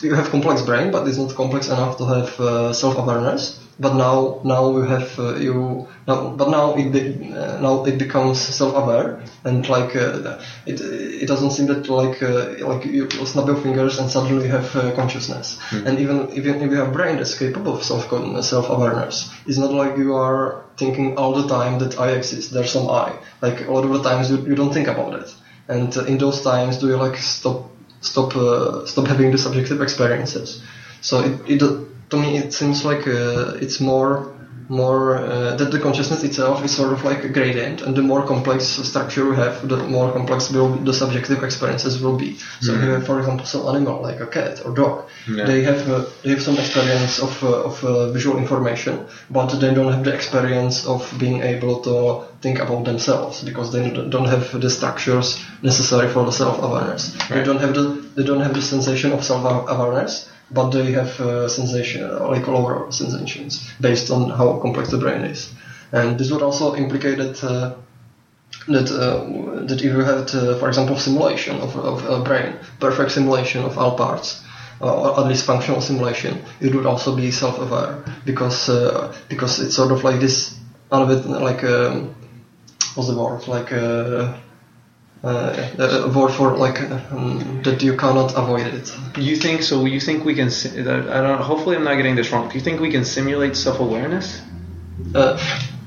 [0.00, 3.58] you have complex brain, but it's not complex enough to have uh, self-awareness.
[3.80, 8.38] But now now you have uh, you now but now it uh, now it becomes
[8.38, 13.56] self-aware and like uh, it it doesn't seem that like uh, like you snap your
[13.56, 15.58] fingers and suddenly you have uh, consciousness.
[15.72, 18.02] And even even if you have brain that's capable of self
[18.44, 22.52] self-awareness, it's not like you are thinking all the time that I exist.
[22.52, 23.18] There's some I.
[23.40, 25.34] Like a lot of the times you, you don't think about it.
[25.68, 27.70] And in those times, do you like stop
[28.00, 30.62] stop uh, stop having the subjective experiences?
[31.00, 31.58] So it, it
[32.10, 34.28] to me it seems like uh, it's more
[34.80, 38.22] more uh, that the consciousness itself is sort of like a gradient, and the more
[38.26, 42.30] complex structure you have, the more complex will the subjective experiences will be.
[42.64, 44.94] So if you have, for example, some animal like a cat or dog,
[45.28, 45.46] Yeah.
[45.50, 48.94] they have uh, they have some experience of uh, of uh, visual information,
[49.36, 51.94] but they don't have the experience of being able to
[52.44, 53.84] think about themselves because they
[54.14, 55.26] don't have the structures
[55.70, 57.02] necessary for the self-awareness.
[57.34, 57.84] They don't have the
[58.16, 60.12] they don't have the sensation of self-awareness,
[60.52, 65.52] but they have uh, sensation like lower sensations based on how complex the brain is.
[65.92, 67.42] And this would also implicate that.
[67.44, 67.74] Uh,
[68.68, 73.10] that uh, that if you had, uh, for example, simulation of, of a brain, perfect
[73.10, 74.42] simulation of all parts,
[74.80, 79.74] uh, or at least functional simulation, it would also be self-aware because uh, because it's
[79.74, 80.54] sort of like this,
[80.92, 82.14] out of it like um,
[82.94, 83.72] what's the word like.
[85.24, 85.28] Uh,
[85.78, 86.80] uh, word for like
[87.12, 88.92] um, that you cannot avoid it.
[89.16, 89.84] You think so?
[89.84, 90.48] You think we can?
[90.48, 91.40] I don't.
[91.40, 92.48] Hopefully, I'm not getting this wrong.
[92.48, 94.42] Do you think we can simulate self-awareness?
[95.14, 95.38] Uh,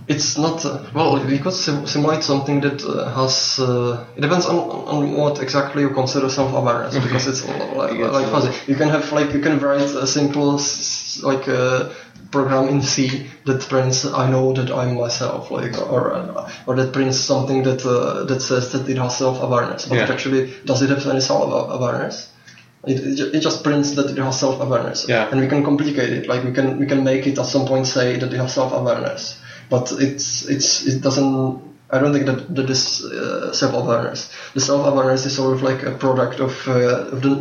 [0.08, 1.20] it's not uh, well.
[1.26, 3.60] We could sim- simulate something that uh, has.
[3.60, 7.44] Uh, it depends on, on what exactly you consider self-awareness because it's
[7.76, 8.52] like, like fuzzy.
[8.72, 11.90] You can have like you can write a simple s- like uh,
[12.36, 12.96] program in C
[13.48, 16.02] that prints I know that I'm myself, like or
[16.68, 19.82] or that prints something that uh, that says that it has self-awareness.
[19.90, 20.14] But it Yeah.
[20.16, 22.16] actually does it have any self-awareness?
[22.94, 25.30] It, it, it just prints that it has self-awareness, Yeah.
[25.32, 26.28] and we can complicate it.
[26.32, 29.22] Like we can we can make it at some point say that it has self-awareness,
[29.70, 31.62] but it's it's it doesn't.
[31.96, 34.20] I don't think that that is uh, self-awareness.
[34.54, 37.34] The self-awareness is sort of like a product of uh, of the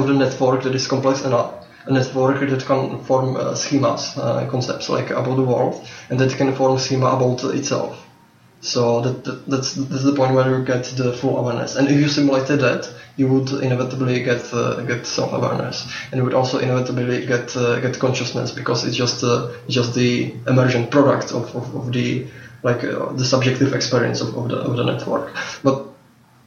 [0.00, 1.50] of the network that is complex enough.
[1.86, 5.74] A network that can form uh, schemas, uh, concepts like about the world,
[6.10, 7.96] and that can form schema about itself.
[8.60, 11.76] So that, that that's that's the point where you get the full awareness.
[11.76, 16.24] And if you simulated that, you would inevitably get uh, get self awareness, and you
[16.24, 21.30] would also inevitably get uh, get consciousness because it's just uh, just the emergent product
[21.32, 22.26] of, of, of the
[22.62, 25.32] like uh, the subjective experience of, of the of the network.
[25.62, 25.84] But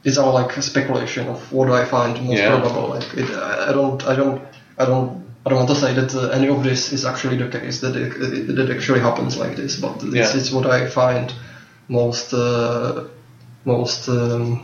[0.04, 2.50] it's all like speculation of what do I find most Yeah.
[2.50, 2.88] probable.
[2.90, 4.42] Like it, I don't I don't
[4.76, 5.29] I don't.
[5.44, 7.96] I don't want to say that uh, any of this is actually the case that
[7.96, 10.30] it, it, that actually happens like this, but Yeah.
[10.34, 11.32] it's what I find
[11.88, 13.04] most uh,
[13.64, 14.62] most um,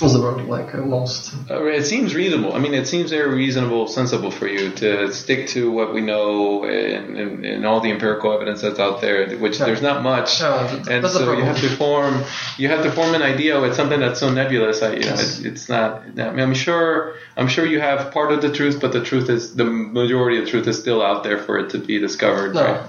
[0.00, 2.52] what's the word like uh, most Uh, it seems reasonable.
[2.54, 6.64] I mean, it seems very reasonable, sensible for you to stick to what we know
[6.64, 9.66] and, and, and all the empirical evidence that's out there, which Yeah.
[9.66, 10.40] there's not much.
[10.40, 12.24] Yeah, and so you have to form,
[12.58, 14.82] you have to form an idea with something that's so nebulous.
[14.82, 15.38] I, you know, Yes.
[15.38, 16.02] it's, it's not.
[16.18, 19.28] I mean, I'm sure, I'm sure you have part of the truth, but the truth
[19.30, 22.54] is the majority of the truth is still out there for it to be discovered.
[22.54, 22.62] No.
[22.64, 22.80] Right?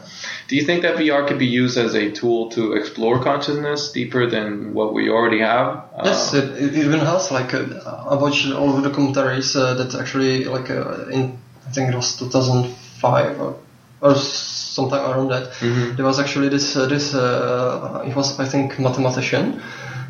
[0.47, 4.29] Do you think that VR could be used as a tool to explore consciousness deeper
[4.29, 5.85] than what we already have?
[6.03, 9.73] yes Uh, it, it even has like uh, I watched all of the commentaries uh,
[9.75, 13.55] that actually like uh, in I think it was 2005 or,
[14.01, 15.95] or sometime around that Mhm.
[15.95, 19.61] there was actually this uh, this uh, it was I think mathematician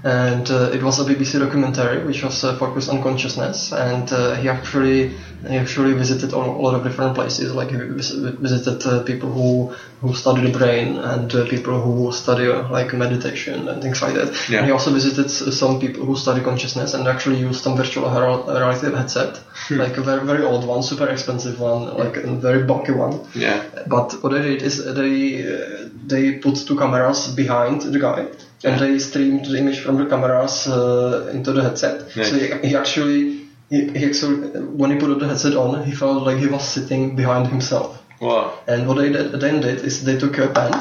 [0.06, 4.36] and uh, it was a BBC documentary which was uh, focused on consciousness, and uh,
[4.36, 5.10] he actually
[5.48, 7.52] he actually visited a lot of different places.
[7.52, 12.48] Like he visited uh, people who who study the brain and uh, people who study
[12.48, 14.30] uh, like meditation and things like that.
[14.48, 14.60] Yeah.
[14.60, 18.96] And he also visited some people who study consciousness and actually used some virtual reality
[18.96, 19.42] headset,
[19.72, 23.26] like a very very old one, super expensive one, like a very bulky one.
[23.34, 23.64] Yeah.
[23.88, 28.28] But what they did is they uh, they put two cameras behind the guy.
[28.66, 32.16] And they streamed the image from the cameras uh, into the headset.
[32.16, 32.30] Nice.
[32.30, 36.24] So he, he actually he, he actually when he put the headset on, he felt
[36.24, 38.02] like he was sitting behind himself.
[38.20, 38.60] Wow.
[38.68, 40.74] And what they did, then did is they took a pen,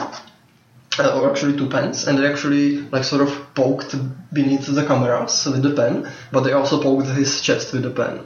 [0.98, 3.94] uh, or actually two pens, and they actually like sort of poked
[4.32, 8.20] beneath the cameras with the pen, but they also poked his chest with the pen.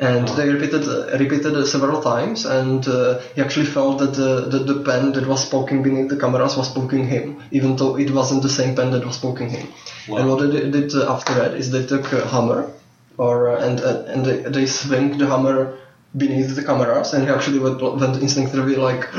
[0.00, 0.86] And they repeated
[1.20, 5.44] repeated several times, and uh, he actually felt that the, the the pen that was
[5.48, 9.04] poking beneath the cameras was poking him, even though it wasn't the same pen that
[9.04, 9.68] was poking him.
[10.08, 10.16] Wow.
[10.16, 12.72] And what they did, uh, after that is they took a hammer,
[13.18, 15.76] or uh, and uh, and they, they swung the hammer
[16.16, 19.12] beneath the cameras, and he actually went, went instinctively like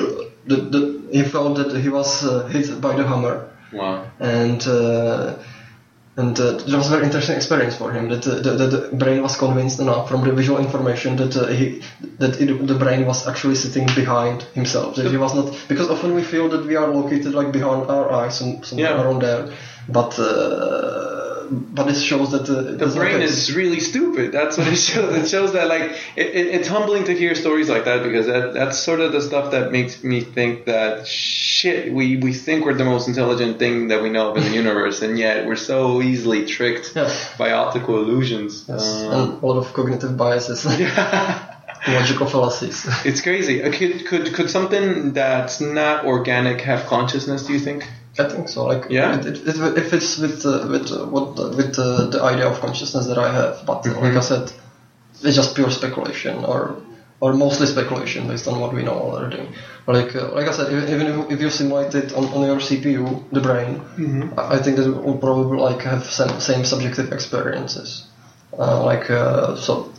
[0.48, 0.82] the, the
[1.12, 4.06] he felt that he was uh, hit by the hammer, Wow.
[4.20, 5.36] and uh,
[6.18, 8.10] and uh, it was a very interesting experience for him.
[8.10, 11.48] That uh, the, the, the brain was convinced enough from the visual information that uh,
[11.48, 11.82] he
[12.20, 14.96] that it, the brain was actually sitting behind himself.
[14.96, 18.12] That he was not because often we feel that we are located like behind our
[18.12, 19.02] eyes, some, somewhere Yeah.
[19.02, 19.54] around there,
[19.88, 20.20] but.
[21.54, 24.32] But it shows that uh, The brain is really stupid.
[24.32, 25.16] That's what it shows.
[25.18, 28.54] It shows that like it, it, it's humbling to hear stories like that because that,
[28.54, 32.74] that's sort of the stuff that makes me think that shit we we think we're
[32.74, 36.02] the most intelligent thing that we know of in the universe, and yet we're so
[36.02, 37.12] easily tricked Yeah.
[37.38, 38.64] by optical illusions.
[38.70, 41.58] Yes, Um, and a lot of cognitive biases, yeah.
[41.88, 42.88] logical fallacies.
[43.06, 43.62] It's crazy.
[43.64, 47.44] Uh, Could, could could something that's not organic have consciousness?
[47.48, 47.84] Do you think?
[48.26, 48.66] I think so.
[48.66, 49.18] Like, Yeah?
[49.18, 52.48] it, it, it, it fits with uh, with uh, what uh, with uh, the idea
[52.48, 53.66] of consciousness that I have.
[53.66, 54.52] But uh, like I said,
[55.24, 56.76] it's just pure speculation, or
[57.20, 59.48] or mostly speculation based on what we know already.
[59.88, 63.24] Like uh, like I said, even if, if you simulate it on, on your CPU,
[63.32, 63.82] the brain,
[64.38, 68.08] I, I think that it will probably like have same, same subjective experiences.
[68.58, 69.92] Uh, like uh, so,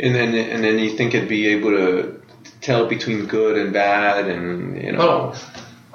[0.00, 2.20] And then and then you think it'd be able to
[2.60, 4.98] tell between good and bad, and you know.
[4.98, 5.36] Well,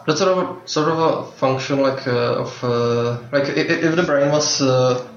[0.05, 4.03] that's sort of a, sort of a function like uh, of uh, like if, the
[4.03, 5.07] brain was uh,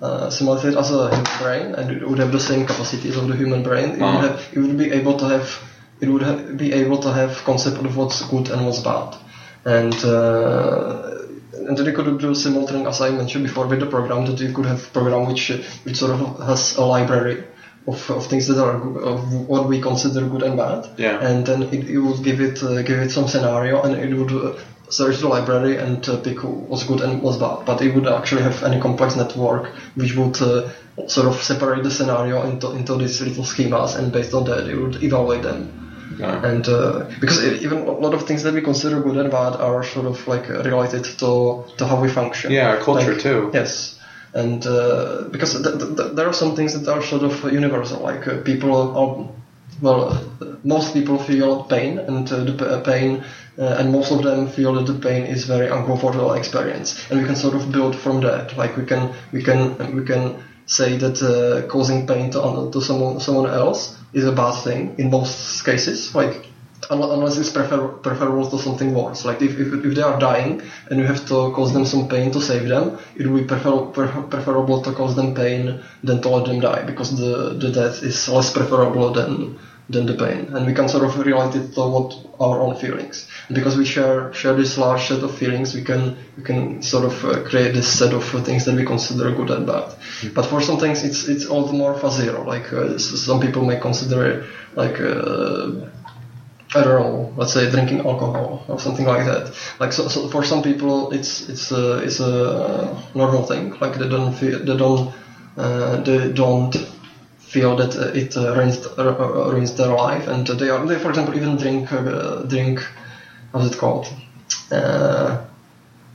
[0.00, 3.36] uh, simulated as a human brain and it would have the same capacities of the
[3.36, 4.20] human brain, it Uh-huh.
[4.20, 5.46] would have it would be able to have
[6.00, 9.16] it would have, be able to have concept of what's good and what's bad,
[9.64, 9.94] and.
[10.04, 11.18] Uh,
[11.54, 14.52] and then you could do simultaneous, as I mentioned before, with the program that you
[14.52, 15.50] could have program which
[15.84, 17.44] which sort of has a library
[17.86, 21.18] of, of things that are of what we consider good and bad Yeah.
[21.20, 24.32] and then it, it would give it uh, give it some scenario and it would
[24.32, 24.52] uh,
[24.88, 28.42] search the library and uh, pick what's good and what's bad but it would actually
[28.42, 29.64] have any complex network
[29.94, 30.68] which would uh,
[31.08, 34.76] sort of separate the scenario into into these little schemas and based on that it
[34.76, 35.60] would evaluate them
[36.18, 36.44] Yeah.
[36.50, 39.56] and uh, because it, even a lot of things that we consider good and bad
[39.56, 43.50] are sort of like related to to how we function Yeah, our culture Like, too.
[43.54, 43.94] Yes,
[44.34, 48.00] and uh, because th- th- th- there are some things that are sort of universal,
[48.02, 49.28] like uh, people are,
[49.80, 50.16] well,
[50.64, 53.24] most people feel pain, and uh, the uh, pain,
[53.58, 57.26] uh, and most of them feel that the pain is very uncomfortable experience, and we
[57.26, 58.56] can sort of build from that.
[58.56, 60.36] Like we can, we can, we can
[60.66, 65.10] say that uh, causing pain to to someone someone else is a bad thing in
[65.10, 66.51] most cases, like
[66.90, 69.24] unless it's prefer- preferable to something worse.
[69.24, 72.30] Like if, if, if they are dying and you have to cause them some pain
[72.32, 76.28] to save them, it would be prefer- pre- preferable to cause them pain than to
[76.28, 79.58] let them die because the, the death is less preferable than
[79.90, 80.46] than the pain.
[80.54, 83.28] And we can sort of relate it to what our own feelings.
[83.48, 87.04] And because we share share this large set of feelings, we can we can sort
[87.04, 89.92] of uh, create this set of things that we consider good and bad.
[90.34, 92.46] But for some things, it's it's all the more fuzzier.
[92.46, 94.44] Like uh, some people may consider it
[94.74, 95.00] like.
[95.00, 95.90] Uh,
[96.74, 99.54] I don't know, let's say drinking alcohol or something like that.
[99.78, 103.74] Like so, so for some people, it's it's a it's a normal thing.
[103.80, 105.12] Like they don't feel they don't
[105.56, 106.74] uh, they don't
[107.38, 111.10] feel that uh, it uh, ruins uh, ruins their life, and they are they for
[111.10, 112.80] example even drink uh, drink
[113.52, 114.06] how's it called
[114.70, 115.38] uh,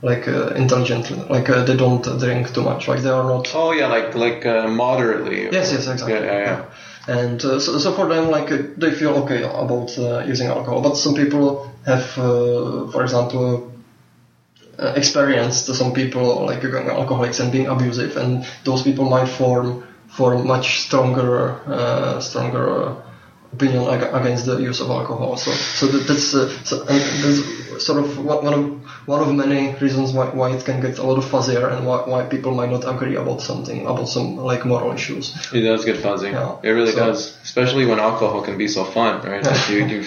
[0.02, 1.18] like uh, intelligently.
[1.28, 2.88] Like uh, they don't drink too much.
[2.88, 5.44] Like they are not Oh yeah, like like uh, moderately.
[5.50, 6.14] Yes, yes, exactly.
[6.14, 6.64] Yeah, yeah, yeah.
[7.08, 10.82] And uh, so, so for them, like uh, they feel okay about uh, using alcohol,
[10.82, 12.04] but some people have,
[12.92, 13.72] for example,
[14.78, 20.46] experienced some people like becoming alcoholics and being abusive, and those people might form form
[20.46, 22.96] much stronger, uh, stronger
[23.52, 25.36] opinion ag- against the use of alcohol.
[25.36, 28.77] So, so that's uh, so, that's sort of one of
[29.12, 31.98] one of many reasons why, why it can get a lot of fuzzier and why,
[32.12, 35.24] why people might not agree about something about some like moral issues.
[35.58, 36.28] It does get fuzzy.
[36.28, 36.56] Yeah.
[36.62, 39.42] It really So- does, especially when alcohol can be so fun, right?
[39.42, 40.00] Like you, you,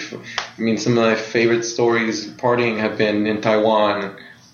[0.58, 3.96] I mean, some of my favorite stories partying have been in Taiwan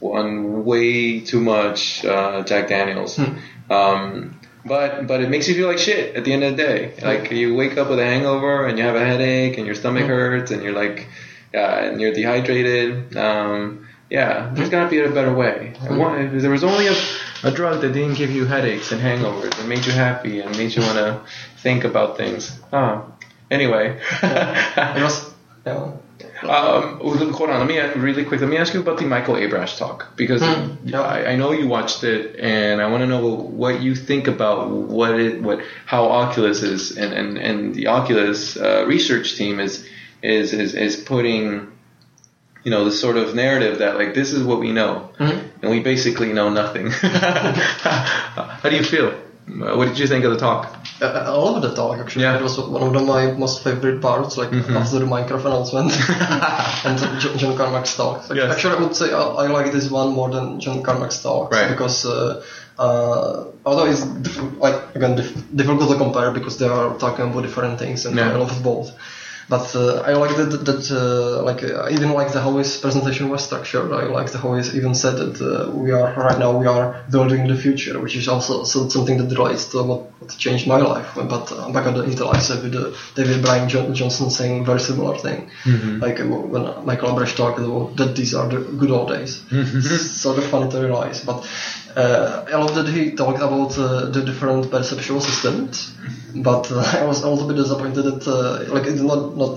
[0.00, 3.16] on way too much uh, Jack Daniels.
[3.16, 3.72] Hmm.
[3.78, 6.92] Um, but but it makes you feel like shit at the end of the day.
[7.02, 10.04] Like you wake up with a hangover and you have a headache and your stomach
[10.04, 10.08] Hmm.
[10.10, 11.08] hurts and you're like,
[11.52, 13.16] yeah, and you're dehydrated.
[13.16, 15.74] Um, yeah, there's got to be a better way.
[15.88, 16.94] Want- there was only a,
[17.44, 20.74] a drug that didn't give you headaches and hangovers and made you happy and made
[20.74, 21.20] you want to
[21.58, 22.58] think about things.
[22.72, 23.12] Oh,
[23.50, 24.00] anyway.
[24.22, 25.34] It was.
[26.42, 28.40] Um, hold on, let me really quick.
[28.40, 30.94] Let me ask you about the Michael Abrash talk because Hmm.
[30.94, 34.68] I, I know you watched it, and I want to know what you think about
[34.70, 39.84] what it, what how Oculus is, and and, and the Oculus uh, research team is
[40.22, 41.72] is is is putting,
[42.64, 45.38] you know, this sort of narrative that like this is what we know, Mhm.
[45.62, 46.90] and we basically know nothing.
[48.62, 49.08] how do you feel?
[49.08, 50.62] Uh, What did you think of the talk?
[51.00, 52.24] I, I love the talk actually.
[52.24, 52.36] Yeah.
[52.38, 54.76] It was one of the, my most favorite parts, like Mhm.
[54.80, 55.90] after the Minecraft announcement
[56.86, 58.28] and John, John Carmack's talk.
[58.28, 58.52] Like, Yes.
[58.52, 61.70] Actually, I would say I, I like this one more than John Carmack's talk Right.
[61.70, 62.42] because uh,
[62.78, 67.42] uh, although it's diff- like again diff- difficult to compare because they are talking about
[67.42, 68.32] different things and Yeah.
[68.32, 68.92] I love both.
[69.48, 72.76] But uh, I like that, that uh, like uh, I even like the how his
[72.76, 73.90] presentation was structured.
[73.92, 77.02] I like the how he even said that uh, we are right now we are
[77.10, 80.02] building the future, which is also something that relates to what,
[80.36, 81.08] changed my life.
[81.14, 84.80] But uh, back at the Intel ISEF with uh, David Brian Jo- Johnson saying very
[84.80, 85.48] similar thing,
[86.00, 89.40] like uh, when Michael Abrash talked about that these are the good old days.
[89.50, 91.38] It's sort of funny to realize, but
[91.98, 95.92] uh, I love that he talked about uh, the different perceptual systems.
[96.34, 99.56] But uh, I was a little bit disappointed that uh, like it's not not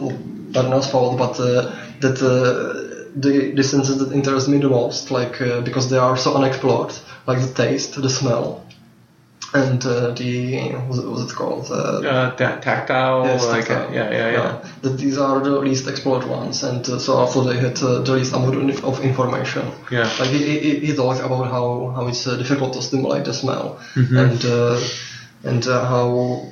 [0.51, 5.39] Darnell's fault, but uh, that uh, the the senses that interest me the most, like
[5.41, 6.93] uh, because they are so unexplored,
[7.27, 8.63] like the taste, the smell,
[9.53, 11.67] and uh, the what's it, what's it called?
[11.69, 13.93] Uh, Uh, ta- tactile, Yes, like tactile.
[13.93, 14.51] yeah, yeah, yeah.
[14.81, 18.13] That these are the least explored ones, and uh, so also they had uh, the
[18.13, 19.63] least amount of information.
[19.91, 20.07] Yeah.
[20.19, 23.79] Like he, he, he talked about how, how it's uh, difficult to stimulate the smell,
[23.95, 24.17] Mhm.
[24.23, 24.79] and uh,
[25.43, 26.45] and uh, how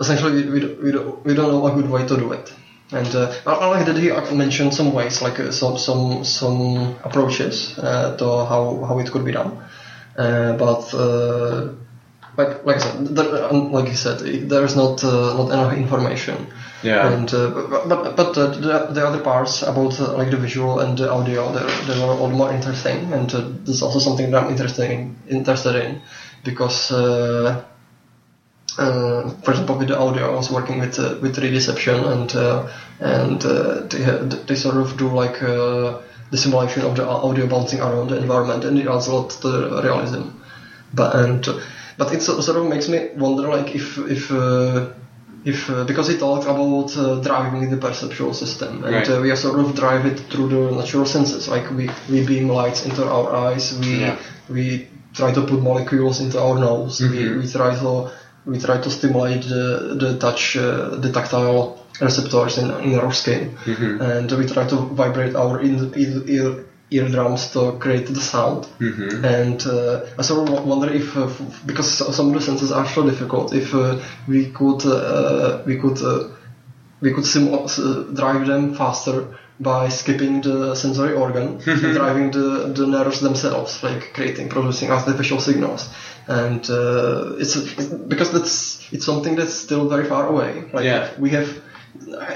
[0.00, 2.52] essentially we, we, don't- we, don't, we don't know a good way to do it.
[2.92, 7.78] And uh, I, like that he mentioned some ways, like uh, some some some approaches
[7.78, 9.52] uh, to how, how it could be done.
[10.16, 11.68] Uh, but uh,
[12.38, 15.76] like like I said, there, um, like you said, there is not uh, not enough
[15.76, 16.46] information.
[16.84, 17.12] Yeah.
[17.12, 20.78] And uh, but but, but uh, the, the other parts about uh, like the visual
[20.78, 24.30] and the audio, they they were all more interesting, and uh, this is also something
[24.30, 26.00] that I'm interested in, interested in
[26.44, 26.92] because.
[26.92, 27.64] Uh,
[28.78, 32.70] uh, for example, with the audio, I was working with uh, with Redeception, and uh,
[33.00, 34.04] and uh, they
[34.46, 35.98] they sort of do like uh,
[36.30, 39.48] the simulation of the audio bouncing around the environment, and it adds a lot to
[39.48, 40.28] the realism.
[40.94, 41.48] But and
[41.98, 44.86] but it sort of makes me wonder, like if if uh,
[45.44, 49.08] if uh, because it talks about uh, driving the perceptual system, and Right.
[49.08, 52.48] uh, we are sort of drive it through the natural senses, like we we beam
[52.48, 54.16] lights into our eyes, we Yeah.
[54.48, 54.64] we
[55.14, 57.38] try to put molecules into our nose, we, Mhm.
[57.40, 58.10] we try to
[58.46, 59.64] we try to stimulate the,
[60.02, 61.60] the touch, uh, the tactile
[62.00, 64.00] receptors in, in our skin, Mhm.
[64.00, 66.50] and we try to vibrate our in, ear, ear,
[66.90, 68.66] eardrums to create the sound.
[68.80, 69.24] Mhm.
[69.24, 72.86] And uh, I sort of wonder if, uh, f- because some of the senses are
[72.86, 73.96] so difficult, if uh,
[74.26, 76.28] we could uh, we could uh,
[77.00, 79.24] we could simu- s- drive them faster
[79.60, 85.40] by skipping the sensory organ, and driving the, the nerves themselves, like creating, producing artificial
[85.40, 85.88] signals.
[86.28, 90.64] And uh, it's, it's because that's it's something that's still very far away.
[90.72, 91.08] Like Yeah.
[91.18, 91.48] we have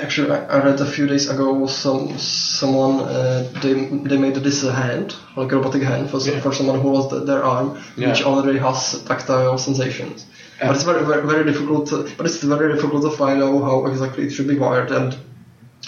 [0.04, 3.74] actually I read a few days ago some someone uh, they
[4.08, 6.40] they made this hand like a robotic hand for Yeah.
[6.40, 8.08] for someone who lost th- their arm Yeah.
[8.08, 10.26] which already has tactile sensations.
[10.60, 11.88] But it's very, very very difficult.
[11.88, 15.10] To, but it's very difficult to find out how exactly it should be wired, and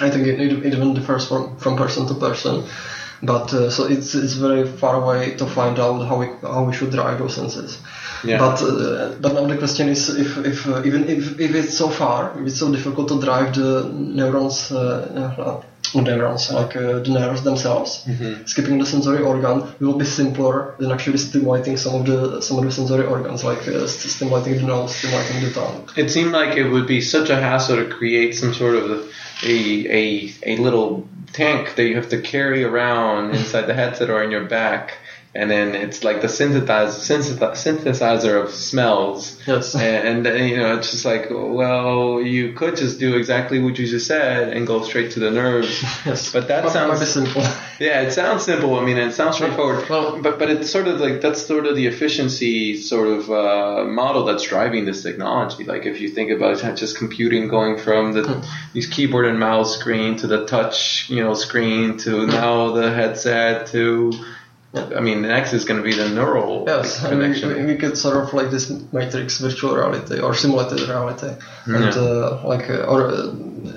[0.00, 2.64] I think it, it, it even differs from, from person to person.
[3.22, 6.72] But uh, so it's it's very far away to find out how we how we
[6.72, 7.78] should drive those senses.
[8.22, 8.38] Yeah.
[8.38, 11.88] But uh, but now the question is if if uh, even if, if it's so
[11.88, 15.62] far, if it's so difficult to drive the neurons, uh,
[15.94, 18.04] uh, neurons like uh, the nerves themselves.
[18.06, 18.48] Mhm.
[18.48, 22.64] Skipping the sensory organ will be simpler than actually stimulating some of the some of
[22.64, 25.88] the sensory organs, like uh, stimulating the nose, stimulating the tongue.
[25.96, 28.84] It seemed like it would be such a hassle to create some sort of
[29.44, 29.56] a
[30.00, 34.30] a a little tank that you have to carry around inside the headset or in
[34.30, 34.98] your back
[35.36, 39.36] and then it's like the synthesize, synthesize, synthesizer of smells.
[39.46, 39.74] Yes.
[39.74, 43.78] And, and uh, you know, it's just like, well, you could just do exactly what
[43.78, 45.82] you just said and go straight to the nerves.
[46.06, 46.32] Yes.
[46.32, 47.42] But that sounds simple.
[47.80, 48.78] yeah, it sounds simple.
[48.78, 49.88] I mean, it sounds straightforward.
[49.88, 53.84] Well- but but it's sort of like that's sort of the efficiency sort of uh,
[53.84, 55.64] model that's driving this technology.
[55.64, 58.40] Like if you think about it, just computing going from the Hmm.
[58.72, 63.66] these keyboard and mouse screen to the touch, you know, screen to now the headset
[63.68, 64.12] to.
[64.74, 67.66] I mean, next is going to be the neural Yes, like, and we, connection.
[67.66, 71.30] we, get sort of like this matrix virtual reality or simulated reality,
[71.66, 72.02] and Yeah.
[72.02, 73.22] uh, like uh, or uh,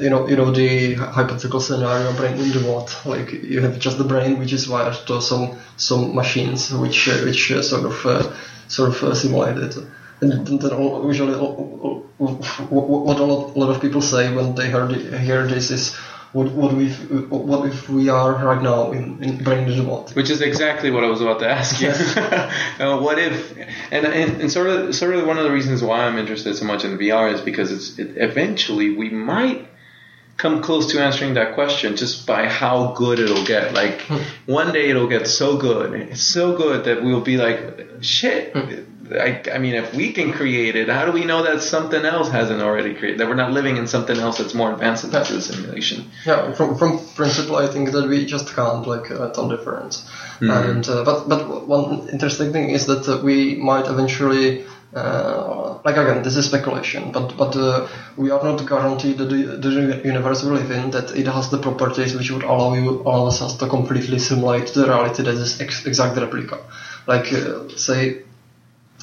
[0.04, 3.98] you know you know the hypothetical scenario brain in the what like you have just
[4.00, 5.46] the brain which is wired to some
[5.78, 8.24] some machines which uh, which uh, sort of uh,
[8.68, 9.76] sort of uh, simulate it.
[10.20, 10.72] And then
[11.14, 15.46] usually all- all- all- what a lot, of people say when they heard it, hear
[15.46, 15.96] this is
[16.34, 19.88] what what we what if we are right now in, in brain in.
[19.88, 21.90] Which is exactly what I was about to ask you.
[22.86, 23.58] uh, what if,
[23.92, 26.66] and, and and sort of sort of one of the reasons why I'm interested so
[26.66, 29.68] much in VR is because it's it, eventually we might
[30.38, 33.74] come close to answering that question just by how good it'll get.
[33.74, 34.02] Like
[34.46, 37.60] one day it'll get so good, so good that we'll be like,
[38.02, 38.56] shit.
[39.12, 42.30] I, I mean, if we can create it, how do we know that something else
[42.30, 43.20] hasn't already created?
[43.20, 46.12] That we're not living in something else that's more advanced than the simulation.
[46.26, 50.06] Yeah, from from principle, I think that we just can't like uh, tell difference.
[50.42, 54.66] And uh, but but one interesting thing is that uh, we might eventually.
[54.96, 59.58] Uh, like again, this is speculation, but but uh, we are not guaranteed that the,
[59.58, 63.28] the universe we live in that it has the properties which would allow you allow
[63.28, 66.60] us to completely simulate the reality that is ex- exact replica.
[67.06, 68.24] Like uh, say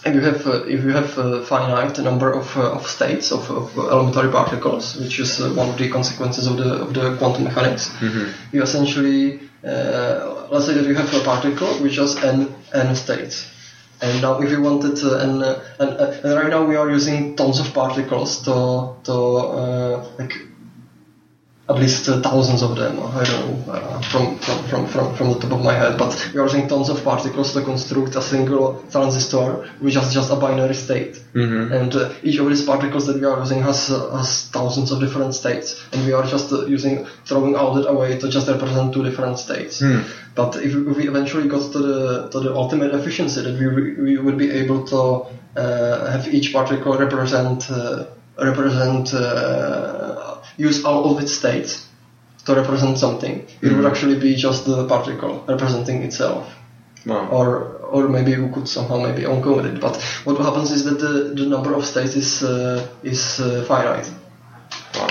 [0.04, 3.50] if you have uh, if you have a finite number of, uh, of states of,
[3.50, 7.44] of elementary particles, which is uh, one of the consequences of the of the quantum
[7.44, 7.90] mechanics,
[8.52, 13.50] you essentially uh, let's say that you have a particle which has n n states.
[14.02, 16.90] And now, if you wanted, uh, and, uh, and, uh, and right now we are
[16.90, 20.34] using tons of particles to to uh, like
[21.66, 23.00] at least uh, thousands of them.
[23.00, 26.12] I don't know uh, from, from, from, from, from the top of my head, but
[26.34, 30.36] we are using tons of particles to construct a single transistor, which has just a
[30.36, 31.22] binary state.
[31.72, 35.00] And uh, each of these particles that we are using has uh, has thousands of
[35.00, 38.92] different states, and we are just uh, using throwing all that away to just represent
[38.92, 39.80] two different states.
[40.34, 43.66] But if, if we eventually got to the to the ultimate efficiency, that we
[44.02, 45.00] we would be able to
[45.60, 48.04] uh, have each particle represent uh,
[48.38, 50.23] represent uh,
[50.56, 51.86] use all of its states
[52.46, 53.46] to represent something.
[53.62, 56.46] It would actually be just the particle representing itself
[57.06, 57.28] Wow.
[57.30, 57.48] or
[57.94, 59.80] or maybe we could somehow maybe encode it.
[59.80, 64.10] But what happens is that the, the number of states is uh, is uh, finite.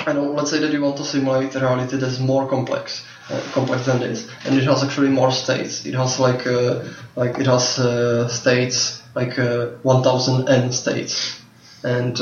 [0.07, 3.85] And let's say that you want to simulate a reality that's more complex, uh, complex
[3.85, 5.85] than this, and it has actually more states.
[5.85, 6.83] It has like uh,
[7.15, 11.39] like it has uh, states like uh, 1000 n states,
[11.83, 12.19] and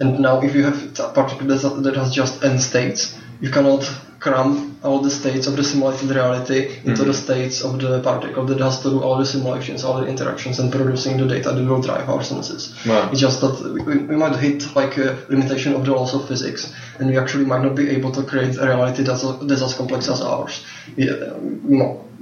[0.00, 3.82] and now if you have a particle that has just n states, you cannot
[4.18, 8.58] cram all the states of the simulated reality into the states of the particle that
[8.60, 11.80] has to do all the simulations, all the interactions, and producing the data that will
[11.80, 12.74] drive our senses.
[12.86, 13.10] Wow.
[13.10, 13.54] It's just that
[13.86, 17.44] we, we might hit like a limitation of the laws of physics, and we actually
[17.44, 20.64] might not be able to create a reality that's, that's as complex as ours.
[20.96, 21.08] We,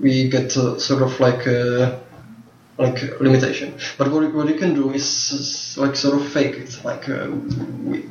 [0.01, 1.99] we get uh, sort of like uh,
[2.79, 3.75] like limitation.
[3.99, 6.85] But what, what you can do is, like sort of fake it.
[6.85, 7.29] Like uh,
[7.85, 8.05] we,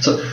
[0.00, 0.24] so.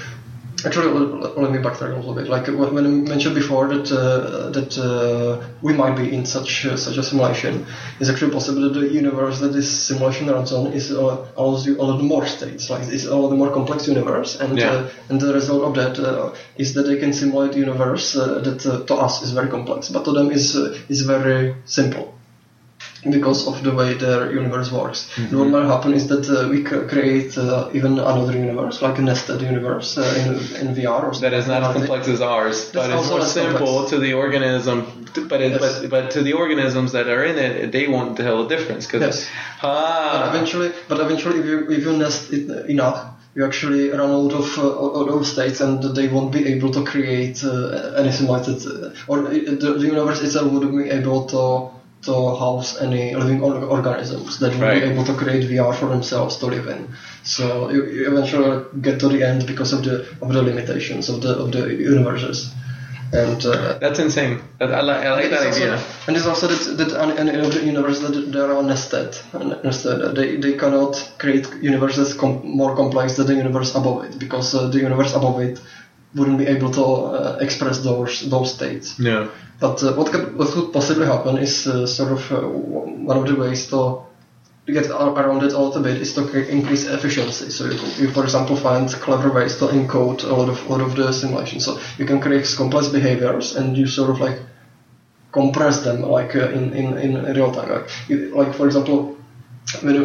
[0.65, 2.27] Actually, let, let me backtrack a little bit.
[2.27, 6.65] Like when when I mentioned before that uh, that uh, we might be in such
[6.65, 7.65] uh, such a simulation,
[7.99, 11.75] it's actually possible that the universe that this simulation runs on is uh, allows you
[11.81, 12.69] a lot more states.
[12.69, 14.71] Like it's a lot more complex universe, and Yeah.
[14.71, 18.65] uh, and the result of that uh, is that they can simulate universe uh, that
[18.65, 22.13] uh, to us is very complex, but to them is uh, is very simple
[23.11, 25.09] because of the way their universe works.
[25.17, 28.97] And what might happen is that uh, we c- create uh, even another universe, like
[28.97, 32.71] a nested universe uh, in, in VR or That is not as complex as ours,
[32.71, 33.89] but it's more simple complex.
[33.91, 35.05] to the organism.
[35.29, 35.79] But, it, Yes.
[35.81, 39.01] but but to the organisms that are in it, they won't tell the difference because
[39.01, 39.27] Yes.
[39.61, 42.99] But ah, eventually, but eventually, if you, if you nest it enough,
[43.35, 46.83] you actually run out of uh, out of states, and they won't be able to
[46.83, 51.69] create uh, any simulated, uh, or uh, the, the universe itself wouldn't be able to
[52.05, 52.13] to
[52.43, 54.81] house any living or- organisms that Right.
[54.81, 56.87] be able to create VR for themselves to live in.
[57.23, 61.21] So you, you eventually get to the end because of the of the limitations of
[61.21, 61.63] the of the
[61.93, 62.51] universes,
[63.11, 63.45] and.
[63.45, 64.41] Uh, that's insane.
[64.59, 65.71] I, I like, I like that it's idea.
[65.73, 69.09] also, and it's also that, that an, an, in the universe that they are nested.
[69.63, 70.15] nested.
[70.15, 74.67] They, they cannot create universes com- more complex than the universe above it because uh,
[74.67, 75.59] the universe above it
[76.15, 78.99] wouldn't be able to uh, express those those states.
[78.99, 79.29] Yeah.
[79.59, 83.27] But uh, what could what could possibly happen is uh, sort of uh, one of
[83.27, 84.03] the ways to
[84.65, 87.49] get around it a little bit is to increase efficiency.
[87.49, 90.81] So you, you, for example, find clever ways to encode a lot of a lot
[90.81, 91.59] of the simulation.
[91.59, 94.39] So you can create complex behaviors and you sort of like
[95.31, 97.69] compress them like uh, in, in in real time.
[97.69, 99.17] Like, you, like for example,
[99.81, 99.95] when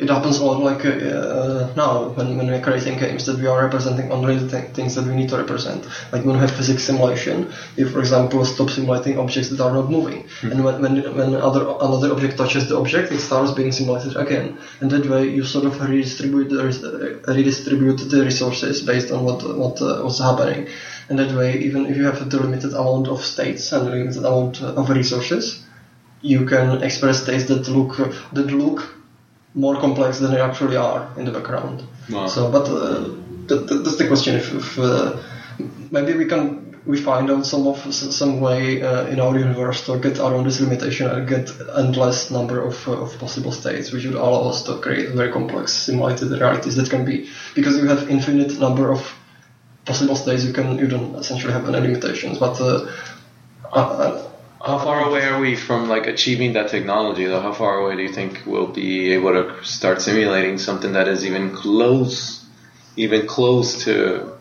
[0.00, 3.62] it happens a lot like uh, now when, when we're creating games that we are
[3.64, 5.86] representing only the th- things that we need to represent.
[6.12, 9.90] Like when we have physics simulation, you for example stop simulating objects that are not
[9.90, 14.16] moving, and when, when when other another object touches the object, it starts being simulated
[14.16, 16.82] again, and that way you sort of redistribute the, res-
[17.26, 20.68] redistribute the resources based on what what uh, what's happening,
[21.08, 24.60] and that way even if you have the limited amount of states and limited amount
[24.60, 25.60] of resources,
[26.20, 27.96] you can express states that look
[28.32, 28.94] that look
[29.54, 31.82] more complex than they actually are in the background.
[32.10, 32.26] Wow.
[32.26, 33.14] So, but uh,
[33.46, 34.34] that, that, that's the question.
[34.36, 35.22] If, if uh,
[35.90, 39.98] maybe we can we find out some of some way uh, in our universe to
[39.98, 44.14] get around this limitation and get endless number of, uh, of possible states, which would
[44.14, 48.58] allow us to create very complex simulated realities that can be because you have infinite
[48.58, 49.14] number of
[49.86, 50.44] possible states.
[50.44, 52.60] You can you don't essentially have any limitations, but.
[54.64, 57.40] How far away are we from like achieving that technology though?
[57.40, 61.26] How far away do you think we'll be able to start simulating something that is
[61.26, 62.42] even close,
[62.96, 64.32] even close to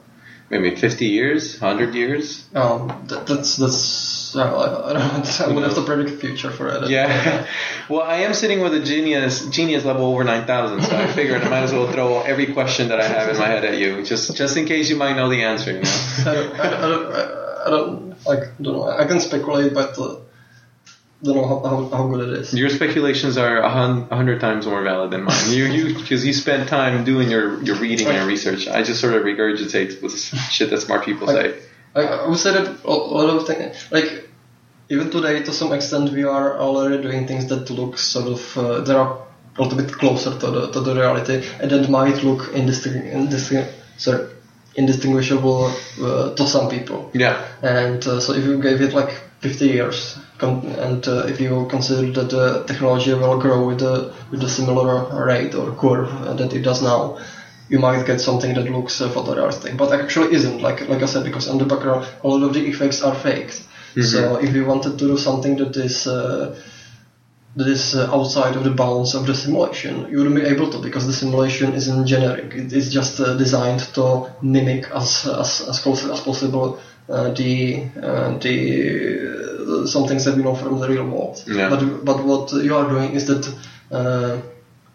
[0.50, 2.48] maybe 50 years, 100 years?
[2.56, 6.70] Um, that, that's that's uh, I, don't I would have to predict the future for
[6.70, 6.90] it.
[6.90, 7.46] Yeah.
[7.90, 11.50] well, I am sitting with a genius genius level over 9,000, so I figured I
[11.50, 14.38] might as well throw every question that I have in my head at you, just
[14.38, 15.74] just in case you might know the answer.
[15.74, 15.92] You know.
[16.20, 18.88] I don't, I don't, I don't like don't know.
[18.90, 20.18] I can speculate, but uh,
[21.24, 22.54] don't know how, how, how good it is.
[22.54, 25.52] Your speculations are a hun- hundred times more valid than mine.
[25.52, 28.68] You, you, because you spent time doing your, your reading and research.
[28.68, 30.14] I just sort of regurgitate with
[30.56, 31.60] shit that smart people say.
[31.96, 34.30] I, I would say that a lot of things, like
[34.90, 38.82] even today, to some extent, we are already doing things that look sort of uh,
[38.82, 39.22] they are
[39.58, 43.72] a little bit closer to the to the reality, and that might look indistingu- indistingu-
[43.98, 44.28] sorry,
[44.76, 45.72] indistinguishable
[46.02, 47.10] uh, to some people.
[47.14, 47.46] Yeah.
[47.62, 51.68] And uh, so if you gave it like 50 years, con- and uh, if you
[51.70, 56.54] consider that the technology will grow with a with a similar rate or curve that
[56.54, 57.18] it does now,
[57.70, 60.62] you might get something that looks uh, photorealistic, but actually isn't.
[60.62, 63.64] Like like I said, because on the background, a lot of the effects are faked.
[64.02, 66.56] So if you wanted to do something that is uh,
[67.56, 70.80] that is uh, outside of the bounds of the simulation, you wouldn't be able to
[70.80, 72.54] because the simulation isn't generic.
[72.56, 77.84] It is just uh, designed to mimic as as, as close as possible uh, the
[78.02, 81.44] uh, the uh, some things that we know from the real world.
[81.48, 81.70] Yeah.
[81.70, 83.54] But but what you are doing is that.
[83.92, 84.42] Uh,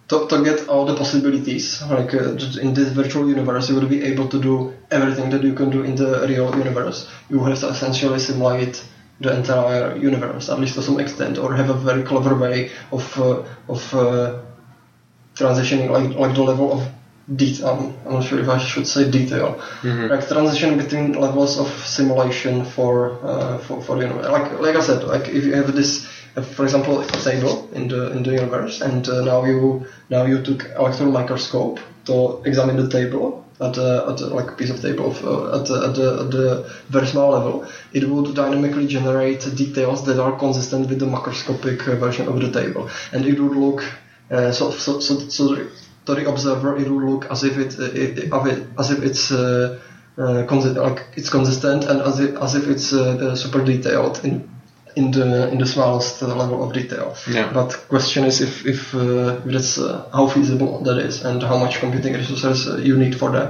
[0.09, 2.31] to, to get all the possibilities, like uh,
[2.63, 5.83] in this virtual universe, you will be able to do everything that you can do
[5.83, 7.07] in the real universe.
[7.29, 8.83] You have to essentially simulate
[9.21, 13.19] the entire universe, at least to some extent, or have a very clever way of
[13.19, 14.41] uh, of uh,
[15.35, 16.89] transitioning, like like the level of
[17.37, 17.95] detail.
[18.07, 19.61] I'm not sure if I should say detail,
[20.09, 24.29] like transition between levels of simulation for uh, for for the universe.
[24.29, 28.13] Like like I said, like if you have this uh, for example, table in the
[28.13, 32.89] in the universe, and uh, now you now you took electron microscope to examine the
[32.89, 36.31] table at a, at like a piece of table of, uh, at, at, the, at
[36.31, 37.67] the very small level.
[37.93, 42.51] It would dynamically generate details that are consistent with the macroscopic uh, version of the
[42.51, 43.83] table, and it would look
[44.31, 45.19] uh, so so so.
[45.29, 45.67] so
[46.07, 48.33] to the observer, it would look as if it, uh, it,
[48.79, 49.79] as if it's uh,
[50.17, 52.87] uh, consi- like it's consistent and as if, as if it's
[53.39, 54.49] super detailed in
[54.99, 57.15] in the in the smallest level of detail.
[57.31, 57.53] Yeah.
[57.53, 61.81] But question is if if uh, that's uh, how feasible that is and how much
[61.81, 63.49] computing resources uh, you need for that,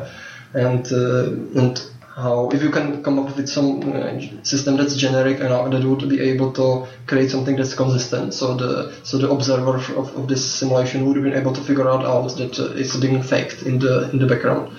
[0.54, 1.74] and uh, and
[2.22, 6.08] how if you can come up with some uh, system that's generic and that would
[6.08, 8.34] be able to create something that's consistent.
[8.34, 8.72] So the
[9.04, 12.28] so the observer of, of this simulation would have been able to figure out out
[12.36, 14.76] that uh, it's being faked in the in the background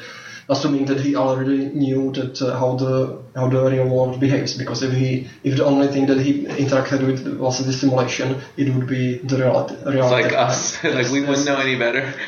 [0.50, 4.58] assuming that he already knew that uh, how the how the real world behaves.
[4.58, 8.74] Because if he if the only thing that he interacted with was the simulation, it
[8.74, 9.76] would be the reality.
[9.86, 10.24] reality.
[10.24, 10.84] Like us.
[10.98, 12.14] like we wouldn't know any better.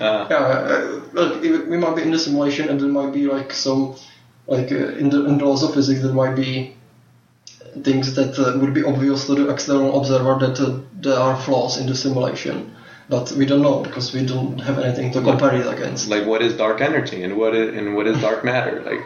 [0.00, 3.52] uh, Yeah, uh, look, we might be in the simulation, and there might be like
[3.52, 3.94] some
[4.46, 6.74] like uh, in the in the laws of physics there might be
[7.84, 11.78] things that uh, would be obvious to the external observer that uh, there are flaws
[11.78, 12.74] in the simulation.
[13.08, 16.08] But we don't know because we don't have anything to compare it against.
[16.08, 18.80] like what is dark energy and what is and what is dark matter?
[18.82, 19.00] Like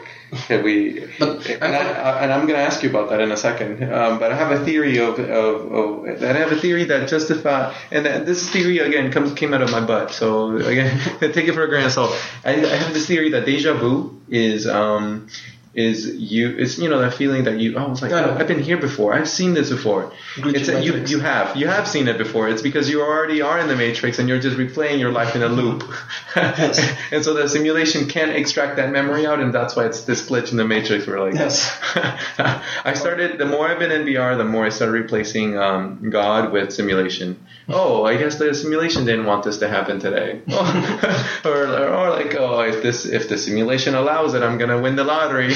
[0.46, 1.06] can we?
[1.18, 3.82] But- and, I, I, and I'm going to ask you about that in a second.
[3.92, 7.74] Um, but I have a theory of, of, of I have a theory that justify
[7.90, 10.10] and this theory again comes came out of my butt.
[10.12, 12.16] So again, take it for a grain of salt.
[12.44, 15.28] I, I have this theory that deja vu is um,
[15.76, 16.56] is you.
[16.56, 17.76] It's you know that feeling that you.
[17.76, 18.34] Oh, it's like know.
[18.38, 19.12] I've been here before.
[19.12, 20.10] I've seen this before.
[20.36, 22.48] Glitchy It's a, you you have you have seen it before.
[22.48, 25.42] It's because you already are in the matrix and you're just replaying your life in
[25.42, 25.84] a loop.
[26.34, 30.50] and so the simulation can't extract that memory out, and that's why it's this glitch
[30.50, 31.06] in the matrix.
[31.06, 31.78] Where like Yes.
[32.38, 33.36] I started.
[33.36, 37.46] The more I've been in VR, the more I started replacing um, God with simulation.
[37.68, 40.40] Oh, I guess the simulation didn't want this to happen today.
[41.44, 45.04] or, or like, oh, if this if the simulation allows it, I'm gonna win the
[45.04, 45.52] lottery.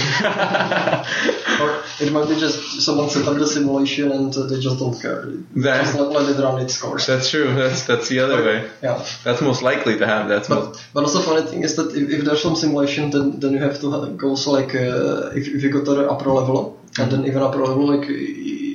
[1.61, 4.99] Or it might be just someone set up the simulation and uh, they just don't
[5.01, 5.23] care.
[5.57, 7.07] That- just let, let it run its course.
[7.07, 7.55] That's true.
[7.55, 8.69] That's that's the other way.
[8.83, 9.05] Yeah.
[9.25, 10.29] That's most likely to have.
[10.29, 10.73] That's most.
[10.73, 13.59] But, but also funny thing is that if, if there's some simulation, then, then you
[13.59, 17.11] have to go so like uh, if, if you go to the upper level, and
[17.13, 18.09] then even upper level, like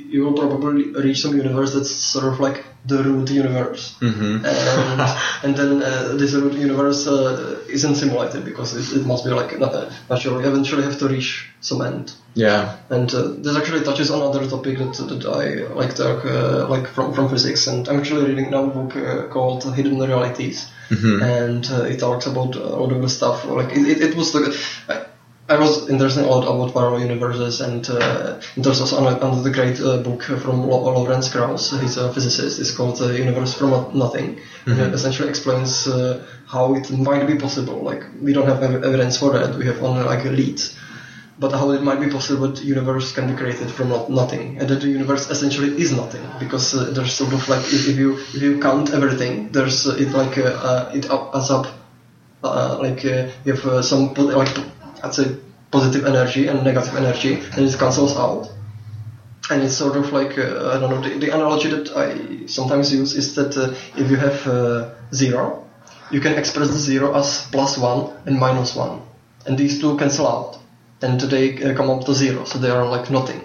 [0.10, 5.02] you will probably reach some universe that's sort of like the root universe, hmm and,
[5.44, 9.58] and then uh, this root universe uh, isn't simulated because it, it must be like
[9.60, 9.74] not,
[10.10, 10.42] natural.
[10.42, 12.14] You eventually have to reach some end.
[12.36, 12.76] Yeah.
[12.90, 16.88] And uh, this actually touches on another topic that, that I like talk uh, like
[16.88, 17.66] from, from physics.
[17.68, 21.22] And I'm actually reading now a book uh, called Hidden Realities, Mhm.
[21.24, 23.46] and uh, it talks about all of the stuff.
[23.46, 24.42] Like it, it, it was the
[25.48, 29.98] I, was interested a lot about parallel universes, and uh, there's also another, great uh,
[29.98, 31.72] book from Lawrence Krauss.
[31.80, 32.60] He's a physicist.
[32.60, 37.36] It's called uh, Universe from Nothing, and it essentially explains uh, how it might be
[37.36, 37.84] possible.
[37.84, 39.56] Like we don't have evidence for that.
[39.56, 40.78] We have only like leads
[41.38, 44.70] but how it might be possible that universe can be created from not, nothing, and
[44.70, 48.14] that the universe essentially is nothing, because uh, there's sort of like if, if you
[48.18, 51.68] if you count everything, there's uh, it like it up, adds up,
[52.44, 54.48] uh, like uh, you have uh, some like
[55.06, 55.38] I'd say
[55.72, 58.52] positive energy and negative energy, and it cancels out.
[59.50, 62.92] And it's sort of like uh, I don't know the, the analogy that I sometimes
[62.92, 65.68] use is that uh, if you have uh, zero,
[66.12, 69.02] you can express the zero as plus one and minus one,
[69.46, 70.58] and these two cancel out,
[71.02, 73.42] and they uh, come up to zero, so they are like nothing.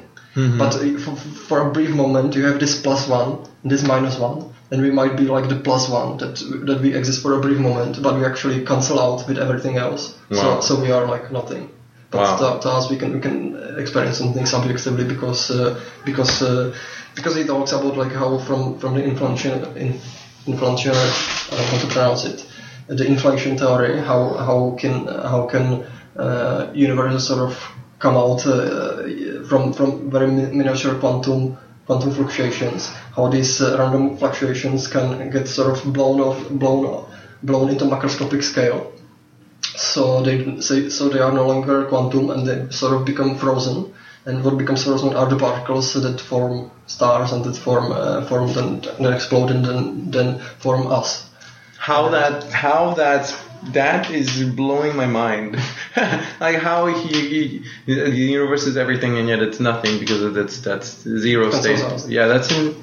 [0.58, 1.16] But uh, for,
[1.48, 4.90] for a brief moment, you have this plus one and this minus one, and we
[4.90, 6.36] might be like the plus one that
[6.66, 10.14] that we exist for a brief moment, but we actually cancel out with everything else.
[10.30, 10.60] Wow.
[10.60, 11.70] So so we are like nothing.
[12.10, 12.36] But Wow.
[12.54, 16.72] to, to us, we can we can experience something subjectively because uh, because uh,
[17.14, 19.98] because it talks about like how from from the inflation in,
[20.46, 22.46] inflation I don't know how to pronounce it
[22.88, 25.84] the inflation theory how how can how can
[26.16, 27.52] uh, universes sort of
[27.98, 31.56] come out uh, from from very mi- miniature quantum
[31.90, 32.86] quantum fluctuations
[33.16, 37.04] how these uh, random fluctuations can get sort of blown off blown
[37.42, 38.92] blown into macroscopic scale.
[39.76, 43.92] So they so they are no longer quantum and they sort of become frozen.
[44.26, 48.52] And what becomes frozen are the particles that form stars and that form uh, form
[48.52, 51.28] then, then explode and then then form us.
[51.78, 53.32] How that how that's
[53.68, 55.56] that is blowing my mind.
[56.40, 60.60] like how he, he the universe is everything and yet it's nothing because of that's
[60.60, 62.10] that's zero That's state.
[62.10, 62.50] Yeah, that's.
[62.52, 62.74] In,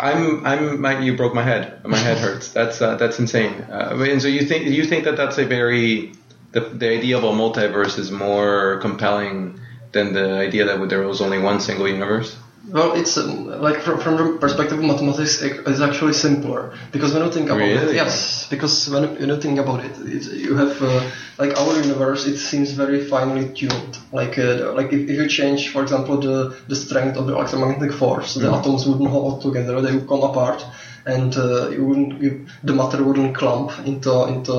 [0.00, 1.84] I'm I'm my, you broke my head.
[1.84, 2.48] My head hurts.
[2.48, 3.54] That's uh, that's insane.
[3.70, 6.12] Uh, and so you think you think that that's a very
[6.52, 9.58] the the idea of a multiverse is more compelling
[9.92, 12.36] than the idea that there was only one single universe.
[12.70, 17.24] Well, it's um, like from, from the perspective of mathematics, it's actually simpler because when
[17.24, 20.54] you think about it, yes, because when you- when you think about it, it's, you
[20.54, 21.02] have uh,
[21.38, 22.24] like our universe.
[22.24, 23.98] It seems very finely tuned.
[24.12, 27.92] Like uh, like if, if you change, for example, the the strength of the electromagnetic
[27.92, 30.64] force, the atoms wouldn't hold together; they would come apart,
[31.04, 34.56] and uh, you wouldn't you, the matter wouldn't clump into into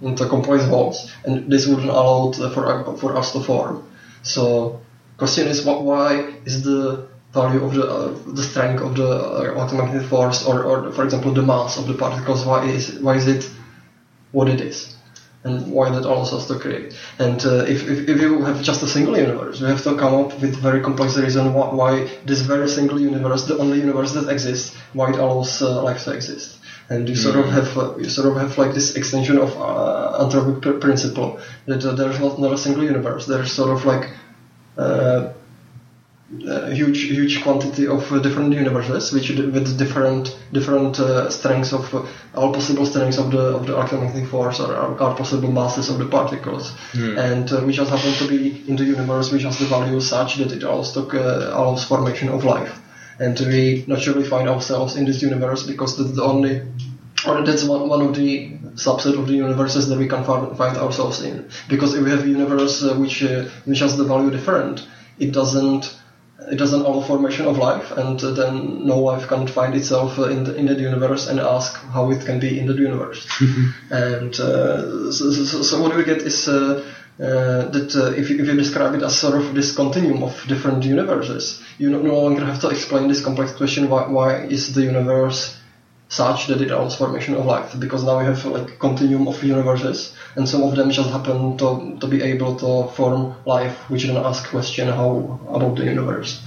[0.00, 0.96] into complex balls,
[1.26, 3.82] and this wouldn't allow for for us to form.
[4.22, 4.80] So
[5.18, 6.08] question is what, why
[6.46, 10.92] is the value of the uh, the strength of the uh, electromagnetic force or, or
[10.92, 13.50] for example the mass of the particles why is why is it
[14.32, 14.96] what it is?
[15.44, 16.94] And why that allows us to create?
[17.18, 20.14] And uh, if, if, if you have just a single universe you have to come
[20.14, 24.28] up with very complex reason why, why this very single universe the only universe that
[24.28, 26.58] exists why it allows uh, life to exist.
[26.90, 30.22] And you sort of have uh, you sort of have like this extension of uh,
[30.22, 33.26] anthropic pr- principle that uh, there's not, not a single universe.
[33.26, 34.10] There's sort of like
[36.46, 41.72] uh, a huge huge quantity of uh, different universes which with different different uh, strengths
[41.74, 45.90] of uh, all possible strengths of the of the electromagnetic force or all possible masses
[45.90, 46.72] of the particles.
[47.18, 50.36] And uh, we just happen to be in the universe which has the value such
[50.36, 52.80] that it allows, to, uh, allows formation of life.
[53.18, 56.62] And we naturally find ourselves in this universe because that's the only
[57.26, 60.78] or that's one, one of the subset of the universes that we can find, find
[60.78, 61.48] ourselves in.
[61.68, 64.86] Because if we have a universe uh, which uh, which has the value different,
[65.18, 66.01] it doesn't
[66.50, 70.24] it doesn't allow formation of life, and uh, then no life can find itself uh,
[70.24, 73.26] in the in the universe and ask how it can be in the universe.
[73.90, 76.82] and uh, so, so, so what we get is uh,
[77.20, 80.44] uh, that uh, if, you, if you describe it as sort of this continuum of
[80.48, 84.74] different universes, you no, no longer have to explain this complex question why, why is
[84.74, 85.58] the universe
[86.12, 90.12] such that it allows formation of life because now we have like continuum of universes
[90.36, 94.18] and some of them just happen to, to be able to form life which then
[94.18, 95.10] ask question how
[95.48, 96.44] about the universe.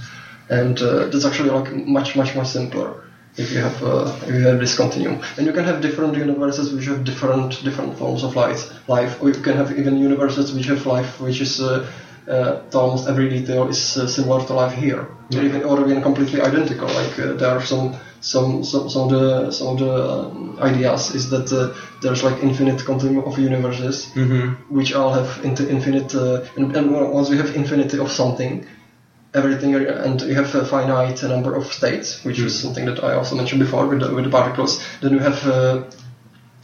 [0.48, 3.02] And uh, that's actually like much much more simpler
[3.36, 5.20] if you have uh, if you have this continuum.
[5.36, 9.30] And you can have different universes which have different different forms of life life or
[9.30, 11.90] you can have even universes which have life which is uh,
[12.28, 15.02] uh, almost every detail is uh, similar to life here,
[15.34, 16.88] or even or even completely identical.
[16.88, 21.14] Like uh, there are some some some some of the some of the um, ideas
[21.14, 24.06] is that uh, there's like infinite continuum of universes
[24.68, 28.66] which all have inti- infinite uh, and, and once we have infinity of something.
[29.34, 33.36] Everything and you have a finite number of states, which is something that I also
[33.36, 34.82] mentioned before with the, with the particles.
[35.02, 35.84] Then you have uh,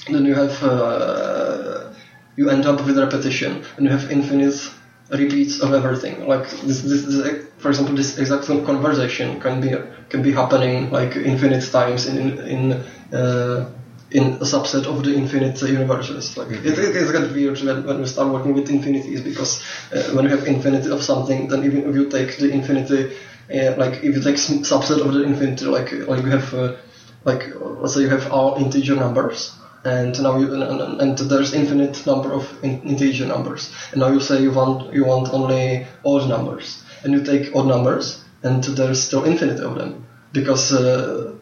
[0.09, 1.93] then you have uh,
[2.37, 4.71] you end up with repetition, and you have infinite
[5.13, 6.27] repeats of everything.
[6.27, 9.75] Like this, this, this, for example, this exact conversation can be
[10.09, 12.73] can be happening like infinite times in in
[13.13, 13.71] uh,
[14.11, 16.37] in a subset of the infinite universes.
[16.37, 19.63] Like it, it, it's kind of weird when, when we start working with infinities because
[19.93, 23.15] uh, when you have infinity of something, then even if you take the infinity,
[23.53, 26.77] uh, like if you take subset of the infinity, like like you have uh,
[27.25, 29.53] like let's say you have all integer numbers
[29.85, 33.73] and now you and, and there's infinite number of in, integer numbers.
[33.93, 36.83] And now you say you want you want only odd numbers.
[37.03, 40.07] And you take odd numbers and there's still infinite of them.
[40.33, 41.35] Because uh,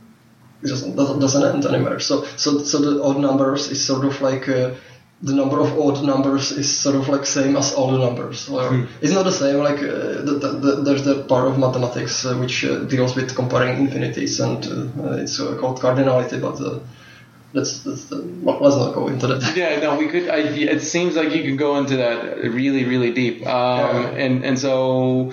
[0.62, 2.00] it doesn't, doesn't end anywhere.
[2.00, 4.74] So so so the odd numbers is sort of like uh,
[5.22, 8.48] the number of odd numbers is sort of like same as all the numbers.
[8.48, 12.24] Or it's not the same like uh, the, the, the, there's the part of mathematics
[12.24, 16.82] uh, which uh, deals with comparing infinities and uh, it's uh, called cardinality but
[17.55, 19.56] uh, let's, let's, not go into that.
[19.56, 20.28] Yeah, no, we could.
[20.28, 23.47] I, it seems like you can go into that really, really deep.
[23.47, 24.09] Um, Yeah.
[24.10, 25.32] and and so,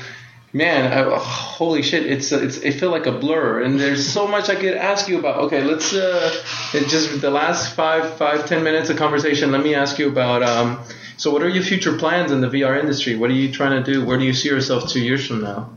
[0.54, 4.50] man, I, holy shit, it's it's it felt like a blur, and there's so much
[4.50, 5.38] I could ask you about.
[5.46, 6.32] Okay, let's uh,
[6.72, 9.52] just the last five five ten minutes of conversation.
[9.52, 10.44] Let me ask you about.
[10.44, 10.80] Um,
[11.18, 13.16] so, what are your future plans in the VR industry?
[13.16, 14.06] What are you trying to do?
[14.06, 15.72] Where do you see yourself two years from now,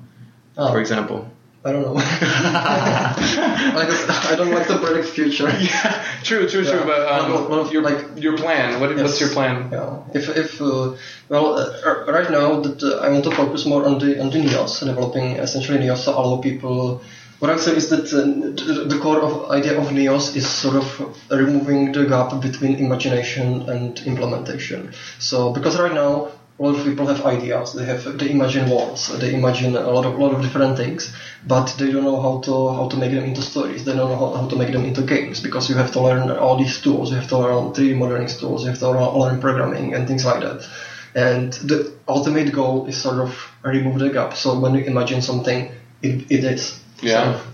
[0.57, 1.31] Oh, for example?
[1.63, 1.95] I don't know.
[1.99, 3.87] I,
[4.33, 5.51] I don't like to predict future.
[6.23, 6.65] True, true, true.
[6.65, 6.85] Yeah.
[6.85, 8.81] But um, your like- your plan.
[8.81, 9.69] What, What's your plan?
[9.73, 10.03] Yeah.
[10.15, 10.95] If if uh,
[11.29, 14.39] well, uh, right now that uh, I want to focus more on the on the
[14.39, 17.03] NEOS, developing essentially NEOS to allow people.
[17.41, 20.77] What I say is that uh, the, the core of idea of NEOS is sort
[20.77, 20.87] of
[21.31, 24.93] removing the gap between imagination and implementation.
[25.19, 26.29] So because right now
[26.61, 30.05] a lot of people have ideas, they have they imagine worlds, they imagine a lot
[30.05, 31.11] of lot of different things,
[31.47, 33.85] but they don't know how to how to make them into stories.
[33.85, 36.31] They don't know how, how to make them into games because you have to learn
[36.31, 37.11] all these tools.
[37.11, 38.63] You have to learn 3D modeling tools.
[38.63, 40.69] You have to learn, programming and things like that.
[41.15, 44.35] And the ultimate goal is sort of remove the gap.
[44.37, 45.73] So when you imagine something,
[46.03, 46.79] it, it is.
[47.01, 47.25] Yeah.
[47.25, 47.47] Sort of.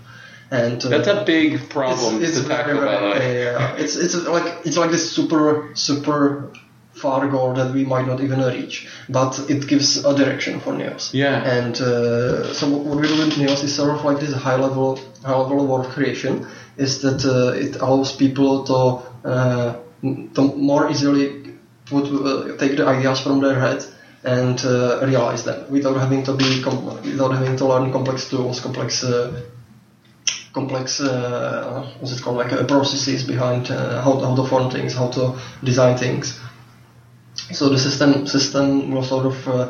[0.51, 2.73] And uh, That's a big problem it's, it's to tackle.
[2.75, 3.19] very, by the way.
[3.19, 6.51] very, yeah, it's it's like it's like this super super
[7.01, 11.13] far goal that we might not even reach, but it gives a direction for Neos.
[11.13, 11.43] Yeah.
[11.43, 14.99] And uh, so what we do with Neos is sort of like this high level
[15.23, 16.47] high level world creation.
[16.77, 18.79] Is that uh, it allows people to
[19.27, 19.75] uh,
[20.35, 21.55] to more easily
[21.85, 23.83] put uh, take the ideas from their head
[24.23, 28.59] and uh, realize them without having to be com- without having to learn complex tools,
[28.59, 29.41] complex uh,
[30.53, 34.93] complex uh, what's it called like uh, processes behind uh, how, how to form things,
[34.93, 36.39] how to design things.
[37.51, 39.69] So the system system will sort of uh,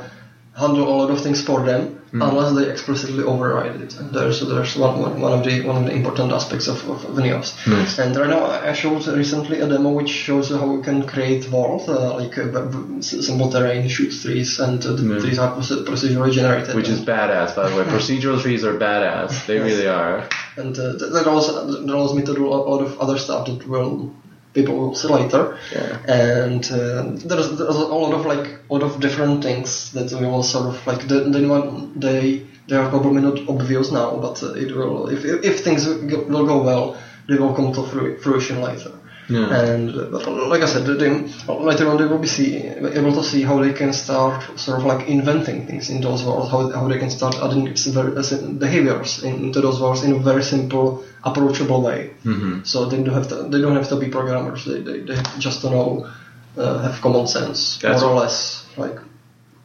[0.56, 3.96] handle a lot of things for them unless they explicitly override it.
[4.00, 7.06] And there's there's one, one one of the one of the important aspects of, of,
[7.06, 8.00] of Nice.
[8.00, 11.84] And right now I showed recently a demo which shows how you can create world
[11.88, 15.22] uh, like uh, simple terrain, shoot trees, and uh, the Mm.
[15.22, 16.76] trees are procedurally generated.
[16.76, 17.84] Which is badass, by the way.
[17.98, 19.46] Procedural trees are badass.
[19.46, 20.28] They really are.
[20.58, 23.46] and uh, that, that allows that allows me to do a lot of other stuff
[23.48, 24.12] that will
[24.58, 25.44] people will see later.
[25.78, 25.92] Yeah.
[26.26, 30.26] And uh, there's, there's a lot of like a lot of different things that we
[30.26, 31.68] will sort of like the, the one
[32.06, 32.22] they
[32.68, 36.46] they are probably not obvious now, but uh, it will if if if things will
[36.54, 36.86] go well,
[37.28, 37.82] they will come to
[38.24, 38.92] fruition later.
[39.30, 39.62] Yeah.
[39.62, 41.10] And but like I said, they,
[41.50, 44.86] later on they will be see, able to see how they can start sort of
[44.86, 49.24] like inventing things in those worlds, how, how they can start adding very, uh, behaviors
[49.24, 52.12] into those worlds in a very simple, approachable way.
[52.24, 52.64] Mm-hmm.
[52.64, 54.64] So they don't have to they don't have to be programmers.
[54.66, 56.10] They they, they have just to know
[56.58, 58.66] uh, have common sense That's- more or less.
[58.78, 58.98] Like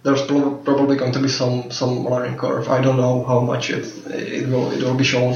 [0.03, 2.69] there's pro- probably going to be some some learning curve.
[2.69, 5.35] I don't know how much it it will it will be shown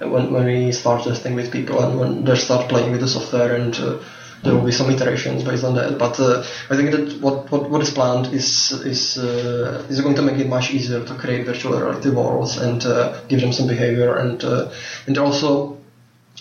[0.00, 3.54] when when we start testing with people and when they start playing with the software
[3.56, 3.98] and uh,
[4.42, 5.98] there will be some iterations based on that.
[5.98, 10.16] But uh, I think that what, what, what is planned is is uh, is going
[10.16, 13.66] to make it much easier to create virtual reality worlds and uh, give them some
[13.66, 14.70] behavior and uh,
[15.06, 15.76] and also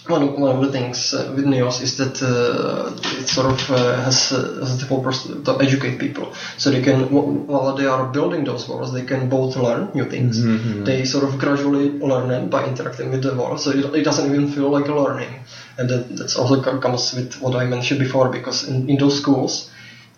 [0.07, 3.71] one of, one of the things uh, with Neos is that uh, it sort of
[3.71, 6.33] uh, has, uh, has the purpose to educate people.
[6.57, 10.39] So they can, while they are building those worlds, they can both learn new things.
[10.39, 10.83] Mm-hmm.
[10.83, 13.61] They sort of gradually learn it by interacting with the world.
[13.61, 15.45] So it, it doesn't even feel like a learning.
[15.77, 19.71] And that that's also comes with what I mentioned before, because in, in those schools,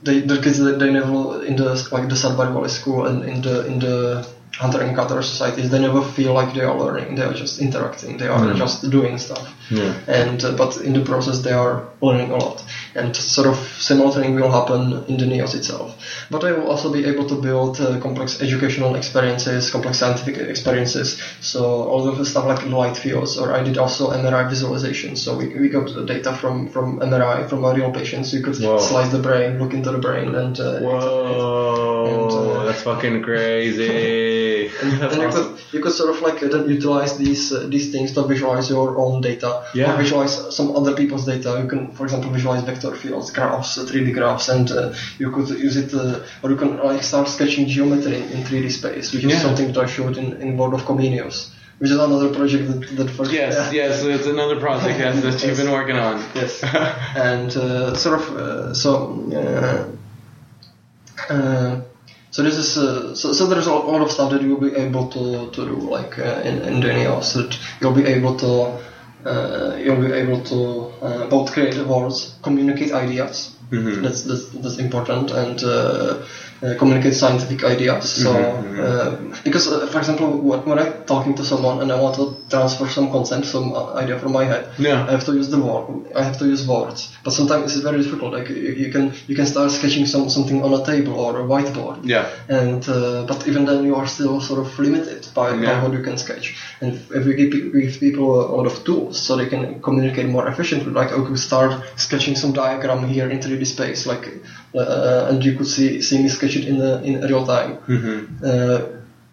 [0.03, 3.41] they, the kids they, they never in the like the Sudbury Valley school and in
[3.41, 4.27] the in the
[4.57, 8.17] hunter and gatherer societies they never feel like they are learning they are just interacting
[8.17, 9.51] they are just doing stuff.
[9.69, 9.97] Yeah.
[10.07, 12.63] and uh, but in the process they are learning a lot.
[12.93, 15.97] And sort of similar thing will happen in the neos itself.
[16.29, 21.21] But I will also be able to build uh, complex educational experiences complex scientific experiences.
[21.41, 25.15] So all of the stuff like light fields or I did also MRI visualization.
[25.15, 28.33] So we, we got the data from from MRI from real patients.
[28.33, 28.77] You could Whoa.
[28.77, 34.34] slice the brain look into the brain and uh, Whoa, And, uh, that's fucking crazy.
[34.81, 37.91] That's and you could you could sort of like uh, then utilize these uh, these
[37.91, 39.93] things to visualize your own data Yeah.
[39.93, 41.59] or visualize some other people's data.
[41.61, 45.49] You can, for example, visualize vector fields, graphs, uh, 3D graphs, and uh, you could
[45.49, 49.23] use it, uh, or you can like start sketching geometry in, in 3D space, which
[49.23, 49.35] Yeah.
[49.35, 51.37] is something that I showed in in World of Comenius,
[51.79, 53.31] which is another project that, that first.
[53.31, 53.71] Yes, yeah.
[53.81, 56.15] yes, it's another project yes, that you've been working on.
[56.35, 56.63] Yes.
[57.31, 58.89] and uh, sort of uh, so
[59.41, 61.81] uh, uh,
[62.35, 65.07] so this is uh, so, so there's a lot of stuff that you'll be able
[65.15, 68.51] to, to do like uh, in, in the Neos that you'll be able to
[69.31, 70.59] uh, you'll be able to
[71.05, 74.03] uh, both create words communicate ideas Mhm.
[74.03, 76.13] that's, that's that's important and uh,
[76.79, 79.09] communicate scientific ideas so Mhm, uh,
[79.43, 82.87] because uh, for example when when I'm talking to someone and I want to transfer
[82.97, 84.99] some concept some uh, idea from my head Yeah.
[85.07, 85.85] I have to use the word.
[86.19, 88.29] I have to use words, but sometimes it's very difficult.
[88.37, 91.43] Like you, you can you can start sketching some something on a table or a
[91.51, 92.25] whiteboard, Yeah.
[92.61, 96.01] and uh, but even then you are still sort of limited by, by what you
[96.07, 96.45] can sketch.
[96.81, 97.51] And if we give,
[97.85, 101.37] give people a lot of tools so they can communicate more efficiently, like okay, we
[101.37, 101.71] start
[102.05, 104.25] sketching some diagram here in 3D space, like
[104.77, 107.71] uh, and you could see see me sketch it in the, in real time.
[107.87, 108.79] hmm Uh,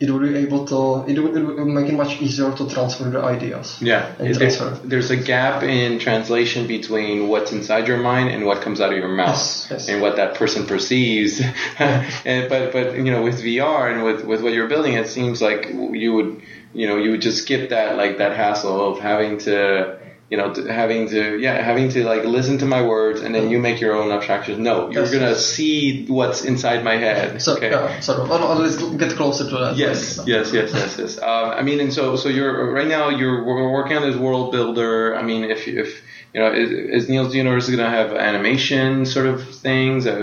[0.04, 0.78] it would be able to
[1.10, 3.78] it will, it will make it much easier to transfer the ideas.
[3.80, 4.70] Yeah, It- transfer.
[4.84, 8.98] there's a gap in translation between what's inside your mind and what comes out of
[8.98, 9.88] your mouth, Yes, yes.
[9.88, 11.40] and what that person perceives.
[11.78, 15.40] and, but but you know, with VR and with with what you're building, it seems
[15.40, 15.62] like
[16.04, 16.30] you would
[16.74, 19.98] you know you would just skip that like that hassle of having to
[20.32, 20.48] you know
[20.82, 23.94] having to yeah having to like listen to my words and then you make your
[24.00, 24.58] own abstractions.
[24.70, 25.12] No, you're Yes.
[25.16, 27.26] gonna see what's inside my head.
[27.46, 27.70] So okay.
[27.70, 28.30] yeah, sort of.
[28.52, 29.72] Always get closer to that.
[29.76, 31.12] Yes, So- yes, yes, yes, yes.
[31.30, 33.40] Um, I mean, and so, so you're right now you're
[33.78, 34.94] working on this world builder.
[35.20, 35.88] I mean, if if
[36.32, 39.36] you know, is, is Neos Universe going to have animation sort of
[39.66, 40.14] things, uh,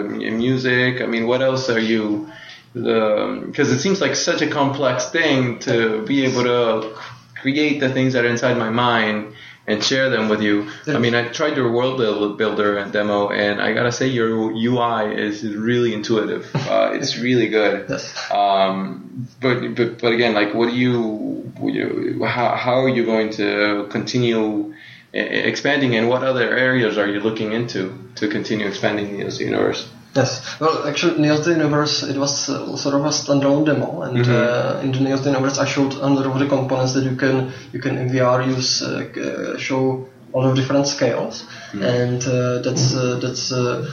[0.46, 0.92] music?
[1.06, 2.04] I mean, what else are you?
[2.74, 6.96] Because it seems like such a complex thing to be able to
[7.42, 9.34] create the things that are inside my mind
[9.70, 10.70] and share them with you.
[10.88, 15.14] I mean, I tried your world build- builder demo, and I gotta say your UI
[15.16, 16.46] is really intuitive.
[16.70, 17.90] Uh, it's really good.
[17.90, 18.14] Yes.
[18.32, 23.32] Um, but, but but again, like, what do you, you how how are you going
[23.42, 24.76] to continue
[25.14, 27.82] expanding, and what other areas are you looking into
[28.16, 29.90] to continue expanding Neos universe?
[30.16, 30.60] Yes.
[30.60, 34.30] Well, actually, the Universe, it was uh, sort of a standalone demo, and Mhm.
[34.30, 37.98] uh, in the Universe, I showed under of the components that you can you can
[37.98, 43.52] in VR use uh, uh, show all of different scales, and uh, that's uh, that's.
[43.52, 43.86] Uh,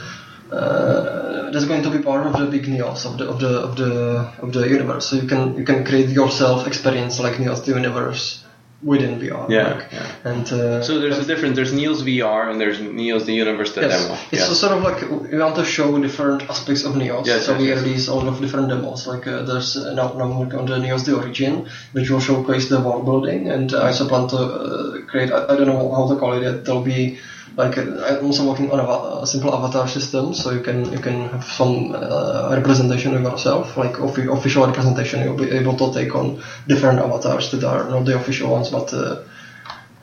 [0.51, 3.75] uh, that's going to be part of the big Neos of the of the of
[3.75, 3.93] the
[4.41, 5.05] of the universe.
[5.09, 8.39] So you can you can create yourself experience like Neos the universe
[8.83, 9.49] within VR.
[9.49, 10.11] Yeah, like, yeah.
[10.31, 11.55] And uh, So there's a difference.
[11.55, 14.13] There's Neos VR and there's Neos the universe the Yes, demo.
[14.31, 14.53] it's Yeah.
[14.53, 14.99] sort of like
[15.31, 17.25] we want to show different aspects of Neos.
[17.25, 17.81] Yes, so yes, we yes.
[17.81, 19.07] release all of different demos.
[19.07, 22.19] Like uh, there's uh, now, now I'm working on the Neos the Origin, which will
[22.19, 25.31] showcase the world building, and I also plan to uh, create.
[25.31, 26.43] I, I don't know how to call it.
[26.43, 26.63] yet.
[26.65, 27.17] There'll be
[27.57, 30.99] like uh, I'm also working on a, a simple avatar system, so you can you
[30.99, 35.21] can have some uh, representation of yourself, like offi- official representation.
[35.23, 38.93] You'll be able to take on different avatars that are not the official ones, but.
[38.93, 39.23] Uh,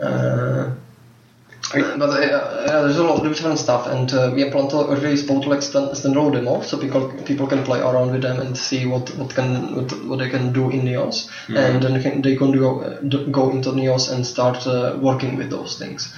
[0.00, 0.70] uh,
[1.72, 5.22] but uh, yeah, there's a lot of different stuff, and uh, we plan to release
[5.22, 8.84] both like stand, standalone demos, so people people can play around with them and see
[8.84, 12.36] what what can what, what they can do in Neos, and then they can, they
[12.36, 13.00] can do, uh,
[13.30, 16.12] go into Neos and start uh, working with those things.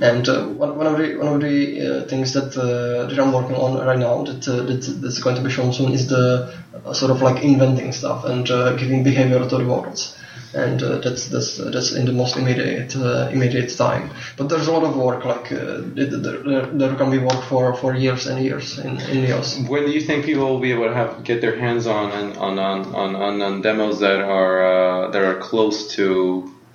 [0.00, 3.32] And uh, one, one of the one of the uh, things that uh, that I'm
[3.32, 6.54] working on right now that, uh, that that's going to be shown soon is the
[6.84, 10.16] uh, sort of like inventing stuff and uh, giving behavior to the worlds.
[10.54, 12.94] and that's that's that's in the most immediate
[13.34, 14.10] immediate time.
[14.36, 15.24] But there's a lot of work.
[15.24, 19.68] Like there, there, there can be work for, for years and years in, in Neos.
[19.68, 22.26] When do you think people will be able to have get their hands on on
[22.38, 22.58] on
[22.94, 26.06] on, on, on demos that are that are close to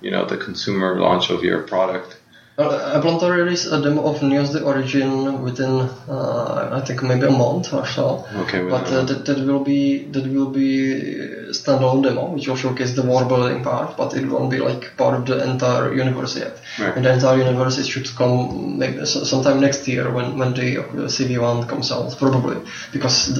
[0.00, 2.18] you know the consumer launch of your product?
[2.56, 7.02] Uh, I plan to release a demo of Neos the Origin within, uh, I think
[7.02, 8.24] maybe a month or so.
[8.42, 11.02] Okay, But uh, that, that will be that will be
[11.50, 15.14] standalone demo, which will showcase the war building part, but it won't be like part
[15.18, 16.60] of the entire universe yet.
[16.78, 16.94] Right.
[16.94, 21.08] And the entire universe it should come maybe sometime next year when when the uh,
[21.14, 22.58] CV1 comes out, probably,
[22.92, 23.34] because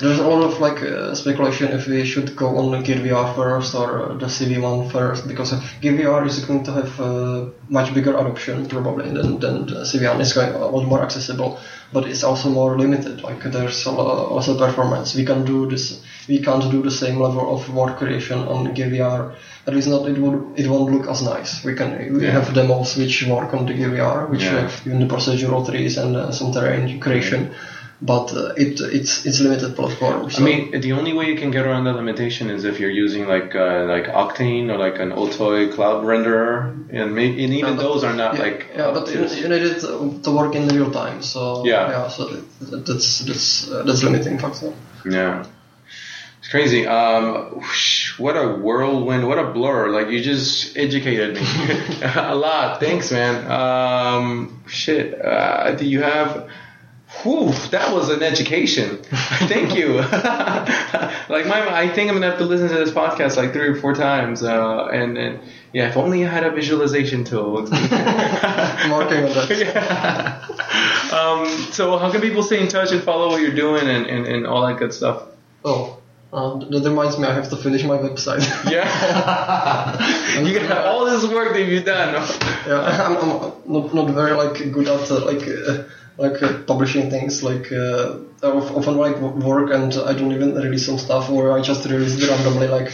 [0.00, 3.76] there's a lot of like uh, speculation if we should go on Gear VR first
[3.76, 7.94] or uh, the CV1 first, because uh, Gear VR is going to have uh, much
[7.94, 11.58] bigger adoption probably than than CV1 is going a lot more accessible,
[11.92, 13.22] but it's also more limited.
[13.22, 15.14] Like there's a lot- also performance.
[15.14, 16.00] We can do this.
[16.28, 19.32] We can't do the same level of work creation on GVR.
[19.66, 20.08] At least not.
[20.08, 20.38] It would.
[20.56, 21.64] It won't look as nice.
[21.64, 21.90] We can.
[22.14, 22.32] We Yeah.
[22.32, 24.66] have demos which work on the GVR, which Yeah.
[24.66, 27.50] uh, even the procedural trees and uh, some terrain creation.
[28.02, 30.28] But uh, it it's it's limited platform.
[30.36, 33.26] I mean, the only way you can get around that limitation is if you're using
[33.26, 37.76] like uh, like Octane or like an Otoy cloud renderer, and, maybe, and even Yeah,
[37.76, 39.80] but- those are not yeah, like yeah, but you, you need it
[40.24, 41.22] to work in real time.
[41.22, 41.88] So Yeah.
[41.88, 42.08] yeah.
[42.08, 44.74] So that, that's that's uh, that's limiting factor.
[45.08, 45.46] Yeah.
[46.40, 46.86] It's crazy.
[46.86, 49.26] Um, whoosh, what a whirlwind.
[49.26, 49.88] What a blur.
[49.88, 51.42] Like, you just educated me
[52.14, 52.78] a lot.
[52.78, 53.50] Thanks, man.
[53.50, 55.18] Um, shit.
[55.20, 56.48] Uh, do you have.
[57.22, 58.98] Whew, that was an education.
[59.48, 59.94] Thank you.
[61.28, 63.76] like my, I think I'm gonna have to listen to this podcast like three or
[63.76, 64.42] four times.
[64.42, 65.40] Uh, and, and
[65.72, 67.68] yeah, if only I had a visualization tool.
[67.70, 69.50] I'm working on that.
[69.50, 70.46] yeah.
[71.12, 74.26] Um, so how can people stay in touch and follow what you're doing and, and,
[74.26, 75.24] and all that good stuff?
[75.64, 75.98] Oh,
[76.32, 77.26] uh, that reminds me.
[77.26, 78.44] I have to finish my website.
[78.70, 80.40] Yeah.
[80.42, 82.14] you can have all this work that you've done.
[82.66, 85.84] yeah, I'm, I'm not, not very like good at uh, like uh,
[86.18, 87.42] like uh, publishing things.
[87.42, 91.60] Like uh, I often like work and I don't even release some stuff, or I
[91.60, 92.92] just release it randomly, like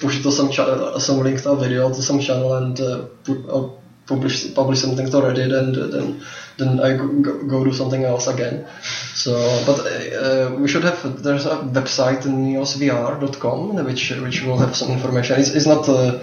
[0.00, 3.04] push it to some channel, some link to a video to some channel, and uh,
[3.24, 3.68] put, uh,
[4.06, 6.22] publish publish something to Reddit, and uh, then
[6.56, 8.66] then I go, go, go do something else again.
[9.14, 9.32] So,
[9.66, 15.40] but uh, we should have there's a website neosvr.com which which will have some information.
[15.40, 15.88] It's, it's not.
[15.88, 16.22] Uh,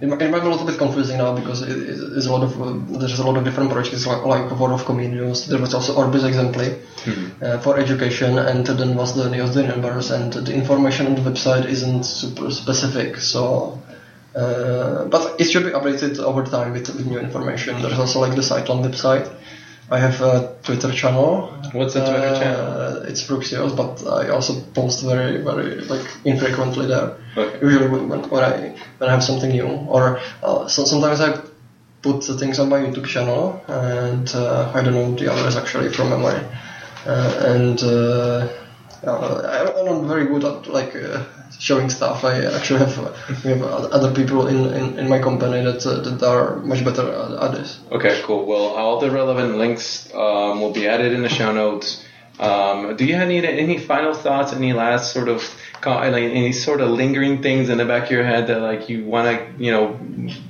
[0.00, 2.32] it might, it might be a little bit confusing now because it, it, there's a
[2.32, 5.46] lot of uh, there's a lot of different projects like, like World of Comenius.
[5.46, 6.78] There was also Orbis Exempli
[7.42, 11.22] uh, for education, and then was the Neos the numbers, and the information on the
[11.22, 13.16] website isn't super specific.
[13.16, 13.80] So,
[14.34, 17.80] uh, but it should be updated over time with, with new information.
[17.82, 19.26] There's also like the Sightline website.
[19.90, 21.48] I have a Twitter channel.
[21.72, 23.02] What's the Twitter Uh, channel?
[23.08, 27.14] It's Frooxius, but I also post very, very like infrequently there.
[27.36, 27.58] Okay.
[27.62, 31.38] Usually when, when I when I have something new, or uh, so sometimes I
[32.02, 35.88] put the things on my YouTube channel, and uh, I don't know the others actually
[35.92, 36.40] from memory.
[37.06, 37.78] Uh, and
[39.06, 41.24] uh, I'm not very good at like uh,
[41.58, 42.24] showing stuff.
[42.24, 46.22] I actually have we have other people in, in, in my company that uh, that
[46.22, 47.78] are much better at, at this.
[47.90, 48.46] Okay, cool.
[48.46, 52.04] Well, all the relevant links um, will be added in the show notes.
[52.38, 54.52] Um, do you have any any final thoughts?
[54.52, 55.42] Any last sort of
[55.84, 59.04] like any sort of lingering things in the back of your head that like you
[59.04, 59.98] want to you know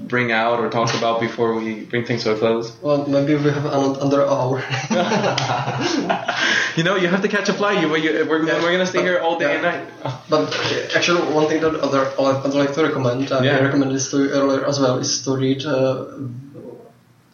[0.06, 2.74] bring out or talk about before we bring things to a close?
[2.82, 4.62] Well, maybe we have an, another hour.
[6.76, 7.80] You know, you have to catch a flight.
[7.80, 9.54] You, you we're, Yeah, we're gonna stay but- here all day yeah.
[9.54, 9.82] and night.
[10.28, 13.56] But uh, actually, one thing that other I'd like to recommend, uh, Yeah.
[13.58, 15.64] I recommended this to you earlier as well, is to read.
[15.64, 16.04] Uh,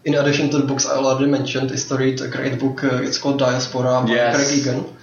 [0.05, 2.83] in addition to the books I already mentioned, is to read a great book.
[2.85, 4.37] Uh, it's called Diaspora by Yes.
[4.37, 4.97] Greg Egan.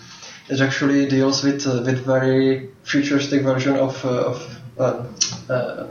[0.49, 4.38] It actually deals with uh, with very futuristic version of uh, of
[4.78, 5.03] uh,
[5.49, 5.88] uh,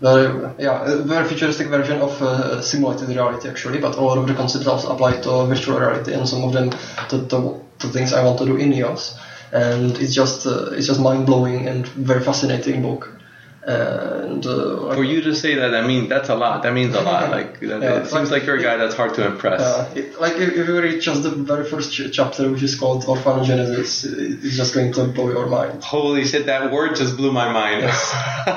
[0.00, 0.26] very
[0.58, 4.34] yeah a very futuristic version of uh, simulated reality actually, but a lot of the
[4.34, 6.70] concepts also apply to virtual reality and some of them
[7.08, 9.12] to, to, to things I want to do in EOS.
[9.52, 13.12] And it's just uh, it's just mind blowing and very fascinating book.
[13.68, 16.62] And uh, For you to say that, I mean that's a lot.
[16.62, 17.28] That means a lot.
[17.38, 19.60] Like that- Yeah, it seems like you're a guy that's hard to impress.
[19.60, 22.74] Uh, it, like if, if you read just the very first ch- chapter, which is
[22.82, 25.82] called Orphanogenesis, it- it's just going to blow your mind.
[25.84, 27.84] Holy shit, that word just blew my mind.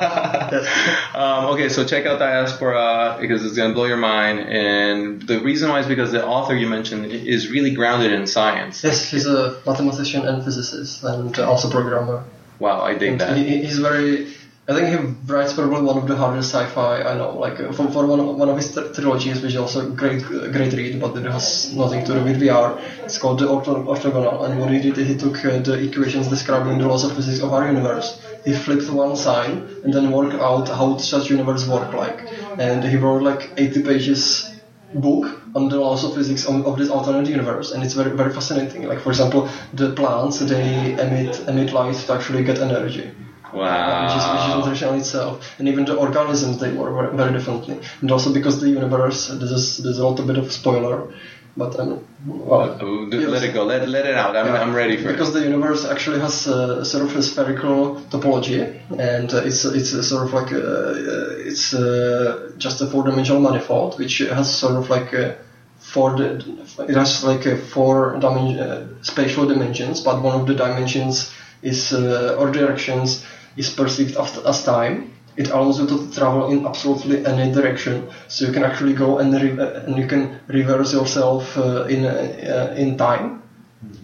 [1.14, 4.40] um, okay, so check out Diaspora because it's going to blow your mind.
[4.40, 8.84] And the reason why is because the author you mentioned is really grounded in science.
[8.84, 12.24] Yes, he's a mathematician and physicist, and also programmer.
[12.60, 13.38] Wow, I dig And that.
[13.38, 14.28] he, he's very.
[14.72, 14.96] I think he
[15.34, 17.32] writes probably one of the hardest sci-fi I know.
[17.38, 20.72] Like for, for one, of, one of his tr- trilogies, which is also great great
[20.74, 22.80] read, but it has nothing to do with VR.
[23.04, 26.78] It's called the Ortho- Orthogonal, and what he did, he took uh, the equations describing
[26.78, 28.18] the laws of physics of our universe.
[28.46, 32.26] He flipped one sign and then worked out how such universe work like,
[32.58, 34.54] and he wrote like 80 pages
[34.94, 38.32] book on the laws of physics of, of this alternate universe, and it's very very
[38.32, 38.84] fascinating.
[38.84, 43.12] Like for example, the plants they emit emit light to actually get energy
[43.54, 44.60] which is, which is Wow.
[44.64, 45.36] interesting in itself.
[45.60, 47.80] And even the organisms they work very, differently.
[48.02, 51.14] And also because the universe, this is this is a little bit of a spoiler,
[51.58, 53.64] but um, well, Oh, d- Let it go.
[53.66, 54.36] Let, let it out.
[54.38, 55.40] I'm, I'm ready for because it.
[55.40, 57.78] the universe actually has a sort of a spherical
[58.12, 58.60] topology,
[58.98, 64.00] and uh, it's it's sort of like a, uh, it's uh, just a four-dimensional manifold,
[64.00, 65.36] which has sort of like a
[65.80, 66.16] four.
[66.22, 71.92] It has like a four dimen- uh, spatial dimensions, but one of the dimensions is
[71.94, 73.24] uh, or directions
[73.58, 75.14] is perceived as, time.
[75.38, 79.34] It allows you to travel in absolutely any direction, so you can actually go and
[79.34, 83.42] uh, and you can reverse yourself uh, in uh, in time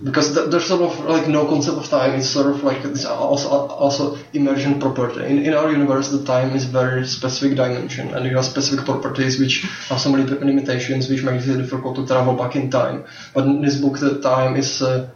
[0.04, 2.16] because th- there's sort of like no concept of time.
[2.16, 5.26] It's sort of like this also also emergent property.
[5.26, 9.40] In, in our universe, the time is very specific dimension, and it has specific properties
[9.40, 13.06] which have some lim- limitations, which makes it difficult to travel back in time.
[13.34, 15.10] But in this book, the time is uh,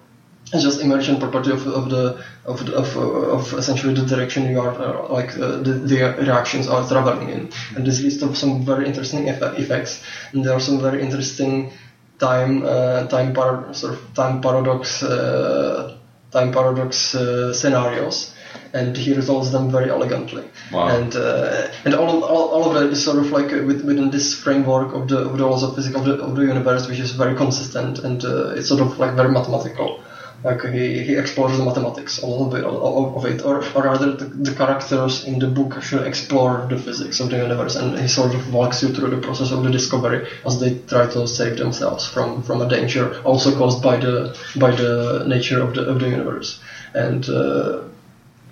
[0.60, 5.08] just emergent property of, of the of of, of essentially the direction you are uh,
[5.08, 7.52] like uh, the, the reactions are traveling in.
[7.76, 10.04] And this leads to some very interesting effe- effects.
[10.34, 11.72] And there are some very interesting
[12.20, 15.98] time uh, time par- sort of time paradox uh,
[16.32, 18.34] time paradox uh, scenarios.
[18.74, 20.44] And he resolves them very elegantly.
[20.72, 20.88] Wow.
[20.88, 24.10] and uh, and all, all, all of that is sort of like uh, with, within
[24.12, 27.00] this framework of the of the laws of physics of the, of the universe which
[27.00, 30.02] is very consistent and uh, it's sort of like very mathematical
[30.44, 34.14] like he, he explores the mathematics a little bit of, of, it or, or rather
[34.14, 38.08] the, the characters in the book actually explore the physics of the universe and he
[38.08, 41.58] sort of walks you through the process of the discovery as they try to save
[41.58, 46.00] themselves from, from a danger also caused by the by the nature of the of
[46.00, 46.60] the universe.
[46.94, 47.84] And uh,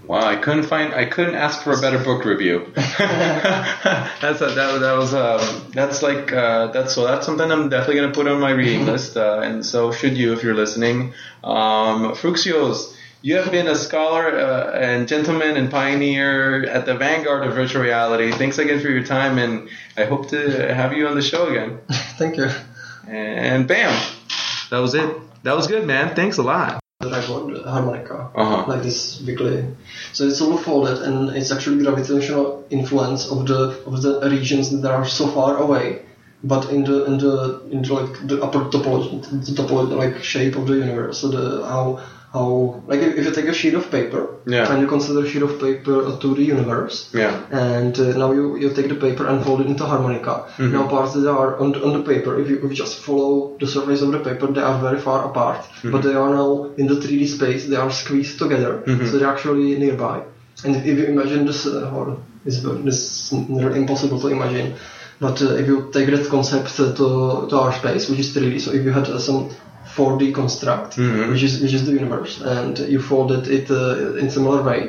[0.09, 0.91] Wow, I couldn't find.
[0.91, 2.71] I couldn't ask for a better book review.
[2.75, 8.01] that's a, that, that was um, that's like uh, that's so that's something I'm definitely
[8.01, 11.13] gonna put on my reading list, uh, and so should you if you're listening.
[11.43, 17.45] Um, Frooxius, you have been a scholar uh, and gentleman and pioneer at the vanguard
[17.45, 18.31] of virtual reality.
[18.31, 21.81] Thanks again for your time, and I hope to have you on the show again.
[22.17, 22.49] thank you
[23.07, 23.93] And bam,
[24.71, 25.43] that was it.
[25.43, 26.15] That was good, man.
[26.15, 26.81] Thanks a lot.
[26.99, 28.65] That I got harmonica Uh-huh.
[28.67, 29.63] like this weekly.
[30.11, 34.91] So it's all folded and it's actually gravitational influence of the of the regions that
[34.91, 36.01] are so far away,
[36.43, 39.15] but in the in the in the like the upper topology,
[39.47, 41.19] the topology like shape of the universe.
[41.21, 42.01] So the how
[42.33, 44.71] how like if, you take a sheet of paper Yeah.
[44.71, 47.33] and you consider a sheet of paper a 2D universe, Yeah.
[47.51, 50.35] and uh, now you, you take the paper and fold it into harmonica.
[50.57, 50.71] Mhm.
[50.75, 53.57] Now parts that are on the, on the paper, if you, if you just follow
[53.59, 56.85] the surface of the paper, they are very far apart, but they are now in
[56.91, 59.09] the 3D space, they are squeezed together, Mhm.
[59.09, 60.17] so they're actually nearby.
[60.65, 64.75] And if you imagine this, uh, or this is impossible to imagine,
[65.19, 68.59] but uh, if you take that concept uh, to, to our space, which is 3D,
[68.65, 69.49] so if you had uh, some
[69.95, 71.29] 4D construct, Mhm.
[71.29, 74.81] which is which is the universe, and you folded it uh, in similar way,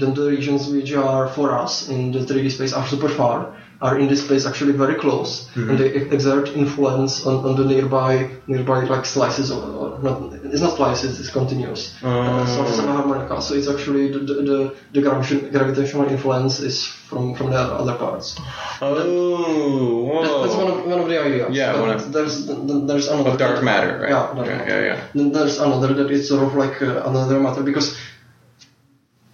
[0.00, 3.38] then the regions which are for us in the 3D space are super far,
[3.80, 8.30] are in this space actually very close, and they exert influence on, on the nearby
[8.46, 10.32] nearby like slices or, or not.
[10.44, 11.94] It's not slices, it's continuous.
[12.02, 13.42] Uh, so harmonica.
[13.42, 17.94] So it's actually the the, the, the gravitation, gravitational influence is from from the other
[17.94, 18.36] parts.
[18.80, 20.42] Oh, whoa.
[20.42, 21.50] That's one of one of the ideas.
[21.54, 24.10] Yeah, of- there's there's another of dark matter, right?
[24.10, 24.80] Yeah, dark yeah, matter.
[24.86, 25.08] yeah, yeah.
[25.14, 27.96] Then there's another that is sort of like uh, another matter because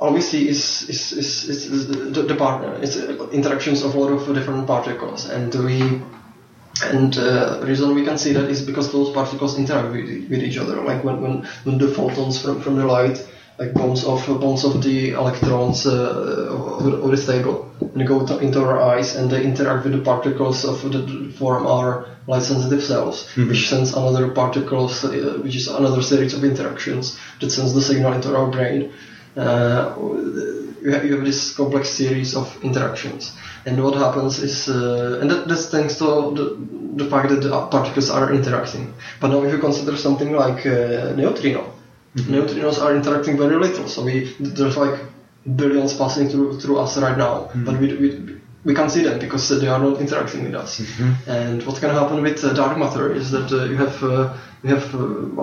[0.03, 2.75] all we see is is, is, is, the, the partner.
[2.83, 5.79] It's uh, interactions of a lot of different particles, and we
[6.93, 10.59] and uh, reason we can see that is because those particles interact with, with each
[10.59, 10.77] other.
[10.83, 11.35] Like when, when,
[11.65, 13.25] when the photons from, from the light
[13.59, 18.59] like bounce off bounce off the electrons uh, of, the- stable and go to, into
[18.61, 23.29] our eyes and they interact with the particles of the form our light sensitive cells,
[23.37, 28.13] which sends another particles, uh, which is another series of interactions that sends the signal
[28.15, 28.91] into our brain.
[29.37, 29.95] Uh,
[30.83, 33.33] you have, you have this complex series of interactions,
[33.65, 36.05] and what happens is, uh, and that, that's thanks to
[36.35, 38.93] the, the fact that the particles are interacting.
[39.21, 41.73] But now, if you consider something like uh, neutrino,
[42.17, 43.89] neutrinos are interacting very little.
[43.89, 45.01] So we there's like
[45.57, 48.09] billions passing through through us right now, but we, we
[48.65, 50.81] we can't see them because they are not interacting with us.
[51.27, 54.03] And what can happen with uh, dark matter is that uh, you have
[54.63, 54.99] you have uh,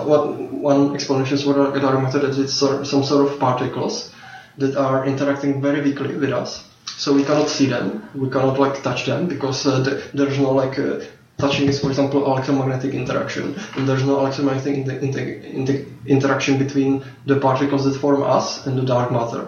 [0.09, 4.13] what one explanation for dark matter that it's sort some sort of particles
[4.57, 6.63] that are interacting very weakly with us.
[6.97, 8.03] so we cannot see them.
[8.13, 10.99] We cannot like touch them because uh, the, there's no like uh,
[11.37, 17.03] touching is, for example, electromagnetic interaction, and there's no electromagnetic inter- inter- inter- interaction between
[17.25, 19.47] the particles that form us and the dark matter.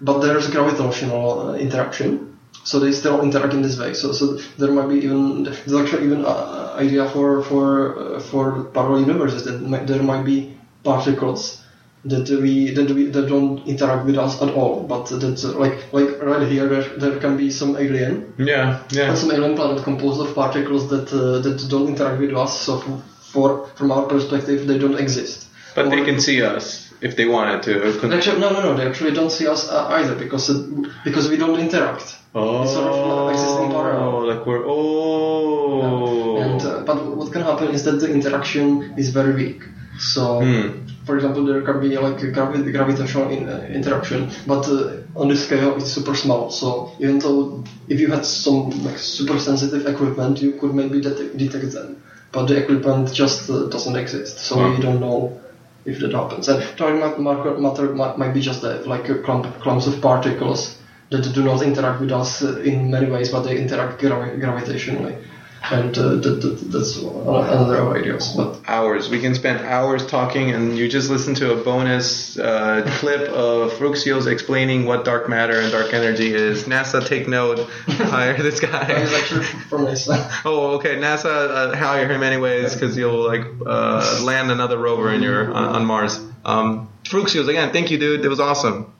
[0.00, 2.27] But there's gravitational uh, interaction,
[2.64, 3.94] so they still interact in this way.
[3.94, 8.64] So, so there might be even there's actually even uh, idea for for uh, for
[8.64, 11.62] parallel universes that might, there might be particles
[12.04, 15.92] that we that we that don't interact with us at all, but that uh, like
[15.92, 19.14] like right here there, there can be some alien Yeah, yeah.
[19.14, 22.60] some alien planet composed of particles that uh, that don't interact with us.
[22.60, 23.02] So f-
[23.32, 25.46] for from our perspective, they don't exist.
[25.74, 27.72] But they can see us if they wanted to.
[28.16, 28.74] Actually, no, no, no.
[28.76, 30.66] They actually don't see us uh, either because uh,
[31.04, 32.16] because we don't interact.
[32.38, 34.26] Oh, It's sort of existing parallel.
[34.30, 36.36] like we're oh.
[36.44, 39.60] And uh, but what can happen is that the interaction is very weak.
[39.98, 40.66] So, Hmm.
[41.06, 45.26] for example, there can be like a gravi- gravitational in, uh, interaction, but uh, on
[45.28, 46.50] this scale it's super small.
[46.50, 46.68] So
[47.04, 51.72] even though if you had some like super sensitive equipment, you could maybe det- detect
[51.72, 51.96] them,
[52.32, 54.38] but the equipment just uh, doesn't exist.
[54.38, 54.70] So Wow.
[54.70, 55.18] we don't know
[55.84, 56.46] if that happens.
[56.48, 57.86] And dark ma- matter, matter
[58.20, 60.60] might, be just a, like a clump, clumps of particles
[61.10, 65.24] that do not interact with us in many ways, but they interact gravi- gravitationally.
[65.70, 68.32] And uh, that, that, that's another of ideas.
[68.36, 69.10] But hours.
[69.10, 73.72] We can spend hours talking, and you just listen to a bonus uh, clip of
[73.72, 76.64] Frooxius explaining what dark matter and dark energy is.
[76.64, 77.58] NASA, take note.
[77.88, 78.82] Hire this guy.
[78.82, 80.30] actually from NASA.
[80.44, 80.96] Oh, okay.
[80.96, 81.26] NASA,
[81.72, 85.84] uh, hire him anyways because you'll like uh, land another rover in your on, on
[85.86, 86.20] Mars.
[86.44, 87.72] Um, Frooxius again.
[87.72, 88.24] Thank you, dude.
[88.24, 88.92] It was awesome.